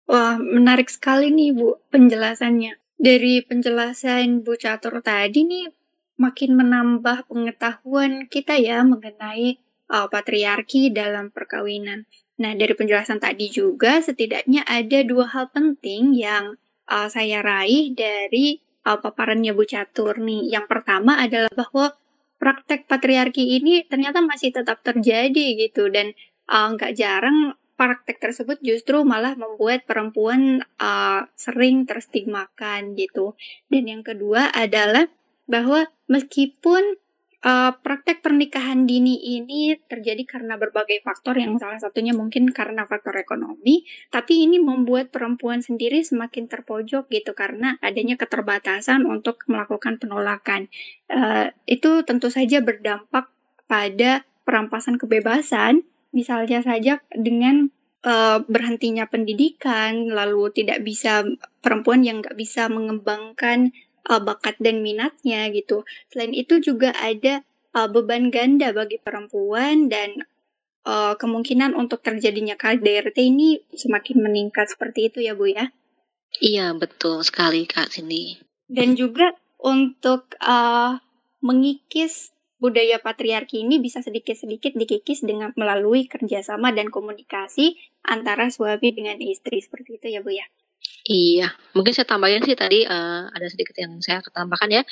Wah, 0.04 0.36
menarik 0.36 0.92
sekali 0.92 1.32
nih 1.32 1.56
Bu 1.56 1.80
penjelasannya. 1.90 2.83
Dari 3.04 3.44
penjelasan 3.44 4.48
Bu 4.48 4.56
Catur 4.56 5.04
tadi 5.04 5.44
nih 5.44 5.68
makin 6.16 6.56
menambah 6.56 7.28
pengetahuan 7.28 8.32
kita 8.32 8.56
ya 8.56 8.80
mengenai 8.88 9.60
uh, 9.92 10.08
patriarki 10.08 10.88
dalam 10.88 11.28
perkawinan. 11.28 12.08
Nah, 12.40 12.56
dari 12.56 12.72
penjelasan 12.72 13.20
tadi 13.20 13.52
juga 13.52 14.00
setidaknya 14.00 14.64
ada 14.64 15.04
dua 15.04 15.28
hal 15.28 15.52
penting 15.52 16.16
yang 16.16 16.56
uh, 16.88 17.12
saya 17.12 17.44
raih 17.44 17.92
dari 17.92 18.64
uh, 18.88 18.96
paparannya 18.96 19.52
Bu 19.52 19.68
Catur 19.68 20.24
nih. 20.24 20.56
Yang 20.56 20.66
pertama 20.72 21.20
adalah 21.20 21.52
bahwa 21.52 21.92
praktek 22.40 22.88
patriarki 22.88 23.60
ini 23.60 23.84
ternyata 23.84 24.24
masih 24.24 24.56
tetap 24.56 24.80
terjadi 24.80 25.60
gitu 25.60 25.92
dan 25.92 26.16
uh, 26.48 26.72
nggak 26.72 26.96
jarang 26.96 27.52
praktek 27.74 28.22
tersebut 28.22 28.62
justru 28.62 29.02
malah 29.02 29.34
membuat 29.34 29.84
perempuan 29.90 30.62
uh, 30.78 31.26
sering 31.34 31.90
terstigmakan 31.90 32.94
gitu. 32.94 33.34
Dan 33.68 33.90
yang 33.90 34.04
kedua 34.06 34.54
adalah 34.54 35.10
bahwa 35.50 35.90
meskipun 36.08 36.96
uh, 37.44 37.72
praktek 37.76 38.24
pernikahan 38.24 38.88
dini 38.88 39.20
ini 39.38 39.76
terjadi 39.76 40.24
karena 40.24 40.56
berbagai 40.56 41.04
faktor 41.04 41.38
yang 41.38 41.60
salah 41.60 41.78
satunya 41.78 42.16
mungkin 42.16 42.50
karena 42.56 42.88
faktor 42.88 43.20
ekonomi, 43.20 43.84
tapi 44.10 44.48
ini 44.48 44.58
membuat 44.58 45.12
perempuan 45.12 45.60
sendiri 45.60 46.02
semakin 46.02 46.48
terpojok 46.48 47.12
gitu 47.12 47.32
karena 47.36 47.76
adanya 47.84 48.16
keterbatasan 48.16 49.04
untuk 49.04 49.44
melakukan 49.52 50.00
penolakan. 50.00 50.72
Uh, 51.12 51.52
itu 51.68 52.02
tentu 52.08 52.32
saja 52.32 52.64
berdampak 52.64 53.28
pada 53.68 54.24
perampasan 54.44 55.00
kebebasan 55.00 55.84
misalnya 56.14 56.62
saja 56.62 57.02
dengan 57.12 57.68
uh, 58.06 58.40
berhentinya 58.46 59.10
pendidikan, 59.10 60.08
lalu 60.14 60.54
tidak 60.54 60.86
bisa 60.86 61.26
perempuan 61.60 62.06
yang 62.06 62.22
nggak 62.22 62.38
bisa 62.38 62.70
mengembangkan 62.70 63.74
uh, 64.08 64.22
bakat 64.22 64.56
dan 64.62 64.80
minatnya 64.86 65.50
gitu. 65.52 65.84
Selain 66.14 66.32
itu 66.32 66.62
juga 66.64 66.94
ada 66.96 67.42
uh, 67.76 67.90
beban 67.90 68.30
ganda 68.30 68.72
bagi 68.72 69.02
perempuan 69.02 69.90
dan 69.90 70.22
uh, 70.88 71.16
kemungkinan 71.18 71.74
untuk 71.76 72.04
terjadinya 72.04 72.56
KDRT 72.60 73.18
ini 73.20 73.64
semakin 73.74 74.24
meningkat 74.24 74.72
seperti 74.72 75.12
itu 75.12 75.20
ya 75.24 75.34
Bu 75.34 75.50
ya. 75.50 75.72
iya 76.42 76.74
betul 76.74 77.22
sekali 77.22 77.70
kak 77.70 77.94
Cindy 77.94 78.42
Dan 78.66 78.98
juga 78.98 79.38
untuk 79.62 80.34
uh, 80.42 80.98
mengikis 81.46 82.33
budaya 82.64 82.96
patriarki 83.04 83.68
ini 83.68 83.84
bisa 83.84 84.00
sedikit-sedikit 84.00 84.72
dikikis 84.80 85.28
dengan 85.28 85.52
melalui 85.60 86.08
kerjasama 86.08 86.72
dan 86.72 86.88
komunikasi 86.88 87.76
antara 88.08 88.48
suami 88.48 88.96
dengan 88.96 89.20
istri 89.20 89.60
seperti 89.60 90.00
itu 90.00 90.08
ya 90.16 90.24
Bu 90.24 90.32
ya. 90.32 90.48
Iya, 91.04 91.52
mungkin 91.76 91.92
saya 91.92 92.08
tambahin 92.08 92.48
sih 92.48 92.56
tadi 92.56 92.88
eh, 92.88 93.24
ada 93.28 93.48
sedikit 93.52 93.76
yang 93.76 94.00
saya 94.00 94.24
tambahkan 94.24 94.72
ya. 94.72 94.84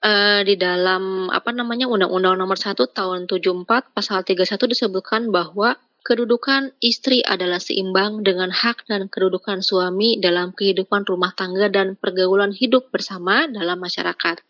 Eh, 0.00 0.40
di 0.48 0.56
dalam 0.56 1.28
apa 1.28 1.52
namanya 1.52 1.84
Undang-Undang 1.92 2.40
Nomor 2.40 2.56
1 2.56 2.72
Tahun 2.72 3.28
74 3.28 3.92
Pasal 3.92 4.24
31 4.24 4.48
disebutkan 4.64 5.28
bahwa 5.28 5.76
kedudukan 6.08 6.72
istri 6.80 7.20
adalah 7.20 7.60
seimbang 7.60 8.24
dengan 8.24 8.48
hak 8.48 8.88
dan 8.88 9.12
kedudukan 9.12 9.60
suami 9.60 10.16
dalam 10.16 10.56
kehidupan 10.56 11.04
rumah 11.04 11.36
tangga 11.36 11.68
dan 11.68 12.00
pergaulan 12.00 12.56
hidup 12.56 12.88
bersama 12.88 13.44
dalam 13.44 13.76
masyarakat. 13.76 14.40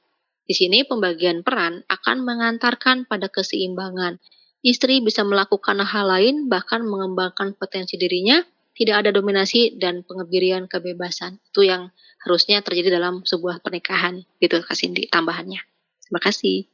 Di 0.48 0.56
sini 0.56 0.80
pembagian 0.88 1.44
peran 1.44 1.84
akan 1.84 2.24
mengantarkan 2.24 3.04
pada 3.04 3.28
keseimbangan. 3.28 4.16
Istri 4.64 5.04
bisa 5.04 5.20
melakukan 5.22 5.84
hal 5.84 6.08
lain 6.08 6.48
bahkan 6.48 6.88
mengembangkan 6.88 7.52
potensi 7.52 8.00
dirinya 8.00 8.40
tidak 8.72 9.04
ada 9.04 9.10
dominasi 9.12 9.76
dan 9.76 10.06
pengebirian 10.08 10.64
kebebasan. 10.64 11.36
Itu 11.52 11.68
yang 11.68 11.92
harusnya 12.24 12.64
terjadi 12.64 12.96
dalam 12.96 13.26
sebuah 13.26 13.60
pernikahan, 13.60 14.22
gitu 14.38 14.62
Kak 14.62 14.78
Cindy, 14.78 15.10
tambahannya. 15.10 15.60
Terima 16.06 16.20
kasih. 16.22 16.64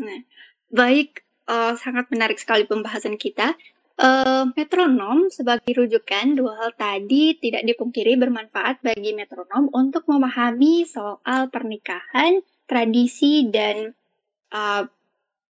Nah, 0.00 0.20
baik, 0.72 1.22
eh, 1.46 1.74
sangat 1.76 2.08
menarik 2.08 2.40
sekali 2.40 2.64
pembahasan 2.64 3.20
kita. 3.20 3.52
Eh, 4.00 4.44
metronom 4.56 5.28
sebagai 5.28 5.76
rujukan 5.76 6.32
dua 6.32 6.56
hal 6.56 6.70
tadi 6.72 7.36
tidak 7.36 7.68
dipungkiri 7.68 8.16
bermanfaat 8.16 8.80
bagi 8.80 9.12
metronom 9.12 9.68
untuk 9.76 10.08
memahami 10.08 10.88
soal 10.88 11.52
pernikahan, 11.52 12.40
tradisi, 12.70 13.50
dan 13.50 13.90
uh, 14.54 14.86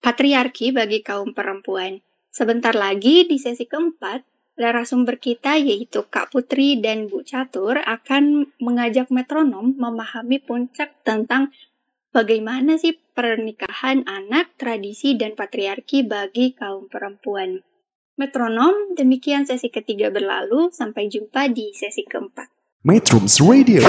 patriarki 0.01 0.73
bagi 0.73 1.05
kaum 1.05 1.37
perempuan. 1.37 2.01
Sebentar 2.33 2.73
lagi 2.73 3.29
di 3.29 3.37
sesi 3.37 3.69
keempat, 3.69 4.25
narasumber 4.57 5.21
kita 5.21 5.61
yaitu 5.61 6.09
Kak 6.09 6.33
Putri 6.33 6.81
dan 6.81 7.13
Bu 7.13 7.21
Catur 7.21 7.77
akan 7.77 8.49
mengajak 8.57 9.13
metronom 9.13 9.77
memahami 9.77 10.41
puncak 10.41 10.97
tentang 11.05 11.53
bagaimana 12.17 12.81
sih 12.81 12.97
pernikahan 12.97 14.09
anak, 14.09 14.57
tradisi, 14.57 15.13
dan 15.21 15.37
patriarki 15.37 16.09
bagi 16.09 16.57
kaum 16.57 16.89
perempuan. 16.89 17.61
Metronom, 18.21 18.97
demikian 18.97 19.49
sesi 19.49 19.73
ketiga 19.73 20.13
berlalu. 20.13 20.69
Sampai 20.73 21.09
jumpa 21.09 21.49
di 21.49 21.73
sesi 21.73 22.05
keempat. 22.05 22.60
Metrums 22.81 23.45
Radio, 23.45 23.85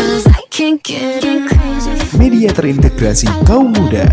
media 2.20 2.52
terintegrasi 2.52 3.24
kaum 3.48 3.72
muda. 3.72 4.04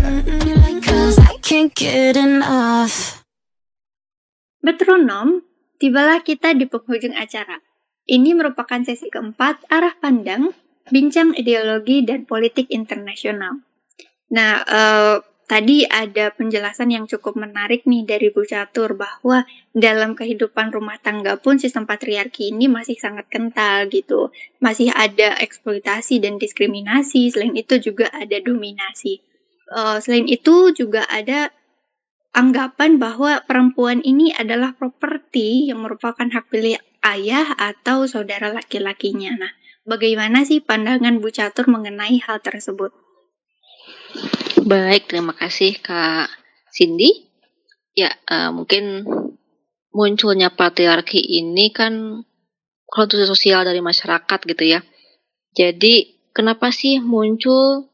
Metronom, 4.63 5.43
tibalah 5.83 6.23
kita 6.23 6.55
di 6.55 6.63
penghujung 6.63 7.11
acara. 7.11 7.59
Ini 8.07 8.31
merupakan 8.31 8.79
sesi 8.87 9.11
keempat 9.11 9.67
arah 9.67 9.99
pandang, 9.99 10.55
bincang 10.87 11.35
ideologi 11.35 12.07
dan 12.07 12.23
politik 12.23 12.71
internasional. 12.71 13.59
Nah, 14.31 14.63
eh, 14.63 15.15
tadi 15.49 15.81
ada 15.89 16.29
penjelasan 16.29 16.93
yang 16.93 17.09
cukup 17.09 17.33
menarik 17.33 17.89
nih 17.89 18.05
dari 18.05 18.29
Bu 18.29 18.45
Catur 18.45 18.93
bahwa 18.93 19.49
dalam 19.73 20.13
kehidupan 20.13 20.69
rumah 20.69 21.01
tangga 21.01 21.41
pun 21.41 21.57
sistem 21.57 21.89
patriarki 21.89 22.53
ini 22.53 22.69
masih 22.69 22.93
sangat 23.01 23.25
kental 23.33 23.89
gitu. 23.89 24.29
Masih 24.61 24.93
ada 24.93 25.33
eksploitasi 25.41 26.21
dan 26.21 26.37
diskriminasi, 26.37 27.33
selain 27.33 27.57
itu 27.57 27.81
juga 27.81 28.13
ada 28.13 28.37
dominasi. 28.37 29.25
Eh, 29.73 29.97
selain 30.05 30.29
itu 30.29 30.69
juga 30.77 31.09
ada 31.09 31.49
anggapan 32.37 33.01
bahwa 33.01 33.41
perempuan 33.49 34.05
ini 34.05 34.29
adalah 34.37 34.77
properti 34.77 35.73
yang 35.73 35.81
merupakan 35.81 36.29
hak 36.29 36.45
pilih 36.53 36.77
ayah 37.01 37.57
atau 37.57 38.05
saudara 38.05 38.53
laki-lakinya. 38.53 39.33
Nah, 39.33 39.53
bagaimana 39.89 40.45
sih 40.45 40.61
pandangan 40.61 41.17
Bu 41.17 41.33
Catur 41.33 41.65
mengenai 41.73 42.21
hal 42.21 42.37
tersebut? 42.37 43.08
Baik, 44.69 45.09
terima 45.09 45.33
kasih 45.33 45.81
Kak 45.81 46.29
Cindy. 46.69 47.29
Ya, 47.97 48.13
eh, 48.13 48.49
mungkin 48.53 49.01
munculnya 49.89 50.53
patriarki 50.53 51.17
ini 51.17 51.73
kan 51.73 52.21
konstruksi 52.85 53.25
sosial 53.25 53.65
dari 53.65 53.81
masyarakat 53.81 54.39
gitu 54.45 54.63
ya. 54.65 54.81
Jadi, 55.57 56.25
kenapa 56.33 56.69
sih 56.69 57.01
muncul 57.01 57.89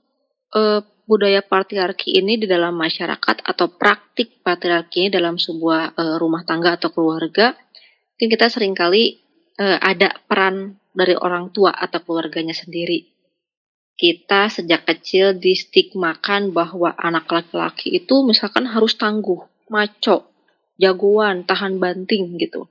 eh, 0.52 0.82
budaya 1.06 1.40
patriarki 1.46 2.18
ini 2.18 2.36
di 2.42 2.48
dalam 2.50 2.76
masyarakat 2.76 3.46
atau 3.46 3.68
praktik 3.72 4.42
patriarki 4.44 5.08
ini 5.08 5.10
dalam 5.16 5.40
sebuah 5.40 5.96
eh, 5.96 6.16
rumah 6.20 6.44
tangga 6.44 6.76
atau 6.76 6.92
keluarga? 6.92 7.56
Mungkin 8.16 8.28
kita 8.32 8.52
sering 8.52 8.76
kali 8.76 9.16
eh, 9.60 9.78
ada 9.80 10.12
peran 10.28 10.76
dari 10.96 11.16
orang 11.16 11.56
tua 11.56 11.72
atau 11.72 12.04
keluarganya 12.04 12.56
sendiri 12.56 13.15
kita 13.96 14.52
sejak 14.52 14.84
kecil 14.84 15.40
distigmakan 15.40 16.52
bahwa 16.52 16.92
anak 17.00 17.32
laki-laki 17.32 17.96
itu 17.96 18.28
misalkan 18.28 18.68
harus 18.68 19.00
tangguh, 19.00 19.40
maco, 19.72 20.28
jagoan, 20.76 21.48
tahan 21.48 21.80
banting 21.80 22.36
gitu. 22.36 22.68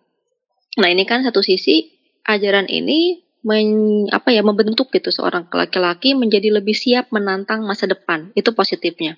Nah 0.77 0.89
ini 0.93 1.09
kan 1.09 1.25
satu 1.25 1.41
sisi 1.41 1.89
ajaran 2.29 2.69
ini 2.69 3.25
men, 3.45 3.69
apa 4.13 4.33
ya 4.33 4.45
membentuk 4.45 4.93
gitu 4.93 5.09
seorang 5.09 5.49
laki-laki 5.49 6.13
menjadi 6.13 6.53
lebih 6.61 6.77
siap 6.77 7.09
menantang 7.09 7.65
masa 7.65 7.89
depan. 7.89 8.33
Itu 8.37 8.53
positifnya. 8.53 9.17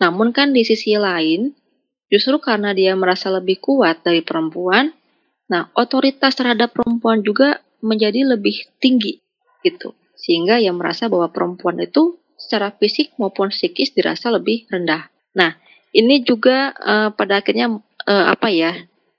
Namun 0.00 0.32
kan 0.32 0.56
di 0.56 0.64
sisi 0.64 0.96
lain, 0.96 1.52
justru 2.08 2.40
karena 2.40 2.72
dia 2.72 2.96
merasa 2.96 3.28
lebih 3.28 3.58
kuat 3.60 4.00
dari 4.00 4.24
perempuan, 4.24 4.94
nah 5.50 5.68
otoritas 5.76 6.32
terhadap 6.38 6.72
perempuan 6.72 7.20
juga 7.20 7.60
menjadi 7.84 8.24
lebih 8.24 8.64
tinggi 8.80 9.20
gitu. 9.60 9.92
Sehingga 10.24 10.56
ia 10.56 10.72
merasa 10.72 11.12
bahwa 11.12 11.28
perempuan 11.28 11.76
itu 11.84 12.16
secara 12.40 12.72
fisik 12.72 13.12
maupun 13.20 13.52
psikis 13.52 13.92
dirasa 13.92 14.32
lebih 14.32 14.64
rendah. 14.72 15.12
Nah, 15.36 15.52
ini 15.92 16.24
juga 16.24 16.72
uh, 16.72 17.12
pada 17.12 17.44
akhirnya 17.44 17.76
uh, 18.08 18.26
apa 18.32 18.48
ya 18.48 18.72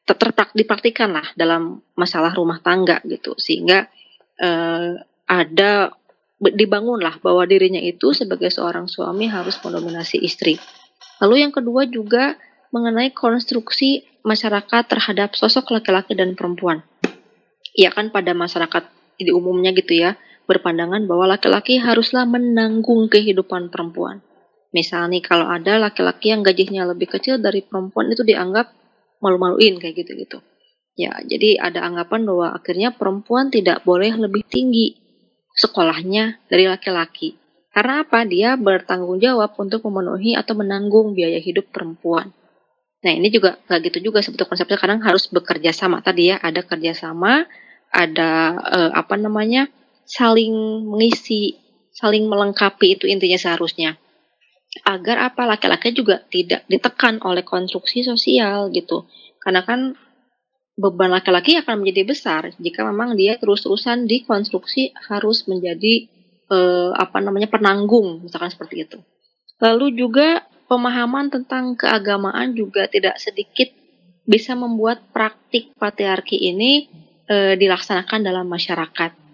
terprak 0.05 0.53
dipraktikan 0.57 1.13
lah 1.13 1.25
dalam 1.37 1.81
masalah 1.97 2.33
rumah 2.33 2.61
tangga 2.61 3.01
gitu 3.09 3.33
sehingga 3.41 3.89
uh, 4.37 5.01
ada 5.25 5.89
dibangunlah 6.37 7.17
bahwa 7.23 7.41
dirinya 7.47 7.81
itu 7.81 8.13
sebagai 8.13 8.53
seorang 8.53 8.85
suami 8.85 9.25
harus 9.31 9.57
mendominasi 9.63 10.21
istri. 10.21 10.61
Lalu 11.23 11.47
yang 11.47 11.53
kedua 11.55 11.87
juga 11.89 12.35
mengenai 12.75 13.15
konstruksi 13.15 14.03
masyarakat 14.21 14.83
terhadap 14.85 15.33
sosok 15.33 15.71
laki-laki 15.71 16.13
dan 16.13 16.35
perempuan. 16.35 16.83
Ya 17.71 17.89
kan 17.95 18.11
pada 18.11 18.35
masyarakat 18.35 18.83
di 19.15 19.31
umumnya 19.31 19.71
gitu 19.71 19.95
ya, 19.95 20.19
berpandangan 20.45 21.05
bahwa 21.09 21.37
laki-laki 21.37 21.81
haruslah 21.81 22.25
menanggung 22.25 23.09
kehidupan 23.09 23.73
perempuan. 23.73 24.21
Misalnya 24.75 25.23
kalau 25.23 25.47
ada 25.47 25.79
laki-laki 25.79 26.35
yang 26.35 26.43
gajinya 26.43 26.83
lebih 26.91 27.07
kecil 27.07 27.39
dari 27.39 27.63
perempuan 27.63 28.11
itu 28.11 28.21
dianggap 28.21 28.71
malu-maluin 29.23 29.79
kayak 29.79 30.05
gitu-gitu. 30.05 30.43
Ya, 30.95 31.11
jadi 31.27 31.59
ada 31.59 31.83
anggapan 31.83 32.23
bahwa 32.23 32.55
akhirnya 32.55 32.95
perempuan 32.95 33.51
tidak 33.51 33.83
boleh 33.83 34.15
lebih 34.15 34.47
tinggi 34.47 34.95
sekolahnya 35.55 36.47
dari 36.47 36.67
laki-laki. 36.67 37.35
Karena 37.75 38.07
apa? 38.07 38.23
Dia 38.23 38.55
bertanggung 38.55 39.19
jawab 39.19 39.55
untuk 39.59 39.83
memenuhi 39.83 40.39
atau 40.39 40.55
menanggung 40.55 41.11
biaya 41.11 41.39
hidup 41.43 41.71
perempuan. 41.75 42.31
Nah 43.03 43.11
ini 43.11 43.27
juga 43.27 43.59
nggak 43.67 43.79
gitu 43.91 44.09
juga 44.11 44.23
sebetulnya 44.23 44.49
konsepnya 44.55 44.79
kadang 44.79 44.99
harus 45.03 45.27
bekerja 45.27 45.75
sama 45.75 45.99
tadi 45.99 46.31
ya 46.31 46.39
ada 46.39 46.63
kerjasama, 46.63 47.45
ada 47.91 48.31
eh, 48.65 48.91
apa 48.95 49.15
namanya 49.19 49.67
saling 50.05 50.85
mengisi, 50.85 51.57
saling 51.93 52.29
melengkapi 52.29 52.97
itu 52.97 53.09
intinya 53.09 53.37
seharusnya 53.37 53.97
agar 54.83 55.31
apa 55.31 55.47
laki-laki 55.47 55.95
juga 55.95 56.19
tidak 56.27 56.67
ditekan 56.67 57.23
oleh 57.23 57.47
konstruksi 57.47 58.03
sosial 58.03 58.67
gitu. 58.75 59.07
Karena 59.39 59.63
kan 59.63 59.95
beban 60.75 61.15
laki-laki 61.15 61.55
akan 61.55 61.79
menjadi 61.79 62.03
besar 62.03 62.41
jika 62.59 62.83
memang 62.83 63.15
dia 63.15 63.39
terus-terusan 63.39 64.03
dikonstruksi 64.11 64.91
harus 65.07 65.47
menjadi 65.47 66.11
eh, 66.51 66.91
apa 66.91 67.23
namanya 67.23 67.47
penanggung 67.47 68.27
misalkan 68.27 68.51
seperti 68.51 68.83
itu. 68.83 68.97
Lalu 69.63 69.95
juga 69.95 70.43
pemahaman 70.67 71.31
tentang 71.31 71.79
keagamaan 71.79 72.51
juga 72.51 72.91
tidak 72.91 73.15
sedikit 73.15 73.71
bisa 74.27 74.57
membuat 74.57 75.13
praktik 75.15 75.71
patriarki 75.79 76.51
ini 76.51 76.91
eh, 77.31 77.55
dilaksanakan 77.55 78.19
dalam 78.27 78.49
masyarakat. 78.51 79.24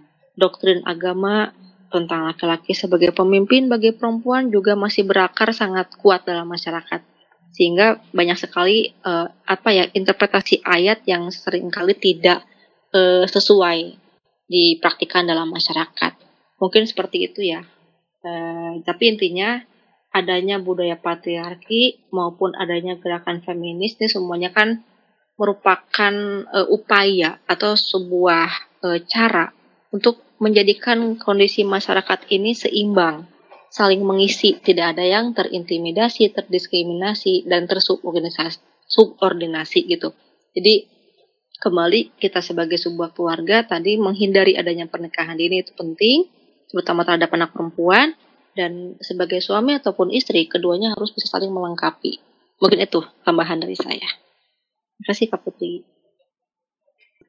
Doktrin 0.42 0.82
agama 0.89 1.54
tentang 1.94 2.26
laki-laki 2.26 2.74
sebagai 2.74 3.14
pemimpin 3.14 3.70
bagi 3.70 3.94
perempuan 3.94 4.50
juga 4.50 4.74
masih 4.74 5.06
berakar 5.06 5.54
sangat 5.54 5.94
kuat 6.02 6.26
dalam 6.26 6.50
masyarakat. 6.50 7.06
Sehingga 7.54 8.02
banyak 8.10 8.39
sekali 8.42 8.89
uh, 9.06 9.30
apa 9.46 9.70
ya 9.70 9.86
interpretasi 9.94 10.66
ayat 10.66 11.06
yang 11.06 11.30
sering 11.30 11.70
kali 11.70 11.94
tidak 11.94 12.42
uh, 12.96 13.28
sesuai 13.30 13.94
dipraktikkan 14.50 15.30
dalam 15.30 15.52
masyarakat. 15.54 16.18
Mungkin 16.58 16.89
seperti 16.89 17.30
itu 17.30 17.46
ya. 17.46 17.62
Uh, 18.26 18.82
tapi 18.82 19.14
intinya 19.14 19.62
adanya 20.10 20.58
budaya 20.58 20.98
patriarki 20.98 22.08
maupun 22.10 22.58
adanya 22.58 22.98
gerakan 22.98 23.39
feminis 23.46 23.96
ini 24.00 24.08
semuanya 24.12 24.50
kan 24.52 24.84
merupakan 25.39 26.14
uh, 26.50 26.68
upaya 26.72 27.39
atau 27.48 27.76
sebuah 27.76 28.50
uh, 28.84 29.00
cara 29.08 29.52
untuk 29.92 30.31
menjadikan 30.42 31.22
kondisi 31.22 31.62
masyarakat 31.62 32.26
ini 32.34 32.58
seimbang, 32.58 33.30
saling 33.70 34.02
mengisi, 34.02 34.58
tidak 34.58 34.98
ada 34.98 35.06
yang 35.06 35.38
terintimidasi, 35.38 36.34
terdiskriminasi, 36.34 37.46
dan 37.46 37.70
tersubordinasi 37.70 38.58
subordinasi 38.89 39.88
gitu. 39.88 40.12
Jadi 40.52 40.89
kembali 41.62 42.18
kita 42.18 42.42
sebagai 42.42 42.76
sebuah 42.76 43.14
keluarga 43.14 43.64
tadi 43.64 43.96
menghindari 43.96 44.58
adanya 44.58 44.89
pernikahan 44.89 45.38
dini 45.38 45.62
itu 45.62 45.72
penting, 45.78 46.28
terutama 46.68 47.06
terhadap 47.06 47.30
anak 47.38 47.54
perempuan, 47.54 48.18
dan 48.52 49.00
sebagai 49.00 49.39
suami 49.39 49.78
ataupun 49.78 50.12
istri, 50.12 50.50
keduanya 50.50 50.92
harus 50.92 51.14
bisa 51.16 51.30
saling 51.32 51.54
melengkapi. 51.54 52.20
Mungkin 52.60 52.82
itu 52.84 53.00
tambahan 53.24 53.64
dari 53.64 53.78
saya. 53.78 54.10
Terima 55.00 55.06
kasih 55.08 55.26
Kak 55.32 55.42
Putri. 55.46 55.88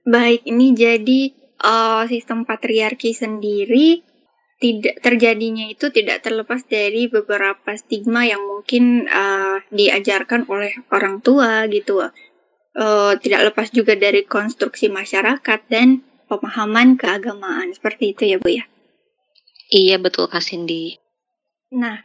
Baik, 0.02 0.42
ini 0.50 0.74
jadi 0.74 1.41
uh, 1.62 2.04
sistem 2.10 2.44
patriarki 2.44 3.14
sendiri 3.14 4.02
tidak 4.62 5.02
terjadinya 5.02 5.66
itu 5.66 5.90
tidak 5.90 6.22
terlepas 6.22 6.62
dari 6.62 7.10
beberapa 7.10 7.74
stigma 7.74 8.22
yang 8.22 8.46
mungkin 8.46 9.10
uh, 9.10 9.58
diajarkan 9.74 10.46
oleh 10.46 10.70
orang 10.94 11.18
tua 11.18 11.66
gitu. 11.66 11.98
Uh, 12.72 13.18
tidak 13.18 13.52
lepas 13.52 13.68
juga 13.74 13.98
dari 13.98 14.22
konstruksi 14.24 14.86
masyarakat 14.86 15.60
dan 15.66 16.06
pemahaman 16.30 16.94
keagamaan 16.96 17.74
seperti 17.74 18.14
itu 18.16 18.22
ya 18.32 18.38
Bu 18.38 18.48
ya. 18.54 18.64
Iya 19.68 19.96
betul 19.98 20.30
Kak 20.30 20.40
Cindy. 20.46 20.96
Nah, 21.74 22.00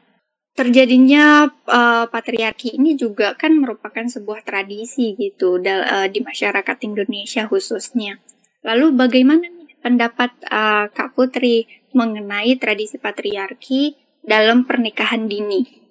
terjadinya 0.57 1.45
uh, 1.69 2.09
patriarki 2.09 2.75
ini 2.75 2.97
juga 2.97 3.37
kan 3.37 3.53
merupakan 3.53 4.03
sebuah 4.09 4.41
tradisi 4.41 5.13
gitu 5.13 5.61
uh, 5.61 6.07
di 6.09 6.19
masyarakat 6.25 6.77
Indonesia 6.83 7.45
khususnya. 7.45 8.17
Lalu 8.65 8.95
bagaimana 8.97 9.45
pendapat 9.83 10.33
uh, 10.49 10.89
Kak 10.89 11.13
Putri 11.13 11.67
mengenai 11.93 12.57
tradisi 12.57 12.97
patriarki 12.97 13.95
dalam 14.25 14.67
pernikahan 14.67 15.29
dini? 15.29 15.87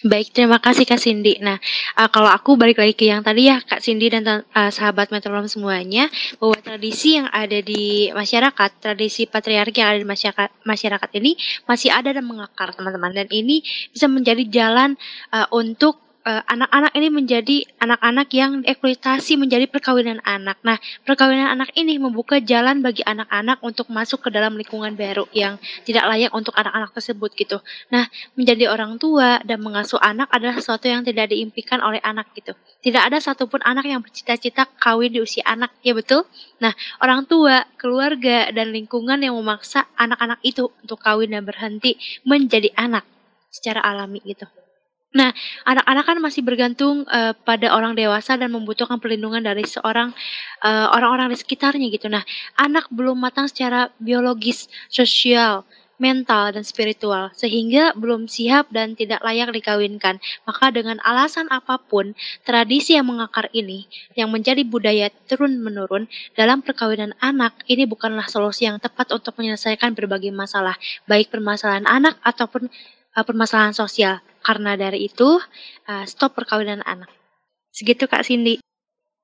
Baik, 0.00 0.32
terima 0.32 0.56
kasih 0.56 0.88
Kak 0.88 0.96
Cindy. 0.96 1.36
Nah, 1.44 1.60
uh, 2.00 2.08
kalau 2.08 2.32
aku 2.32 2.56
balik 2.56 2.80
lagi 2.80 2.96
ke 2.96 3.04
yang 3.04 3.20
tadi 3.20 3.52
ya 3.52 3.60
Kak 3.60 3.84
Cindy 3.84 4.08
dan 4.08 4.24
uh, 4.24 4.72
sahabat 4.72 5.12
metronom 5.12 5.44
semuanya, 5.44 6.08
bahwa 6.40 6.56
tradisi 6.56 7.20
yang 7.20 7.28
ada 7.28 7.60
di 7.60 8.08
masyarakat, 8.08 8.70
tradisi 8.80 9.28
patriarki 9.28 9.84
yang 9.84 9.92
ada 9.92 10.00
di 10.00 10.08
masyarakat, 10.08 10.48
masyarakat 10.64 11.10
ini 11.20 11.36
masih 11.68 11.92
ada 11.92 12.16
dan 12.16 12.24
mengakar 12.24 12.72
teman-teman. 12.72 13.12
Dan 13.12 13.28
ini 13.28 13.60
bisa 13.92 14.08
menjadi 14.08 14.40
jalan 14.48 14.96
uh, 15.36 15.44
untuk 15.52 16.00
anak-anak 16.24 16.92
uh, 16.92 16.98
ini 17.00 17.08
menjadi 17.08 17.56
anak-anak 17.80 18.28
yang 18.36 18.60
eksploitasi 18.60 19.40
menjadi 19.40 19.64
perkawinan 19.64 20.20
anak. 20.20 20.60
Nah, 20.60 20.76
perkawinan 21.08 21.48
anak 21.48 21.72
ini 21.72 21.96
membuka 21.96 22.36
jalan 22.44 22.84
bagi 22.84 23.00
anak-anak 23.00 23.64
untuk 23.64 23.88
masuk 23.88 24.28
ke 24.28 24.28
dalam 24.28 24.52
lingkungan 24.60 24.92
baru 24.92 25.24
yang 25.32 25.56
tidak 25.88 26.04
layak 26.12 26.32
untuk 26.36 26.52
anak-anak 26.52 26.92
tersebut 26.92 27.32
gitu. 27.40 27.58
Nah, 27.88 28.04
menjadi 28.36 28.68
orang 28.68 29.00
tua 29.00 29.40
dan 29.48 29.64
mengasuh 29.64 29.96
anak 29.96 30.28
adalah 30.28 30.60
sesuatu 30.60 30.92
yang 30.92 31.00
tidak 31.00 31.32
diimpikan 31.32 31.80
oleh 31.80 32.04
anak 32.04 32.28
gitu. 32.36 32.52
Tidak 32.84 33.00
ada 33.00 33.16
satupun 33.16 33.64
anak 33.64 33.88
yang 33.88 34.04
bercita-cita 34.04 34.68
kawin 34.76 35.16
di 35.16 35.24
usia 35.24 35.44
anak, 35.48 35.72
ya 35.80 35.96
betul? 35.96 36.28
Nah, 36.60 36.76
orang 37.00 37.24
tua, 37.24 37.64
keluarga, 37.80 38.52
dan 38.52 38.76
lingkungan 38.76 39.24
yang 39.24 39.32
memaksa 39.40 39.88
anak-anak 39.96 40.44
itu 40.44 40.68
untuk 40.84 41.00
kawin 41.00 41.32
dan 41.32 41.48
berhenti 41.48 41.96
menjadi 42.28 42.68
anak 42.76 43.08
secara 43.48 43.80
alami 43.80 44.20
gitu. 44.22 44.44
Nah, 45.10 45.34
anak-anak 45.66 46.04
kan 46.06 46.18
masih 46.22 46.42
bergantung 46.46 47.02
uh, 47.10 47.34
pada 47.42 47.74
orang 47.74 47.98
dewasa 47.98 48.38
dan 48.38 48.54
membutuhkan 48.54 49.02
perlindungan 49.02 49.42
dari 49.42 49.66
seorang 49.66 50.14
uh, 50.62 50.86
orang-orang 50.94 51.34
di 51.34 51.38
sekitarnya 51.38 51.90
gitu. 51.90 52.06
Nah, 52.06 52.22
anak 52.54 52.86
belum 52.94 53.18
matang 53.18 53.50
secara 53.50 53.90
biologis, 53.98 54.70
sosial, 54.86 55.66
mental 56.00 56.56
dan 56.56 56.64
spiritual 56.64 57.28
sehingga 57.36 57.92
belum 57.92 58.30
siap 58.30 58.72
dan 58.72 58.96
tidak 58.96 59.20
layak 59.20 59.52
dikawinkan. 59.52 60.22
Maka 60.48 60.72
dengan 60.72 60.96
alasan 61.04 61.50
apa 61.52 61.76
pun, 61.76 62.16
tradisi 62.46 62.96
yang 62.96 63.10
mengakar 63.10 63.52
ini 63.52 63.90
yang 64.16 64.32
menjadi 64.32 64.64
budaya 64.64 65.12
turun-menurun 65.28 66.08
dalam 66.34 66.64
perkawinan 66.64 67.12
anak 67.20 67.66
ini 67.68 67.84
bukanlah 67.84 68.30
solusi 68.30 68.64
yang 68.64 68.80
tepat 68.80 69.12
untuk 69.12 69.36
menyelesaikan 69.36 69.92
berbagai 69.92 70.32
masalah, 70.32 70.78
baik 71.04 71.28
permasalahan 71.28 71.84
anak 71.84 72.16
ataupun 72.24 72.72
uh, 73.18 73.24
permasalahan 73.26 73.76
sosial. 73.76 74.24
Karena 74.40 74.76
dari 74.76 75.08
itu, 75.08 75.40
uh, 75.88 76.04
stop 76.08 76.36
perkawinan 76.36 76.80
anak. 76.84 77.08
Segitu 77.70 78.08
Kak 78.08 78.24
Cindy. 78.24 78.58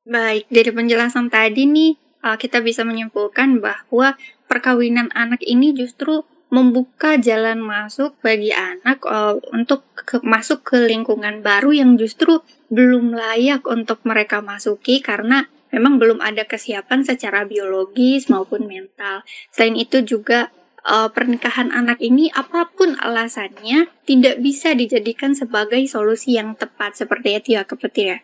Baik, 0.07 0.47
dari 0.53 0.71
penjelasan 0.71 1.33
tadi 1.33 1.67
nih, 1.67 1.93
uh, 2.23 2.37
kita 2.39 2.63
bisa 2.63 2.87
menyimpulkan 2.87 3.59
bahwa 3.59 4.15
perkawinan 4.47 5.11
anak 5.13 5.43
ini 5.43 5.75
justru 5.75 6.23
membuka 6.47 7.19
jalan 7.19 7.59
masuk 7.59 8.15
bagi 8.23 8.55
anak 8.55 9.03
uh, 9.03 9.35
untuk 9.51 9.83
ke, 9.99 10.23
masuk 10.23 10.63
ke 10.63 10.79
lingkungan 10.87 11.43
baru 11.43 11.75
yang 11.75 11.99
justru 11.99 12.39
belum 12.71 13.19
layak 13.19 13.67
untuk 13.67 13.99
mereka 14.07 14.39
masuki 14.39 15.03
karena 15.03 15.51
memang 15.75 15.99
belum 15.99 16.23
ada 16.23 16.47
kesiapan 16.47 17.03
secara 17.03 17.43
biologis 17.43 18.31
maupun 18.31 18.71
mental. 18.71 19.27
Selain 19.51 19.75
itu 19.75 20.07
juga 20.07 20.55
uh, 20.87 21.11
pernikahan 21.11 21.75
anak 21.75 21.99
ini 21.99 22.31
apa 22.31 22.71
pun 22.71 22.95
alasannya 22.97 23.91
tidak 24.07 24.39
bisa 24.39 24.73
dijadikan 24.73 25.35
sebagai 25.35 25.83
solusi 25.91 26.39
yang 26.39 26.55
tepat 26.55 26.95
seperti 26.95 27.37
itu 27.43 27.49
ya 27.59 27.67
Putri 27.67 28.15
ya. 28.15 28.19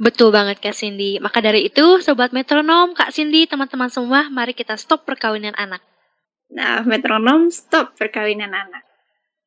Betul 0.00 0.34
banget 0.34 0.58
Kak 0.58 0.74
Cindy. 0.74 1.20
Maka 1.20 1.44
dari 1.44 1.68
itu, 1.68 2.00
Sobat 2.00 2.32
Metronom, 2.32 2.96
Kak 2.96 3.12
Cindy, 3.12 3.44
teman-teman 3.44 3.92
semua, 3.92 4.32
mari 4.32 4.56
kita 4.56 4.78
stop 4.80 5.04
perkawinan 5.04 5.52
anak. 5.60 5.84
Nah, 6.50 6.82
metronom 6.82 7.52
stop 7.52 7.94
perkawinan 8.00 8.50
anak. 8.50 8.82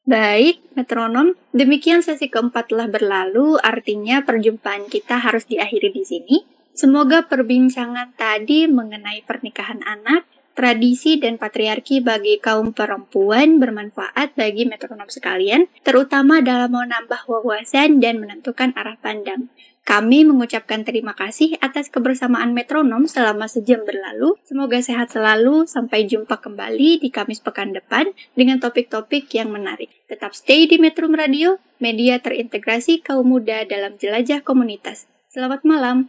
Baik, 0.03 0.61
metronom, 0.75 1.33
demikian 1.55 2.03
sesi 2.03 2.27
keempat 2.27 2.69
telah 2.69 2.91
berlalu, 2.91 3.55
artinya 3.55 4.21
perjumpaan 4.21 4.91
kita 4.91 5.15
harus 5.17 5.47
diakhiri 5.47 5.89
di 5.89 6.03
sini. 6.03 6.37
Semoga 6.75 7.25
perbincangan 7.25 8.13
tadi 8.13 8.67
mengenai 8.67 9.23
pernikahan 9.23 9.79
anak, 9.81 10.27
tradisi 10.53 11.17
dan 11.17 11.41
patriarki 11.41 11.99
bagi 11.99 12.37
kaum 12.37 12.71
perempuan 12.71 13.57
bermanfaat 13.57 14.37
bagi 14.37 14.69
metronom 14.69 15.09
sekalian, 15.09 15.67
terutama 15.81 16.39
dalam 16.39 16.73
menambah 16.73 17.25
wawasan 17.25 17.99
dan 17.99 18.21
menentukan 18.21 18.73
arah 18.77 18.97
pandang. 19.01 19.49
Kami 19.83 20.23
mengucapkan 20.23 20.87
terima 20.87 21.11
kasih 21.11 21.59
atas 21.59 21.91
kebersamaan 21.91 22.55
metronom 22.55 23.03
selama 23.03 23.51
sejam 23.51 23.83
berlalu. 23.83 24.39
Semoga 24.47 24.79
sehat 24.79 25.11
selalu. 25.11 25.67
Sampai 25.67 26.07
jumpa 26.07 26.39
kembali 26.39 27.03
di 27.03 27.11
Kamis 27.11 27.43
pekan 27.43 27.75
depan 27.75 28.07
dengan 28.31 28.63
topik-topik 28.63 29.27
yang 29.35 29.51
menarik. 29.51 29.91
Tetap 30.07 30.31
stay 30.39 30.71
di 30.71 30.79
Metro 30.79 31.11
Radio, 31.11 31.59
media 31.83 32.15
terintegrasi 32.23 33.03
kaum 33.03 33.27
muda 33.27 33.67
dalam 33.67 33.99
jelajah 33.99 34.39
komunitas. 34.39 35.03
Selamat 35.27 35.67
malam. 35.67 36.07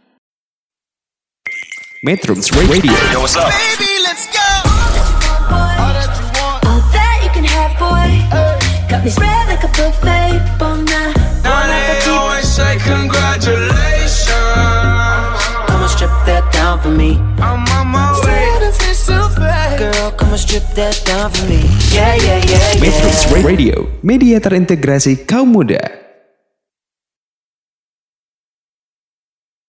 Metrums 1.99 2.47
Radio 2.55 2.95
Yo, 3.11 3.27
what's 3.27 3.35
up? 3.35 3.51
Baby, 3.51 3.94
Got 8.95 9.03
me 9.03 9.11
spread 9.11 9.47
like 9.51 9.59
a 9.59 9.67
buffet, 9.75 10.39
bon 10.55 10.85
now. 10.87 11.11
Now 11.43 11.67
they 11.67 11.99
always 12.07 12.47
say 12.47 12.79
congratulations. 12.79 14.31
Come 15.67 15.83
on, 15.83 15.89
strip 15.91 16.15
that 16.23 16.47
down 16.55 16.79
for 16.79 16.95
me. 16.95 17.19
I'm 17.43 17.67
on 17.75 17.91
my 17.91 18.15
way. 18.23 18.55
Girl, 19.75 20.11
come 20.15 20.31
on, 20.31 20.37
strip 20.39 20.63
that 20.79 20.95
down 21.03 21.27
for 21.27 21.43
me. 21.43 21.67
Yeah, 21.91 22.15
yeah, 22.15 22.39
yeah, 22.47 22.79
yeah. 22.79 23.43
Radio 23.43 23.91
Media 23.99 24.39
terintegrasi 24.39 25.27
kaum 25.27 25.51
muda 25.51 26.04